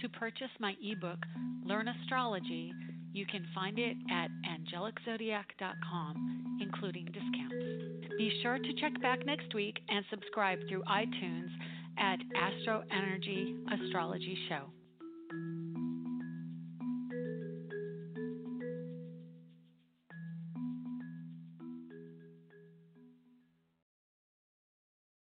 To 0.00 0.08
purchase 0.08 0.50
my 0.58 0.74
ebook, 0.82 1.20
Learn 1.64 1.86
Astrology, 1.86 2.72
you 3.12 3.26
can 3.26 3.46
find 3.54 3.78
it 3.78 3.96
at 4.10 4.28
angeliczodiac.com, 4.50 6.58
including 6.60 7.04
discounts. 7.04 8.08
Be 8.18 8.40
sure 8.42 8.58
to 8.58 8.74
check 8.80 9.00
back 9.00 9.24
next 9.24 9.54
week 9.54 9.78
and 9.88 10.04
subscribe 10.10 10.58
through 10.68 10.82
iTunes 10.82 11.50
at 11.96 12.18
Astro 12.36 12.82
Energy 12.90 13.54
Astrology 13.72 14.36
Show. 14.48 14.64